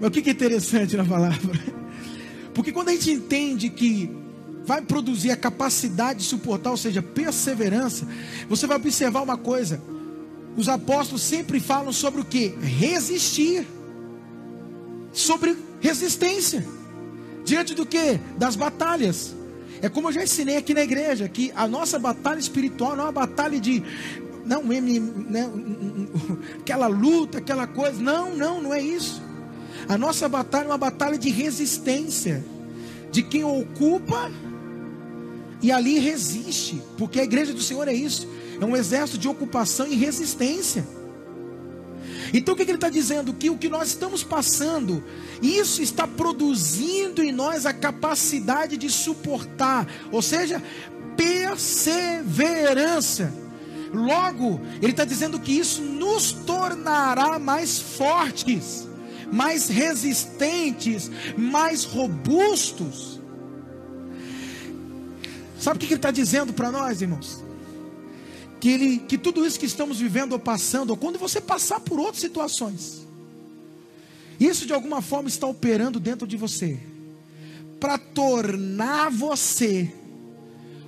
Mas 0.00 0.08
o 0.08 0.12
que 0.12 0.28
é 0.28 0.32
interessante 0.32 0.96
na 0.96 1.04
palavra? 1.04 1.82
Porque 2.54 2.70
quando 2.70 2.90
a 2.90 2.92
gente 2.92 3.10
entende 3.10 3.70
que 3.70 4.10
vai 4.64 4.82
produzir 4.82 5.30
a 5.30 5.36
capacidade 5.36 6.20
de 6.20 6.26
suportar, 6.26 6.70
ou 6.70 6.76
seja, 6.76 7.02
perseverança, 7.02 8.06
você 8.48 8.66
vai 8.66 8.76
observar 8.76 9.22
uma 9.22 9.36
coisa. 9.36 9.80
Os 10.56 10.68
apóstolos 10.68 11.22
sempre 11.22 11.58
falam 11.60 11.92
sobre 11.92 12.20
o 12.20 12.24
que? 12.24 12.48
Resistir. 12.60 13.66
Sobre 15.12 15.56
resistência. 15.80 16.64
Diante 17.44 17.74
do 17.74 17.86
que? 17.86 18.20
Das 18.36 18.54
batalhas. 18.54 19.34
É 19.80 19.88
como 19.88 20.08
eu 20.08 20.12
já 20.12 20.22
ensinei 20.22 20.56
aqui 20.56 20.74
na 20.74 20.82
igreja, 20.82 21.28
que 21.28 21.52
a 21.56 21.66
nossa 21.66 21.98
batalha 21.98 22.38
espiritual 22.38 22.94
não 22.94 23.04
é 23.04 23.06
uma 23.06 23.12
batalha 23.12 23.58
de 23.58 23.82
não, 24.44 24.62
né, 24.62 25.50
aquela 26.60 26.86
luta, 26.86 27.38
aquela 27.38 27.66
coisa. 27.66 28.00
Não, 28.00 28.34
não, 28.34 28.62
não 28.62 28.74
é 28.74 28.80
isso. 28.80 29.22
A 29.88 29.98
nossa 29.98 30.28
batalha 30.28 30.64
é 30.64 30.68
uma 30.68 30.78
batalha 30.78 31.18
de 31.18 31.30
resistência, 31.30 32.44
de 33.10 33.22
quem 33.22 33.44
ocupa 33.44 34.30
e 35.60 35.70
ali 35.70 35.98
resiste, 35.98 36.82
porque 36.98 37.20
a 37.20 37.24
igreja 37.24 37.52
do 37.52 37.60
Senhor 37.60 37.86
é 37.86 37.94
isso, 37.94 38.28
é 38.60 38.64
um 38.64 38.76
exército 38.76 39.18
de 39.18 39.28
ocupação 39.28 39.86
e 39.86 39.94
resistência. 39.94 40.84
Então 42.34 42.54
o 42.54 42.56
que 42.56 42.62
ele 42.62 42.72
está 42.72 42.88
dizendo? 42.88 43.34
Que 43.34 43.50
o 43.50 43.58
que 43.58 43.68
nós 43.68 43.88
estamos 43.88 44.24
passando, 44.24 45.04
isso 45.40 45.82
está 45.82 46.06
produzindo 46.06 47.22
em 47.22 47.30
nós 47.30 47.66
a 47.66 47.72
capacidade 47.72 48.76
de 48.76 48.90
suportar, 48.90 49.86
ou 50.10 50.22
seja, 50.22 50.60
perseverança. 51.16 53.41
Logo, 53.92 54.60
ele 54.80 54.92
está 54.92 55.04
dizendo 55.04 55.38
que 55.38 55.52
isso 55.52 55.82
nos 55.82 56.32
tornará 56.32 57.38
mais 57.38 57.78
fortes, 57.78 58.88
mais 59.30 59.68
resistentes, 59.68 61.10
mais 61.36 61.84
robustos. 61.84 63.20
Sabe 65.60 65.76
o 65.76 65.80
que 65.80 65.86
ele 65.86 65.94
está 65.94 66.10
dizendo 66.10 66.52
para 66.52 66.72
nós, 66.72 67.02
irmãos? 67.02 67.44
Que, 68.58 68.70
ele, 68.70 68.98
que 68.98 69.18
tudo 69.18 69.44
isso 69.44 69.58
que 69.58 69.66
estamos 69.66 69.98
vivendo 69.98 70.32
ou 70.32 70.38
passando, 70.38 70.90
ou 70.90 70.96
quando 70.96 71.18
você 71.18 71.40
passar 71.40 71.80
por 71.80 72.00
outras 72.00 72.20
situações, 72.20 73.06
isso 74.40 74.66
de 74.66 74.72
alguma 74.72 75.02
forma 75.02 75.28
está 75.28 75.46
operando 75.46 76.00
dentro 76.00 76.26
de 76.26 76.36
você, 76.36 76.78
para 77.78 77.98
tornar 77.98 79.10
você 79.10 79.92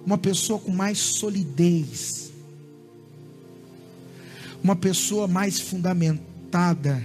uma 0.07 0.18
pessoa 0.18 0.59
com 0.59 0.70
mais 0.70 0.98
solidez, 0.98 2.23
uma 4.64 4.74
pessoa 4.74 5.28
mais 5.28 5.60
fundamentada, 5.60 7.00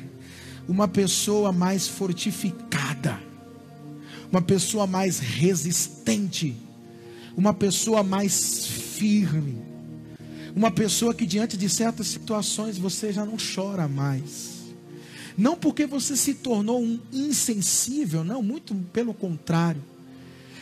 uma 0.68 0.88
pessoa 0.88 1.52
mais 1.52 1.88
fortificada, 1.88 3.22
uma 4.32 4.42
pessoa 4.42 4.88
mais 4.88 5.20
resistente 5.20 6.56
uma 7.40 7.54
pessoa 7.54 8.04
mais 8.04 8.66
firme, 8.66 9.62
uma 10.54 10.70
pessoa 10.70 11.14
que 11.14 11.26
diante 11.26 11.56
de 11.56 11.70
certas 11.70 12.08
situações 12.08 12.78
você 12.78 13.14
já 13.14 13.26
não 13.26 13.38
chora 13.38 13.88
mais. 13.88 14.60
Não 15.38 15.56
porque 15.56 15.86
você 15.86 16.18
se 16.18 16.34
tornou 16.34 16.84
um 16.84 17.00
insensível, 17.14 18.26
não, 18.26 18.44
muito 18.44 18.76
pelo 18.92 19.14
contrário. 19.14 19.82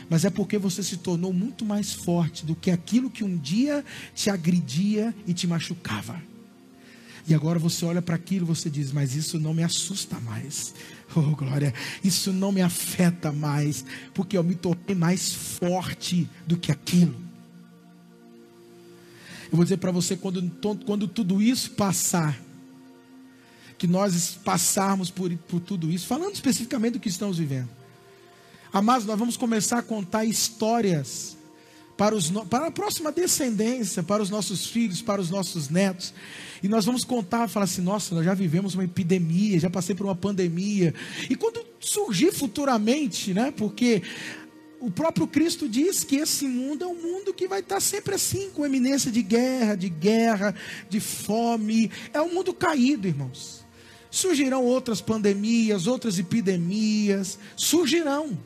Mas 0.07 0.23
é 0.23 0.29
porque 0.29 0.59
você 0.59 0.83
se 0.83 0.97
tornou 0.97 1.33
muito 1.33 1.65
mais 1.65 1.93
forte 1.93 2.45
do 2.45 2.55
que 2.55 2.69
aquilo 2.69 3.09
que 3.09 3.23
um 3.23 3.35
dia 3.35 3.83
te 4.13 4.29
agredia 4.29 5.15
e 5.25 5.33
te 5.33 5.47
machucava. 5.47 6.21
E 7.27 7.35
agora 7.35 7.59
você 7.59 7.83
olha 7.83 8.01
para 8.01 8.15
aquilo 8.15 8.45
e 8.45 8.47
você 8.47 8.69
diz: 8.69 8.91
Mas 8.91 9.15
isso 9.15 9.37
não 9.37 9.53
me 9.53 9.63
assusta 9.63 10.19
mais. 10.19 10.73
Oh, 11.15 11.35
glória, 11.37 11.73
isso 12.03 12.33
não 12.33 12.51
me 12.51 12.61
afeta 12.61 13.31
mais, 13.31 13.85
porque 14.13 14.37
eu 14.37 14.43
me 14.43 14.53
tornei 14.53 14.93
mais 14.93 15.33
forte 15.33 16.29
do 16.45 16.57
que 16.57 16.69
aquilo. 16.69 17.15
Eu 19.49 19.55
vou 19.55 19.63
dizer 19.63 19.77
para 19.77 19.89
você: 19.89 20.17
quando, 20.17 20.51
quando 20.85 21.07
tudo 21.07 21.41
isso 21.41 21.71
passar, 21.71 22.37
que 23.77 23.87
nós 23.87 24.37
passarmos 24.43 25.09
por, 25.09 25.33
por 25.47 25.61
tudo 25.61 25.89
isso, 25.89 26.05
falando 26.05 26.35
especificamente 26.35 26.93
do 26.93 26.99
que 26.99 27.07
estamos 27.07 27.37
vivendo, 27.37 27.69
amados, 28.73 29.07
nós 29.07 29.17
vamos 29.17 29.37
começar 29.37 29.79
a 29.79 29.81
contar 29.81 30.25
histórias 30.25 31.36
para, 31.97 32.15
os, 32.15 32.29
para 32.49 32.67
a 32.67 32.71
próxima 32.71 33.11
descendência, 33.11 34.03
para 34.03 34.21
os 34.21 34.29
nossos 34.29 34.67
filhos, 34.67 35.01
para 35.01 35.19
os 35.19 35.29
nossos 35.29 35.69
netos. 35.69 36.13
E 36.61 36.67
nós 36.67 36.85
vamos 36.85 37.03
contar, 37.03 37.47
falar 37.47 37.65
assim: 37.65 37.81
nossa, 37.81 38.13
nós 38.13 38.23
já 38.23 38.33
vivemos 38.33 38.75
uma 38.75 38.83
epidemia, 38.83 39.59
já 39.59 39.69
passei 39.69 39.95
por 39.95 40.05
uma 40.05 40.15
pandemia. 40.15 40.93
E 41.29 41.35
quando 41.35 41.65
surgir 41.79 42.31
futuramente, 42.31 43.33
né? 43.33 43.51
Porque 43.55 44.03
o 44.79 44.91
próprio 44.91 45.25
Cristo 45.25 45.67
diz 45.67 46.03
que 46.03 46.17
esse 46.17 46.47
mundo 46.47 46.83
é 46.83 46.87
um 46.87 47.01
mundo 47.01 47.33
que 47.33 47.47
vai 47.47 47.61
estar 47.61 47.79
sempre 47.79 48.13
assim, 48.13 48.51
com 48.51 48.65
eminência 48.65 49.11
de 49.11 49.23
guerra, 49.23 49.75
de 49.75 49.89
guerra, 49.89 50.55
de 50.87 50.99
fome. 50.99 51.91
É 52.13 52.21
um 52.21 52.33
mundo 52.33 52.53
caído, 52.53 53.07
irmãos. 53.07 53.65
Surgirão 54.11 54.63
outras 54.63 55.01
pandemias, 55.01 55.87
outras 55.87 56.17
epidemias, 56.17 57.37
surgirão 57.55 58.37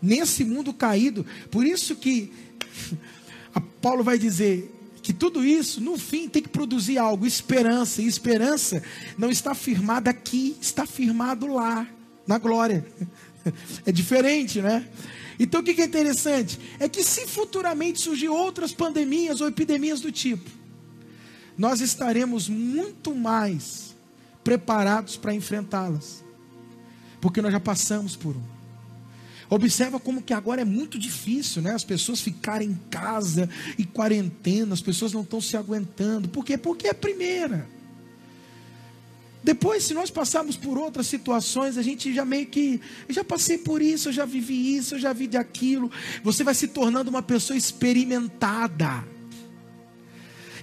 nesse 0.00 0.44
mundo 0.44 0.72
caído. 0.72 1.24
Por 1.50 1.64
isso 1.64 1.96
que 1.96 2.32
Paulo 3.80 4.02
vai 4.02 4.18
dizer 4.18 4.72
que 5.02 5.12
tudo 5.12 5.44
isso, 5.44 5.80
no 5.80 5.96
fim, 5.96 6.28
tem 6.28 6.42
que 6.42 6.48
produzir 6.48 6.98
algo, 6.98 7.24
esperança. 7.24 8.02
E 8.02 8.06
esperança 8.06 8.82
não 9.16 9.30
está 9.30 9.54
firmada 9.54 10.10
aqui, 10.10 10.56
está 10.60 10.84
firmado 10.84 11.46
lá, 11.46 11.86
na 12.26 12.38
glória. 12.38 12.84
É 13.86 13.92
diferente, 13.92 14.60
né? 14.60 14.84
Então 15.38 15.60
o 15.60 15.62
que 15.62 15.80
é 15.80 15.84
interessante? 15.84 16.58
É 16.80 16.88
que 16.88 17.04
se 17.04 17.28
futuramente 17.28 18.00
surgir 18.00 18.28
outras 18.28 18.72
pandemias 18.72 19.40
ou 19.40 19.46
epidemias 19.46 20.00
do 20.00 20.10
tipo, 20.10 20.50
nós 21.56 21.80
estaremos 21.80 22.48
muito 22.48 23.14
mais 23.14 23.94
preparados 24.42 25.16
para 25.16 25.32
enfrentá-las. 25.32 26.24
Porque 27.20 27.40
nós 27.40 27.52
já 27.52 27.60
passamos 27.60 28.16
por 28.16 28.34
um. 28.34 28.55
Observa 29.48 30.00
como 30.00 30.22
que 30.22 30.34
agora 30.34 30.62
é 30.62 30.64
muito 30.64 30.98
difícil, 30.98 31.62
né? 31.62 31.72
As 31.72 31.84
pessoas 31.84 32.20
ficarem 32.20 32.70
em 32.70 32.80
casa 32.90 33.48
e 33.78 33.84
quarentena, 33.84 34.74
as 34.74 34.80
pessoas 34.80 35.12
não 35.12 35.22
estão 35.22 35.40
se 35.40 35.56
aguentando. 35.56 36.28
Por 36.28 36.44
quê? 36.44 36.58
Porque 36.58 36.88
é 36.88 36.90
a 36.90 36.94
primeira. 36.94 37.66
Depois, 39.42 39.84
se 39.84 39.94
nós 39.94 40.10
passarmos 40.10 40.56
por 40.56 40.76
outras 40.76 41.06
situações, 41.06 41.78
a 41.78 41.82
gente 41.82 42.12
já 42.12 42.24
meio 42.24 42.46
que, 42.46 42.80
eu 43.08 43.14
já 43.14 43.22
passei 43.22 43.56
por 43.56 43.80
isso, 43.80 44.08
eu 44.08 44.12
já 44.12 44.24
vivi 44.24 44.76
isso, 44.76 44.96
eu 44.96 44.98
já 44.98 45.12
vi 45.12 45.30
aquilo. 45.36 45.88
Você 46.24 46.42
vai 46.42 46.52
se 46.52 46.66
tornando 46.66 47.10
uma 47.10 47.22
pessoa 47.22 47.56
experimentada. 47.56 49.04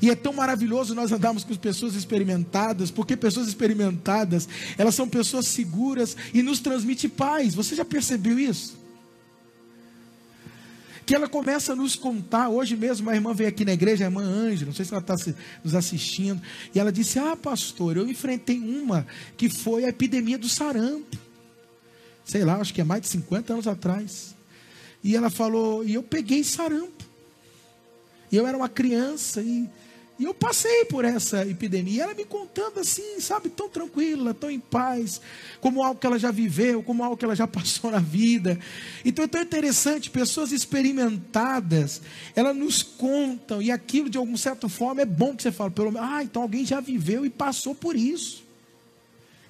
E 0.03 0.09
é 0.09 0.15
tão 0.15 0.33
maravilhoso 0.33 0.93
nós 0.93 1.13
andarmos 1.13 1.45
com 1.45 1.55
pessoas 1.55 1.95
experimentadas, 1.95 2.91
porque 2.91 3.15
pessoas 3.15 3.47
experimentadas, 3.47 4.49
elas 4.77 4.95
são 4.95 5.07
pessoas 5.07 5.47
seguras 5.47 6.17
e 6.33 6.43
nos 6.43 6.59
transmitem 6.59 7.09
paz. 7.09 7.55
Você 7.55 7.73
já 7.73 7.85
percebeu 7.85 8.37
isso? 8.37 8.83
que 11.05 11.15
ela 11.15 11.27
começa 11.29 11.71
a 11.71 11.75
nos 11.75 11.95
contar. 11.95 12.49
Hoje 12.49 12.75
mesmo, 12.75 13.09
a 13.09 13.15
irmã 13.15 13.33
veio 13.33 13.47
aqui 13.47 13.63
na 13.63 13.71
igreja, 13.71 14.03
a 14.03 14.07
irmã 14.07 14.21
Ângela, 14.23 14.67
não 14.67 14.73
sei 14.73 14.83
se 14.83 14.93
ela 14.93 15.01
está 15.01 15.15
nos 15.63 15.73
assistindo, 15.73 16.41
e 16.75 16.79
ela 16.79 16.91
disse: 16.91 17.17
Ah, 17.17 17.37
pastor, 17.37 17.95
eu 17.95 18.05
enfrentei 18.05 18.59
uma 18.59 19.07
que 19.37 19.47
foi 19.47 19.85
a 19.85 19.89
epidemia 19.89 20.37
do 20.37 20.49
sarampo. 20.49 21.17
Sei 22.25 22.43
lá, 22.43 22.57
acho 22.57 22.73
que 22.73 22.81
é 22.81 22.83
mais 22.83 23.01
de 23.01 23.07
50 23.07 23.53
anos 23.53 23.67
atrás. 23.67 24.35
E 25.01 25.15
ela 25.15 25.29
falou: 25.29 25.81
E 25.85 25.93
eu 25.93 26.03
peguei 26.03 26.43
sarampo. 26.43 27.05
E 28.29 28.35
eu 28.35 28.45
era 28.45 28.57
uma 28.57 28.67
criança, 28.67 29.41
e 29.41 29.69
e 30.19 30.25
eu 30.25 30.33
passei 30.33 30.85
por 30.85 31.03
essa 31.03 31.45
epidemia, 31.45 32.03
ela 32.03 32.13
me 32.13 32.23
contando 32.23 32.79
assim, 32.79 33.19
sabe, 33.19 33.49
tão 33.49 33.67
tranquila, 33.67 34.33
tão 34.33 34.49
em 34.49 34.59
paz, 34.59 35.19
como 35.59 35.81
algo 35.81 35.99
que 35.99 36.05
ela 36.05 36.19
já 36.19 36.29
viveu, 36.29 36.83
como 36.83 37.03
algo 37.03 37.17
que 37.17 37.25
ela 37.25 37.35
já 37.35 37.47
passou 37.47 37.89
na 37.89 37.99
vida. 37.99 38.59
Então 39.03 39.25
é 39.25 39.27
tão 39.27 39.41
interessante, 39.41 40.11
pessoas 40.11 40.51
experimentadas, 40.51 42.01
elas 42.35 42.55
nos 42.55 42.83
contam, 42.83 43.61
e 43.61 43.71
aquilo 43.71 44.09
de 44.09 44.17
alguma 44.17 44.37
certa 44.37 44.69
forma 44.69 45.01
é 45.01 45.05
bom 45.05 45.35
que 45.35 45.41
você 45.41 45.51
fala, 45.51 45.71
pelo 45.71 45.91
menos, 45.91 46.07
ah, 46.07 46.23
então 46.23 46.43
alguém 46.43 46.63
já 46.63 46.79
viveu 46.79 47.25
e 47.25 47.29
passou 47.29 47.73
por 47.73 47.95
isso. 47.95 48.43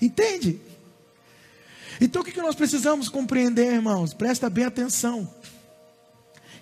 Entende? 0.02 0.60
Então 2.00 2.22
o 2.22 2.26
que 2.26 2.42
nós 2.42 2.56
precisamos 2.56 3.10
compreender, 3.10 3.74
irmãos? 3.74 4.14
Presta 4.14 4.50
bem 4.50 4.66
atenção 4.66 5.30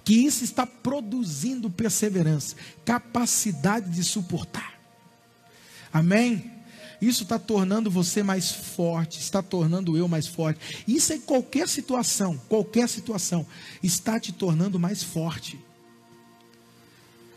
que 0.04 0.14
isso 0.14 0.44
está 0.44 0.66
produzindo 0.66 1.70
perseverança, 1.70 2.56
capacidade 2.84 3.90
de 3.90 4.04
suportar. 4.04 4.80
Amém? 5.94 6.52
Isso 7.02 7.24
está 7.24 7.40
tornando 7.40 7.90
você 7.90 8.22
mais 8.22 8.52
forte, 8.52 9.20
está 9.20 9.42
tornando 9.42 9.98
eu 9.98 10.08
mais 10.08 10.28
forte. 10.28 10.84
Isso 10.88 11.12
em 11.14 11.20
qualquer 11.20 11.68
situação, 11.68 12.40
qualquer 12.48 12.88
situação, 12.88 13.46
está 13.82 14.20
te 14.20 14.32
tornando 14.32 14.80
mais 14.80 15.02
forte. 15.02 15.60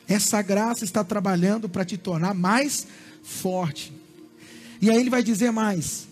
Essa 0.06 0.42
graça 0.42 0.84
está 0.84 1.02
trabalhando 1.02 1.66
para 1.66 1.84
te 1.84 1.96
tornar 1.96 2.34
mais 2.34 2.86
forte. 3.22 3.90
E 4.82 4.90
aí 4.90 4.98
ele 4.98 5.08
vai 5.08 5.22
dizer 5.22 5.50
mais: 5.50 6.06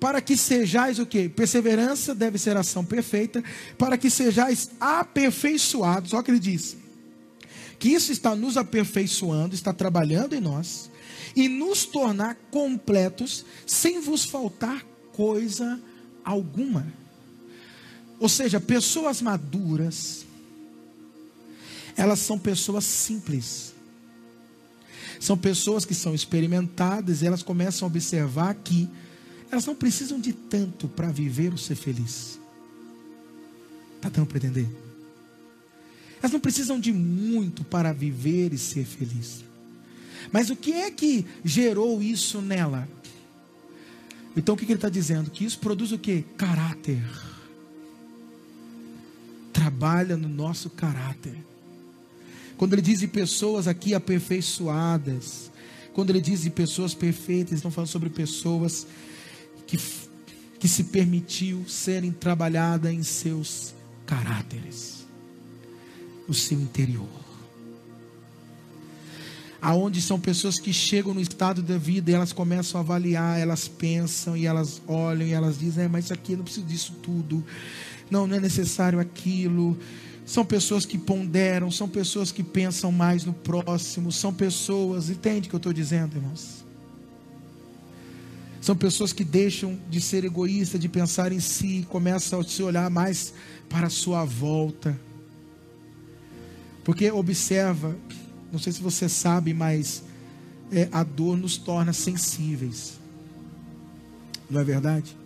para 0.00 0.20
que 0.20 0.36
sejais 0.36 0.98
o 0.98 1.06
que? 1.06 1.28
Perseverança 1.28 2.14
deve 2.14 2.38
ser 2.38 2.56
ação 2.56 2.84
perfeita, 2.84 3.42
para 3.76 3.98
que 3.98 4.08
sejais 4.10 4.70
aperfeiçoados. 4.80 6.12
Olha 6.12 6.20
o 6.20 6.24
que 6.24 6.30
ele 6.30 6.38
diz. 6.38 6.76
Que 7.78 7.88
isso 7.88 8.12
está 8.12 8.34
nos 8.34 8.56
aperfeiçoando, 8.56 9.54
está 9.54 9.72
trabalhando 9.72 10.34
em 10.34 10.40
nós, 10.40 10.90
e 11.34 11.48
nos 11.48 11.84
tornar 11.84 12.36
completos, 12.50 13.44
sem 13.66 14.00
vos 14.00 14.24
faltar 14.24 14.84
coisa 15.12 15.80
alguma. 16.24 16.86
Ou 18.20 18.28
seja, 18.28 18.60
pessoas 18.60 19.22
maduras, 19.22 20.24
elas 21.96 22.18
são 22.20 22.38
pessoas 22.38 22.84
simples. 22.84 23.74
São 25.20 25.36
pessoas 25.36 25.84
que 25.84 25.94
são 25.94 26.14
experimentadas 26.14 27.22
e 27.22 27.26
elas 27.26 27.42
começam 27.42 27.86
a 27.86 27.90
observar 27.90 28.54
que 28.54 28.88
elas 29.50 29.66
não 29.66 29.74
precisam 29.74 30.20
de 30.20 30.32
tanto 30.32 30.88
para 30.88 31.10
viver 31.10 31.52
ou 31.52 31.58
ser 31.58 31.74
feliz. 31.74 32.38
Está 33.96 34.08
dando 34.08 34.26
para 34.26 34.38
entender? 34.38 34.68
Elas 36.20 36.32
não 36.32 36.40
precisam 36.40 36.78
de 36.78 36.92
muito 36.92 37.64
para 37.64 37.92
viver 37.92 38.52
e 38.52 38.58
ser 38.58 38.84
feliz. 38.84 39.44
Mas 40.32 40.50
o 40.50 40.56
que 40.56 40.72
é 40.72 40.90
que 40.90 41.24
gerou 41.44 42.02
isso 42.02 42.40
nela? 42.40 42.88
Então 44.36 44.54
o 44.54 44.58
que, 44.58 44.66
que 44.66 44.72
ele 44.72 44.78
está 44.78 44.88
dizendo? 44.88 45.30
Que 45.30 45.44
isso 45.44 45.58
produz 45.58 45.92
o 45.92 45.98
que? 45.98 46.22
Caráter. 46.36 47.02
Trabalha 49.52 50.16
no 50.16 50.28
nosso 50.28 50.68
caráter. 50.70 51.36
Quando 52.56 52.74
ele 52.74 52.82
diz 52.82 53.00
de 53.00 53.08
pessoas 53.08 53.66
aqui 53.66 53.94
aperfeiçoadas, 53.94 55.50
quando 55.92 56.10
ele 56.10 56.20
diz 56.20 56.42
de 56.42 56.50
pessoas 56.50 56.94
perfeitas, 56.94 57.54
estão 57.54 57.70
falando 57.70 57.88
sobre 57.88 58.10
pessoas 58.10 58.86
que, 59.68 59.78
que 60.58 60.66
se 60.66 60.84
permitiu 60.84 61.64
serem 61.68 62.10
trabalhada 62.10 62.92
em 62.92 63.02
seus 63.02 63.74
caráteres, 64.06 65.06
o 66.26 66.32
seu 66.34 66.58
interior. 66.58 67.06
Aonde 69.60 70.00
são 70.00 70.18
pessoas 70.18 70.58
que 70.58 70.72
chegam 70.72 71.12
no 71.12 71.20
estado 71.20 71.62
da 71.62 71.76
vida 71.76 72.10
e 72.10 72.14
elas 72.14 72.32
começam 72.32 72.80
a 72.80 72.82
avaliar, 72.82 73.38
elas 73.38 73.68
pensam 73.68 74.36
e 74.36 74.46
elas 74.46 74.80
olham 74.86 75.26
e 75.26 75.32
elas 75.32 75.58
dizem: 75.58 75.84
é, 75.84 75.88
mas 75.88 76.04
isso 76.04 76.14
aqui 76.14 76.32
eu 76.32 76.38
não 76.38 76.44
preciso 76.44 76.66
disso 76.66 76.92
tudo, 77.02 77.44
não, 78.10 78.26
não 78.26 78.36
é 78.36 78.40
necessário 78.40 78.98
aquilo. 78.98 79.76
São 80.24 80.44
pessoas 80.44 80.86
que 80.86 80.96
ponderam, 80.96 81.70
são 81.70 81.88
pessoas 81.88 82.30
que 82.30 82.42
pensam 82.42 82.92
mais 82.92 83.24
no 83.24 83.32
próximo, 83.32 84.12
são 84.12 84.32
pessoas, 84.32 85.10
entende 85.10 85.48
o 85.48 85.50
que 85.50 85.54
eu 85.56 85.58
estou 85.58 85.72
dizendo, 85.72 86.16
irmãos? 86.16 86.67
São 88.60 88.76
pessoas 88.76 89.12
que 89.12 89.24
deixam 89.24 89.78
de 89.88 90.00
ser 90.00 90.24
egoístas, 90.24 90.80
de 90.80 90.88
pensar 90.88 91.32
em 91.32 91.40
si, 91.40 91.86
começam 91.88 92.40
a 92.40 92.44
se 92.44 92.62
olhar 92.62 92.90
mais 92.90 93.32
para 93.68 93.86
a 93.86 93.90
sua 93.90 94.24
volta. 94.24 94.98
Porque 96.84 97.10
observa, 97.10 97.96
não 98.50 98.58
sei 98.58 98.72
se 98.72 98.80
você 98.80 99.08
sabe, 99.08 99.54
mas 99.54 100.02
é, 100.72 100.88
a 100.90 101.02
dor 101.04 101.36
nos 101.36 101.56
torna 101.56 101.92
sensíveis. 101.92 102.98
Não 104.50 104.60
é 104.60 104.64
verdade? 104.64 105.16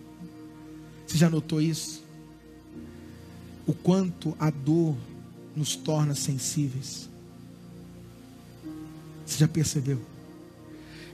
Você 1.07 1.17
já 1.17 1.29
notou 1.29 1.61
isso? 1.61 2.03
O 3.65 3.73
quanto 3.73 4.35
a 4.39 4.49
dor 4.49 4.95
nos 5.55 5.75
torna 5.75 6.15
sensíveis. 6.15 7.09
Você 9.25 9.37
já 9.39 9.47
percebeu? 9.47 10.12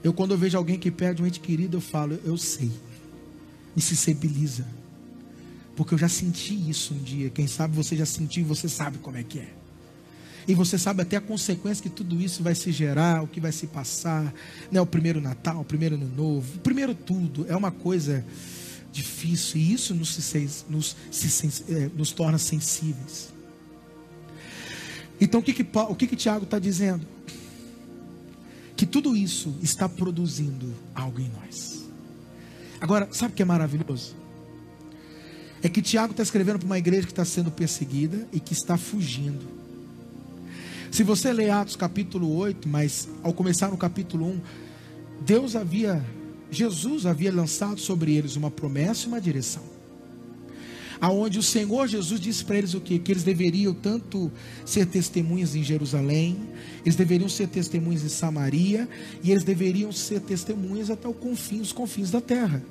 Eu, 0.04 0.14
quando 0.14 0.32
eu 0.32 0.38
vejo 0.38 0.58
alguém 0.58 0.80
que 0.80 0.90
perde 0.90 1.22
um 1.22 1.26
ente 1.26 1.40
querido, 1.40 1.78
eu 1.78 1.82
falo, 1.82 2.20
eu 2.24 2.38
sei. 2.38 2.72
Me 3.76 3.82
sensibiliza. 3.82 4.66
Porque 5.76 5.94
eu 5.94 5.98
já 5.98 6.10
senti 6.10 6.54
isso 6.70 6.94
um 6.94 6.98
dia. 6.98 7.30
Quem 7.30 7.48
sabe 7.48 7.76
você 7.76 7.96
já 7.96 8.06
sentiu, 8.06 8.46
você 8.46 8.68
sabe 8.68 8.98
como 8.98 9.18
é 9.18 9.24
que 9.24 9.40
é. 9.40 9.50
E 10.48 10.54
você 10.54 10.78
sabe 10.78 11.02
até 11.02 11.16
a 11.16 11.22
consequência 11.22 11.84
que 11.84 11.90
tudo 11.90 12.20
isso 12.20 12.42
vai 12.42 12.56
se 12.56 12.72
gerar, 12.72 13.24
o 13.24 13.28
que 13.28 13.40
vai 13.40 13.52
se 13.52 13.68
passar. 13.68 14.34
Né? 14.72 14.82
O 14.82 14.86
primeiro 14.86 15.22
Natal, 15.22 15.62
o 15.62 15.66
primeiro 15.66 15.96
Ano 15.96 16.10
Novo, 16.16 16.58
o 16.58 16.60
primeiro 16.60 16.96
tudo. 16.96 17.46
É 17.48 17.56
uma 17.56 17.72
coisa 17.72 18.26
difícil. 18.92 19.60
E 19.60 19.74
isso 19.74 19.94
nos, 19.94 20.18
nos, 20.70 20.96
se, 21.12 21.64
é, 21.70 21.90
nos 21.96 22.12
torna 22.12 22.38
sensíveis. 22.38 23.30
Então 25.22 25.40
o 25.40 25.44
que, 25.44 25.54
que, 25.54 25.66
o 25.74 25.96
que, 25.96 26.08
que 26.08 26.16
Tiago 26.16 26.46
está 26.46 26.58
dizendo? 26.58 27.06
Que 28.80 28.86
tudo 28.86 29.14
isso 29.14 29.54
está 29.62 29.90
produzindo 29.90 30.74
algo 30.96 31.20
em 31.20 31.30
nós. 31.38 31.84
Agora, 32.80 33.10
sabe 33.12 33.34
o 33.34 33.36
que 33.36 33.42
é 33.42 33.46
maravilhoso? 33.46 34.16
É 35.62 35.68
que 35.68 35.82
Tiago 35.82 36.12
está 36.12 36.24
escrevendo 36.24 36.60
para 36.60 36.66
uma 36.66 36.78
igreja 36.78 37.06
que 37.06 37.12
está 37.12 37.26
sendo 37.26 37.52
perseguida 37.52 38.26
e 38.32 38.40
que 38.40 38.54
está 38.54 38.78
fugindo. 38.78 39.46
Se 40.90 41.04
você 41.04 41.34
ler 41.34 41.50
Atos 41.50 41.76
capítulo 41.76 42.34
8, 42.38 42.70
mas 42.70 43.10
ao 43.22 43.34
começar 43.34 43.68
no 43.68 43.76
capítulo 43.76 44.26
1, 44.28 44.42
Deus 45.26 45.58
havia, 45.58 46.02
Jesus 46.50 47.06
havia 47.06 47.34
lançado 47.34 47.82
sobre 47.82 48.16
eles 48.16 48.38
uma 48.38 48.50
promessa 48.50 49.04
e 49.04 49.08
uma 49.10 49.20
direção 49.20 49.79
aonde 51.02 51.40
o 51.40 51.44
Senhor 51.44 51.88
Jesus 51.88 52.20
disse 52.20 52.44
para 52.44 52.58
eles 52.58 52.74
o 52.74 52.82
quê? 52.82 53.00
Que 53.00 53.12
eles 53.12 53.24
deveriam 53.24 53.74
tanto 53.74 54.32
ser 54.66 54.86
testemunhas 54.86 55.56
em 55.56 55.64
Jerusalém, 55.64 56.38
eles 56.86 56.96
deveriam 56.96 57.30
ser 57.30 57.48
testemunhas 57.48 58.04
em 58.04 58.10
Samaria, 58.10 58.88
e 59.24 59.32
eles 59.32 59.44
deveriam 59.44 59.92
ser 59.92 60.20
testemunhas 60.22 60.90
até 60.90 61.08
o 61.08 61.16
os 61.62 61.72
confins 61.72 62.12
da 62.12 62.22
terra. 62.22 62.62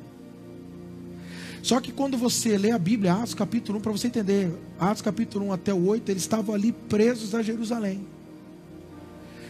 Só 1.63 1.81
que 1.81 1.93
quando 1.93 2.17
você 2.17 2.57
lê 2.57 2.71
a 2.71 2.79
Bíblia, 2.79 3.15
Atos 3.15 3.35
capítulo 3.35 3.79
1, 3.79 3.83
para 3.83 3.93
você 3.93 4.07
entender, 4.07 4.51
Atos 4.79 5.03
capítulo 5.03 5.47
1 5.47 5.53
até 5.53 5.75
o 5.75 5.87
8, 5.87 6.09
eles 6.11 6.23
estavam 6.23 6.55
ali 6.55 6.73
presos 6.73 7.35
a 7.35 7.43
Jerusalém. 7.43 8.01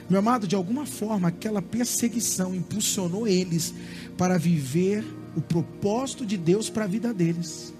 Meu 0.09 0.21
amado, 0.21 0.47
de 0.47 0.57
alguma 0.57 0.87
forma, 0.87 1.29
aquela 1.29 1.61
perseguição 1.61 2.55
impulsionou 2.55 3.29
eles 3.29 3.75
para 4.17 4.39
viver 4.39 5.05
o 5.37 5.41
propósito 5.41 6.25
de 6.25 6.39
Deus 6.39 6.71
para 6.71 6.85
a 6.85 6.89
vida 6.89 7.13
deles. 7.13 7.75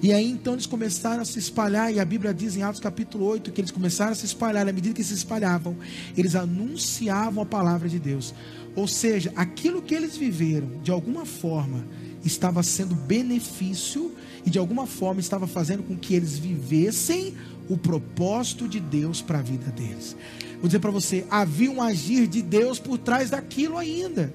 E 0.00 0.12
aí 0.12 0.30
então 0.30 0.52
eles 0.52 0.66
começaram 0.66 1.22
a 1.22 1.24
se 1.24 1.38
espalhar, 1.38 1.92
e 1.92 1.98
a 1.98 2.04
Bíblia 2.04 2.32
diz 2.32 2.56
em 2.56 2.62
Atos 2.62 2.80
capítulo 2.80 3.24
8 3.26 3.50
que 3.50 3.60
eles 3.60 3.72
começaram 3.72 4.12
a 4.12 4.14
se 4.14 4.26
espalhar, 4.26 4.68
à 4.68 4.72
medida 4.72 4.94
que 4.94 5.02
se 5.02 5.14
espalhavam, 5.14 5.76
eles 6.16 6.36
anunciavam 6.36 7.42
a 7.42 7.46
palavra 7.46 7.88
de 7.88 7.98
Deus. 7.98 8.32
Ou 8.76 8.86
seja, 8.86 9.32
aquilo 9.34 9.82
que 9.82 9.94
eles 9.94 10.16
viveram, 10.16 10.68
de 10.84 10.92
alguma 10.92 11.26
forma, 11.26 11.84
estava 12.24 12.62
sendo 12.62 12.94
benefício 12.94 14.14
e 14.46 14.50
de 14.50 14.58
alguma 14.58 14.86
forma 14.86 15.20
estava 15.20 15.48
fazendo 15.48 15.82
com 15.82 15.96
que 15.96 16.14
eles 16.14 16.38
vivessem 16.38 17.34
o 17.68 17.76
propósito 17.76 18.68
de 18.68 18.78
Deus 18.78 19.20
para 19.20 19.40
a 19.40 19.42
vida 19.42 19.70
deles. 19.72 20.16
Vou 20.60 20.68
dizer 20.68 20.78
para 20.78 20.92
você, 20.92 21.24
havia 21.28 21.70
um 21.70 21.82
agir 21.82 22.28
de 22.28 22.40
Deus 22.40 22.78
por 22.78 22.98
trás 22.98 23.30
daquilo 23.30 23.76
ainda. 23.76 24.32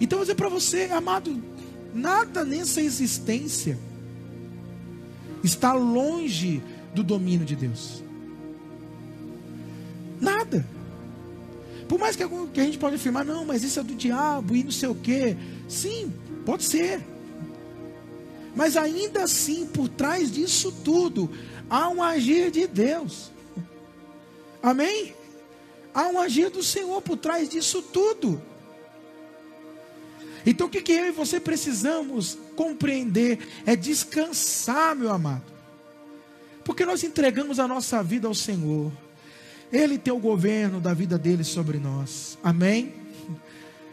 Então 0.00 0.18
vou 0.18 0.24
dizer 0.24 0.36
para 0.36 0.48
você, 0.48 0.84
amado, 0.84 1.42
nada 1.92 2.44
nessa 2.44 2.80
existência 2.80 3.76
está 5.42 5.72
longe 5.72 6.62
do 6.94 7.02
domínio 7.02 7.46
de 7.46 7.56
Deus. 7.56 8.02
Nada. 10.20 10.66
Por 11.88 11.98
mais 11.98 12.14
que, 12.14 12.22
a 12.22 12.64
gente 12.64 12.78
pode 12.78 12.96
afirmar, 12.96 13.24
não, 13.24 13.44
mas 13.44 13.64
isso 13.64 13.80
é 13.80 13.82
do 13.82 13.94
diabo 13.94 14.54
e 14.54 14.62
não 14.62 14.70
sei 14.70 14.88
o 14.88 14.94
quê. 14.94 15.36
Sim, 15.68 16.12
pode 16.44 16.64
ser. 16.64 17.00
Mas 18.54 18.76
ainda 18.76 19.24
assim, 19.24 19.66
por 19.66 19.88
trás 19.88 20.30
disso 20.30 20.72
tudo, 20.84 21.30
há 21.68 21.88
um 21.88 22.02
agir 22.02 22.50
de 22.50 22.66
Deus. 22.66 23.30
Amém? 24.62 25.14
Há 25.94 26.06
um 26.08 26.20
agir 26.20 26.50
do 26.50 26.62
Senhor 26.62 27.00
por 27.02 27.16
trás 27.16 27.48
disso 27.48 27.82
tudo. 27.82 28.40
Então 30.44 30.66
o 30.66 30.70
que, 30.70 30.80
que 30.80 30.92
eu 30.92 31.06
e 31.06 31.10
você 31.12 31.40
precisamos 31.40 32.38
compreender 32.60 33.38
é 33.64 33.74
descansar, 33.74 34.94
meu 34.94 35.10
amado. 35.10 35.50
Porque 36.62 36.84
nós 36.84 37.02
entregamos 37.02 37.58
a 37.58 37.66
nossa 37.66 38.02
vida 38.02 38.28
ao 38.28 38.34
Senhor. 38.34 38.92
Ele 39.72 39.96
tem 39.96 40.12
o 40.12 40.18
governo 40.18 40.78
da 40.78 40.92
vida 40.92 41.16
dele 41.16 41.42
sobre 41.42 41.78
nós. 41.78 42.36
Amém? 42.44 42.92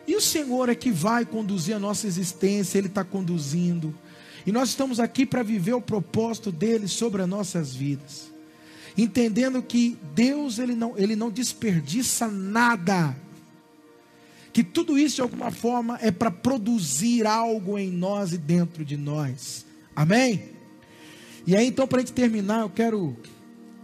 E 0.06 0.18
o 0.18 0.20
Senhor 0.20 0.68
é 0.68 0.76
que 0.76 0.92
vai 0.92 1.26
conduzir 1.26 1.78
a 1.78 1.80
nossa 1.80 2.08
existência, 2.08 2.78
Ele 2.78 2.88
está 2.88 3.06
conduzindo. 3.06 3.96
E 4.46 4.52
nós 4.52 4.70
estamos 4.70 5.00
aqui 5.00 5.26
para 5.26 5.44
viver 5.44 5.74
o 5.74 5.82
propósito 5.82 6.52
dele 6.52 6.90
sobre 6.90 7.22
as 7.22 7.30
nossas 7.30 7.74
vidas. 7.74 8.30
Entendendo 8.98 9.62
que 9.62 9.98
Deus 10.14 10.60
ele 10.60 10.76
não, 10.76 10.94
ele 10.98 11.16
não 11.16 11.30
desperdiça 11.30 12.28
nada. 12.28 13.16
Que 14.58 14.64
tudo 14.64 14.98
isso 14.98 15.18
de 15.18 15.22
alguma 15.22 15.52
forma 15.52 16.00
é 16.02 16.10
para 16.10 16.32
produzir 16.32 17.28
algo 17.28 17.78
em 17.78 17.92
nós 17.92 18.34
e 18.34 18.40
dentro 18.40 18.84
de 18.84 18.98
nós. 18.98 19.64
Amém? 19.96 20.46
E 21.46 21.56
aí 21.56 21.68
então 21.68 21.88
para 21.88 22.00
a 22.00 22.02
gente 22.02 22.14
terminar, 22.14 22.62
eu 22.62 22.70
quero 22.72 23.16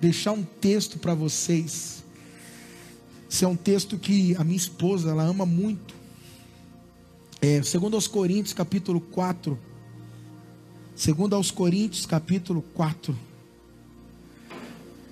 deixar 0.01 0.31
um 0.31 0.41
texto 0.41 0.97
para 0.97 1.13
vocês. 1.13 2.03
Esse 3.29 3.45
é 3.45 3.47
um 3.47 3.55
texto 3.55 3.99
que 3.99 4.35
a 4.35 4.43
minha 4.43 4.57
esposa 4.57 5.11
ela 5.11 5.21
ama 5.21 5.45
muito. 5.45 5.93
É, 7.39 7.61
segundo 7.61 7.93
aos 7.93 8.07
Coríntios, 8.07 8.51
capítulo 8.55 8.99
4 8.99 9.55
Segundo 10.95 11.35
aos 11.35 11.51
Coríntios, 11.51 12.07
capítulo 12.07 12.63
4. 12.73 13.15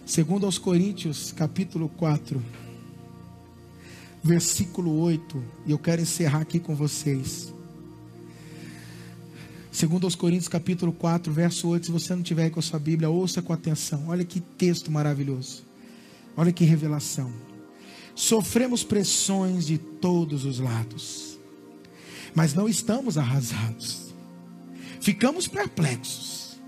Segundo 0.08 0.48
aos 0.48 0.58
Coríntios, 0.58 1.32
capítulo 1.32 1.88
4. 1.88 2.42
Versículo 4.24 5.00
8. 5.00 5.44
E 5.66 5.72
eu 5.72 5.80
quero 5.80 6.02
encerrar 6.02 6.42
aqui 6.42 6.60
com 6.60 6.76
vocês. 6.76 7.54
Segundo 9.72 10.06
aos 10.06 10.16
Coríntios, 10.16 10.48
capítulo 10.48 10.92
4, 10.92 11.32
verso 11.32 11.68
8. 11.68 11.88
Se 11.88 11.92
você 11.92 12.16
não 12.16 12.24
tiver 12.24 12.44
aí 12.44 12.50
com 12.50 12.60
a 12.60 12.64
sua 12.64 12.80
Bíblia, 12.80 13.10
ouça 13.10 13.42
com 13.42 13.54
atenção. 13.54 14.06
Olha 14.10 14.24
que 14.26 14.40
texto 14.40 14.92
maravilhoso. 14.92 15.64
Olha 16.36 16.52
que 16.52 16.64
revelação. 16.66 17.32
Sofremos 18.14 18.84
pressões 18.84 19.66
de 19.66 19.78
todos 19.78 20.46
os 20.46 20.60
lados, 20.60 21.40
mas 22.36 22.54
não 22.54 22.68
estamos 22.68 23.18
arrasados 23.18 24.12
Ficamos 25.02 25.48
perplexos, 25.48 26.60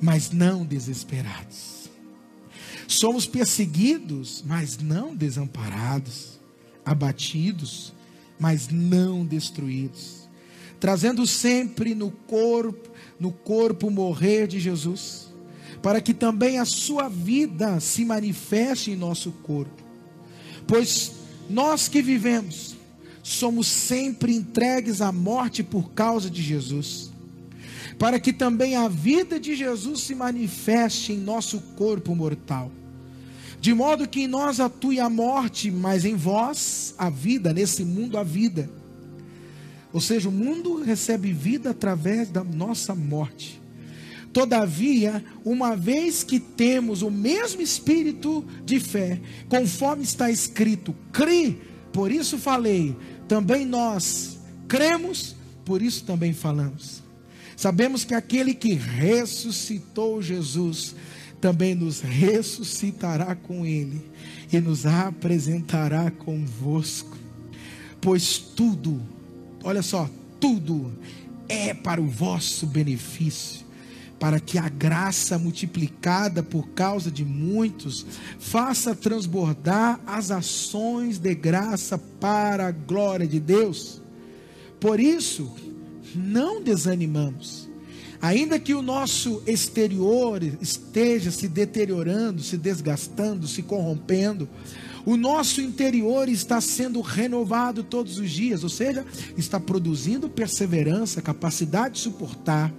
mas 0.00 0.32
não 0.32 0.64
desesperados. 0.64 1.88
Somos 2.88 3.26
perseguidos, 3.26 4.42
mas 4.44 4.76
não 4.78 5.14
desamparados. 5.14 6.39
Abatidos, 6.84 7.92
mas 8.38 8.68
não 8.68 9.24
destruídos. 9.24 10.28
Trazendo 10.78 11.26
sempre 11.26 11.94
no 11.94 12.10
corpo, 12.10 12.90
no 13.18 13.30
corpo 13.30 13.90
morrer 13.90 14.46
de 14.46 14.58
Jesus, 14.58 15.28
para 15.82 16.00
que 16.00 16.14
também 16.14 16.58
a 16.58 16.64
sua 16.64 17.08
vida 17.08 17.80
se 17.80 18.04
manifeste 18.04 18.90
em 18.90 18.96
nosso 18.96 19.30
corpo. 19.42 19.82
Pois 20.66 21.12
nós 21.48 21.88
que 21.88 22.00
vivemos, 22.00 22.76
somos 23.22 23.66
sempre 23.66 24.34
entregues 24.34 25.00
à 25.00 25.12
morte 25.12 25.62
por 25.62 25.90
causa 25.90 26.30
de 26.30 26.42
Jesus 26.42 27.10
para 28.00 28.18
que 28.18 28.32
também 28.32 28.76
a 28.76 28.88
vida 28.88 29.38
de 29.38 29.54
Jesus 29.54 30.00
se 30.00 30.14
manifeste 30.14 31.12
em 31.12 31.18
nosso 31.18 31.60
corpo 31.76 32.16
mortal. 32.16 32.72
De 33.60 33.74
modo 33.74 34.08
que 34.08 34.22
em 34.22 34.26
nós 34.26 34.58
atue 34.58 34.98
a 34.98 35.10
morte, 35.10 35.70
mas 35.70 36.04
em 36.04 36.16
vós 36.16 36.94
a 36.96 37.10
vida, 37.10 37.52
nesse 37.52 37.84
mundo 37.84 38.16
a 38.16 38.22
vida. 38.22 38.70
Ou 39.92 40.00
seja, 40.00 40.28
o 40.28 40.32
mundo 40.32 40.82
recebe 40.82 41.32
vida 41.32 41.70
através 41.70 42.30
da 42.30 42.42
nossa 42.42 42.94
morte. 42.94 43.60
Todavia, 44.32 45.22
uma 45.44 45.76
vez 45.76 46.22
que 46.22 46.38
temos 46.38 47.02
o 47.02 47.10
mesmo 47.10 47.60
espírito 47.60 48.44
de 48.64 48.78
fé, 48.78 49.20
conforme 49.48 50.04
está 50.04 50.30
escrito, 50.30 50.94
crê, 51.12 51.56
por 51.92 52.12
isso 52.12 52.38
falei, 52.38 52.96
também 53.26 53.66
nós 53.66 54.38
cremos, 54.68 55.34
por 55.64 55.82
isso 55.82 56.04
também 56.04 56.32
falamos. 56.32 57.02
Sabemos 57.56 58.04
que 58.04 58.14
aquele 58.14 58.54
que 58.54 58.72
ressuscitou 58.72 60.22
Jesus 60.22 60.94
também 61.40 61.74
nos 61.74 62.00
ressuscitará 62.00 63.34
com 63.34 63.64
Ele 63.64 64.00
e 64.52 64.60
nos 64.60 64.84
apresentará 64.84 66.10
convosco. 66.10 67.16
Pois 68.00 68.38
tudo, 68.38 69.00
olha 69.62 69.82
só, 69.82 70.08
tudo 70.38 70.92
é 71.48 71.72
para 71.74 72.00
o 72.00 72.06
vosso 72.06 72.66
benefício, 72.66 73.66
para 74.18 74.38
que 74.38 74.58
a 74.58 74.68
graça 74.68 75.38
multiplicada 75.38 76.42
por 76.42 76.68
causa 76.68 77.10
de 77.10 77.24
muitos 77.24 78.06
faça 78.38 78.94
transbordar 78.94 80.00
as 80.06 80.30
ações 80.30 81.18
de 81.18 81.34
graça 81.34 81.98
para 81.98 82.66
a 82.68 82.70
glória 82.70 83.26
de 83.26 83.40
Deus. 83.40 84.02
Por 84.78 85.00
isso, 85.00 85.54
não 86.14 86.62
desanimamos. 86.62 87.69
Ainda 88.20 88.58
que 88.58 88.74
o 88.74 88.82
nosso 88.82 89.42
exterior 89.46 90.42
esteja 90.60 91.30
se 91.30 91.48
deteriorando, 91.48 92.42
se 92.42 92.58
desgastando, 92.58 93.48
se 93.48 93.62
corrompendo, 93.62 94.46
o 95.06 95.16
nosso 95.16 95.62
interior 95.62 96.28
está 96.28 96.60
sendo 96.60 97.00
renovado 97.00 97.82
todos 97.82 98.18
os 98.18 98.30
dias, 98.30 98.62
ou 98.62 98.68
seja, 98.68 99.06
está 99.38 99.58
produzindo 99.58 100.28
perseverança, 100.28 101.22
capacidade 101.22 101.94
de 101.94 102.00
suportar. 102.00 102.70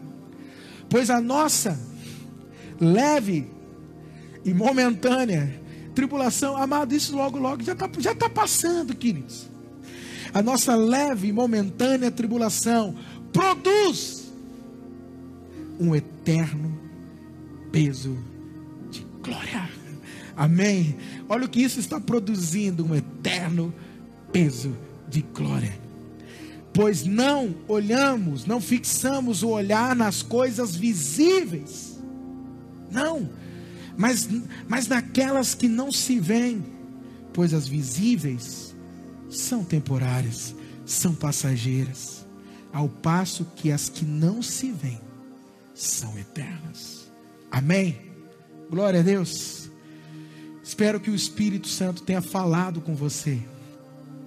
Pois 0.87 1.09
a 1.09 1.19
nossa 1.19 1.79
leve 2.79 3.47
e 4.45 4.53
momentânea 4.53 5.59
tribulação, 5.95 6.55
amado, 6.55 6.93
isso 6.93 7.15
logo, 7.15 7.39
logo 7.39 7.63
já 7.63 7.73
está 7.73 7.89
já 7.97 8.13
tá 8.13 8.29
passando, 8.29 8.95
queridos. 8.95 9.49
A 10.33 10.41
nossa 10.41 10.75
leve 10.75 11.27
e 11.27 11.33
momentânea 11.33 12.11
tribulação 12.11 12.95
produz 13.33 14.20
um 15.81 15.95
eterno 15.95 16.77
peso 17.71 18.15
de 18.91 19.03
glória. 19.23 19.67
Amém. 20.37 20.95
Olha 21.27 21.45
o 21.45 21.49
que 21.49 21.59
isso 21.59 21.79
está 21.79 21.99
produzindo: 21.99 22.85
um 22.85 22.93
eterno 22.93 23.73
peso 24.31 24.77
de 25.09 25.23
glória. 25.23 25.73
Pois 26.71 27.03
não 27.03 27.55
olhamos, 27.67 28.45
não 28.45 28.61
fixamos 28.61 29.41
o 29.43 29.49
olhar 29.49 29.93
nas 29.93 30.21
coisas 30.21 30.73
visíveis, 30.73 31.99
não, 32.89 33.29
mas, 33.97 34.29
mas 34.69 34.87
naquelas 34.87 35.53
que 35.53 35.67
não 35.67 35.91
se 35.91 36.17
veem, 36.17 36.63
pois 37.33 37.53
as 37.53 37.67
visíveis 37.67 38.73
são 39.29 39.65
temporárias, 39.65 40.55
são 40.85 41.13
passageiras 41.13 42.25
ao 42.71 42.87
passo 42.87 43.45
que 43.57 43.69
as 43.69 43.89
que 43.89 44.05
não 44.05 44.41
se 44.41 44.71
veem 44.71 45.10
são 45.73 46.17
eternas. 46.17 47.09
Amém? 47.51 47.99
Glória 48.69 49.01
a 49.01 49.03
Deus. 49.03 49.69
Espero 50.63 50.99
que 50.99 51.09
o 51.09 51.15
Espírito 51.15 51.67
Santo 51.67 52.03
tenha 52.03 52.21
falado 52.21 52.79
com 52.79 52.95
você. 52.95 53.39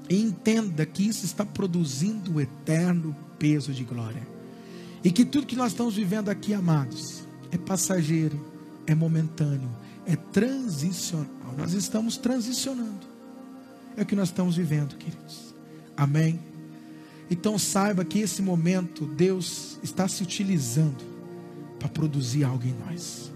E 0.08 0.20
entenda 0.20 0.84
que 0.84 1.06
isso 1.06 1.24
está 1.24 1.44
produzindo 1.44 2.34
o 2.34 2.40
eterno 2.40 3.16
peso 3.38 3.72
de 3.72 3.84
glória. 3.84 4.26
E 5.02 5.10
que 5.10 5.24
tudo 5.24 5.46
que 5.46 5.56
nós 5.56 5.72
estamos 5.72 5.94
vivendo 5.94 6.28
aqui, 6.28 6.52
amados, 6.52 7.24
é 7.50 7.56
passageiro, 7.56 8.38
é 8.86 8.94
momentâneo, 8.94 9.70
é 10.04 10.16
transicional. 10.16 11.54
Nós 11.56 11.72
estamos 11.72 12.16
transicionando. 12.16 13.06
É 13.96 14.02
o 14.02 14.06
que 14.06 14.16
nós 14.16 14.28
estamos 14.28 14.56
vivendo, 14.56 14.96
queridos. 14.96 15.54
Amém? 15.96 16.40
Então 17.30 17.58
saiba 17.58 18.04
que 18.04 18.18
esse 18.18 18.42
momento 18.42 19.06
Deus 19.06 19.78
está 19.82 20.06
se 20.08 20.22
utilizando 20.22 21.13
para 21.84 21.90
produzir 21.90 22.44
algo 22.44 22.66
em 22.66 22.74
nós. 22.86 23.30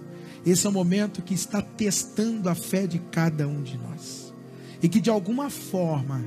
Esse 0.47 0.67
é 0.67 0.71
o 0.71 0.73
momento 0.73 1.21
que 1.21 1.35
está 1.35 1.61
testando 1.61 2.49
a 2.49 2.55
fé 2.55 2.87
de 2.87 2.99
cada 2.99 3.47
um 3.47 3.63
de 3.63 3.77
nós. 3.77 4.33
E 4.83 4.89
que 4.89 5.01
de 5.01 5.11
alguma 5.11 5.51
forma 5.51 6.25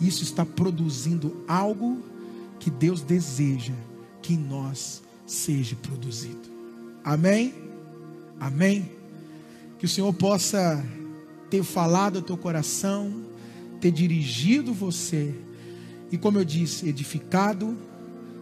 isso 0.00 0.24
está 0.24 0.44
produzindo 0.44 1.44
algo 1.46 2.02
que 2.58 2.68
Deus 2.68 3.00
deseja 3.00 3.74
que 4.20 4.34
em 4.34 4.38
nós 4.38 5.02
seja 5.24 5.76
produzido. 5.76 6.50
Amém? 7.04 7.54
Amém? 8.40 8.90
Que 9.78 9.86
o 9.86 9.88
Senhor 9.88 10.12
possa 10.12 10.84
ter 11.48 11.62
falado 11.62 12.16
ao 12.16 12.22
teu 12.22 12.36
coração, 12.36 13.22
ter 13.80 13.92
dirigido 13.92 14.74
você, 14.74 15.32
e 16.10 16.18
como 16.18 16.38
eu 16.38 16.44
disse, 16.44 16.88
edificado, 16.88 17.76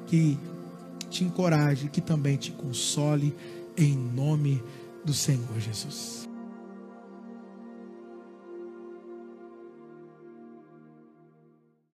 que 0.07 0.39
te 1.11 1.25
encoraje, 1.25 1.89
que 1.89 2.01
também 2.01 2.37
te 2.37 2.53
console, 2.53 3.35
em 3.77 3.97
nome 3.97 4.63
do 5.05 5.13
Senhor 5.13 5.59
Jesus. 5.59 6.20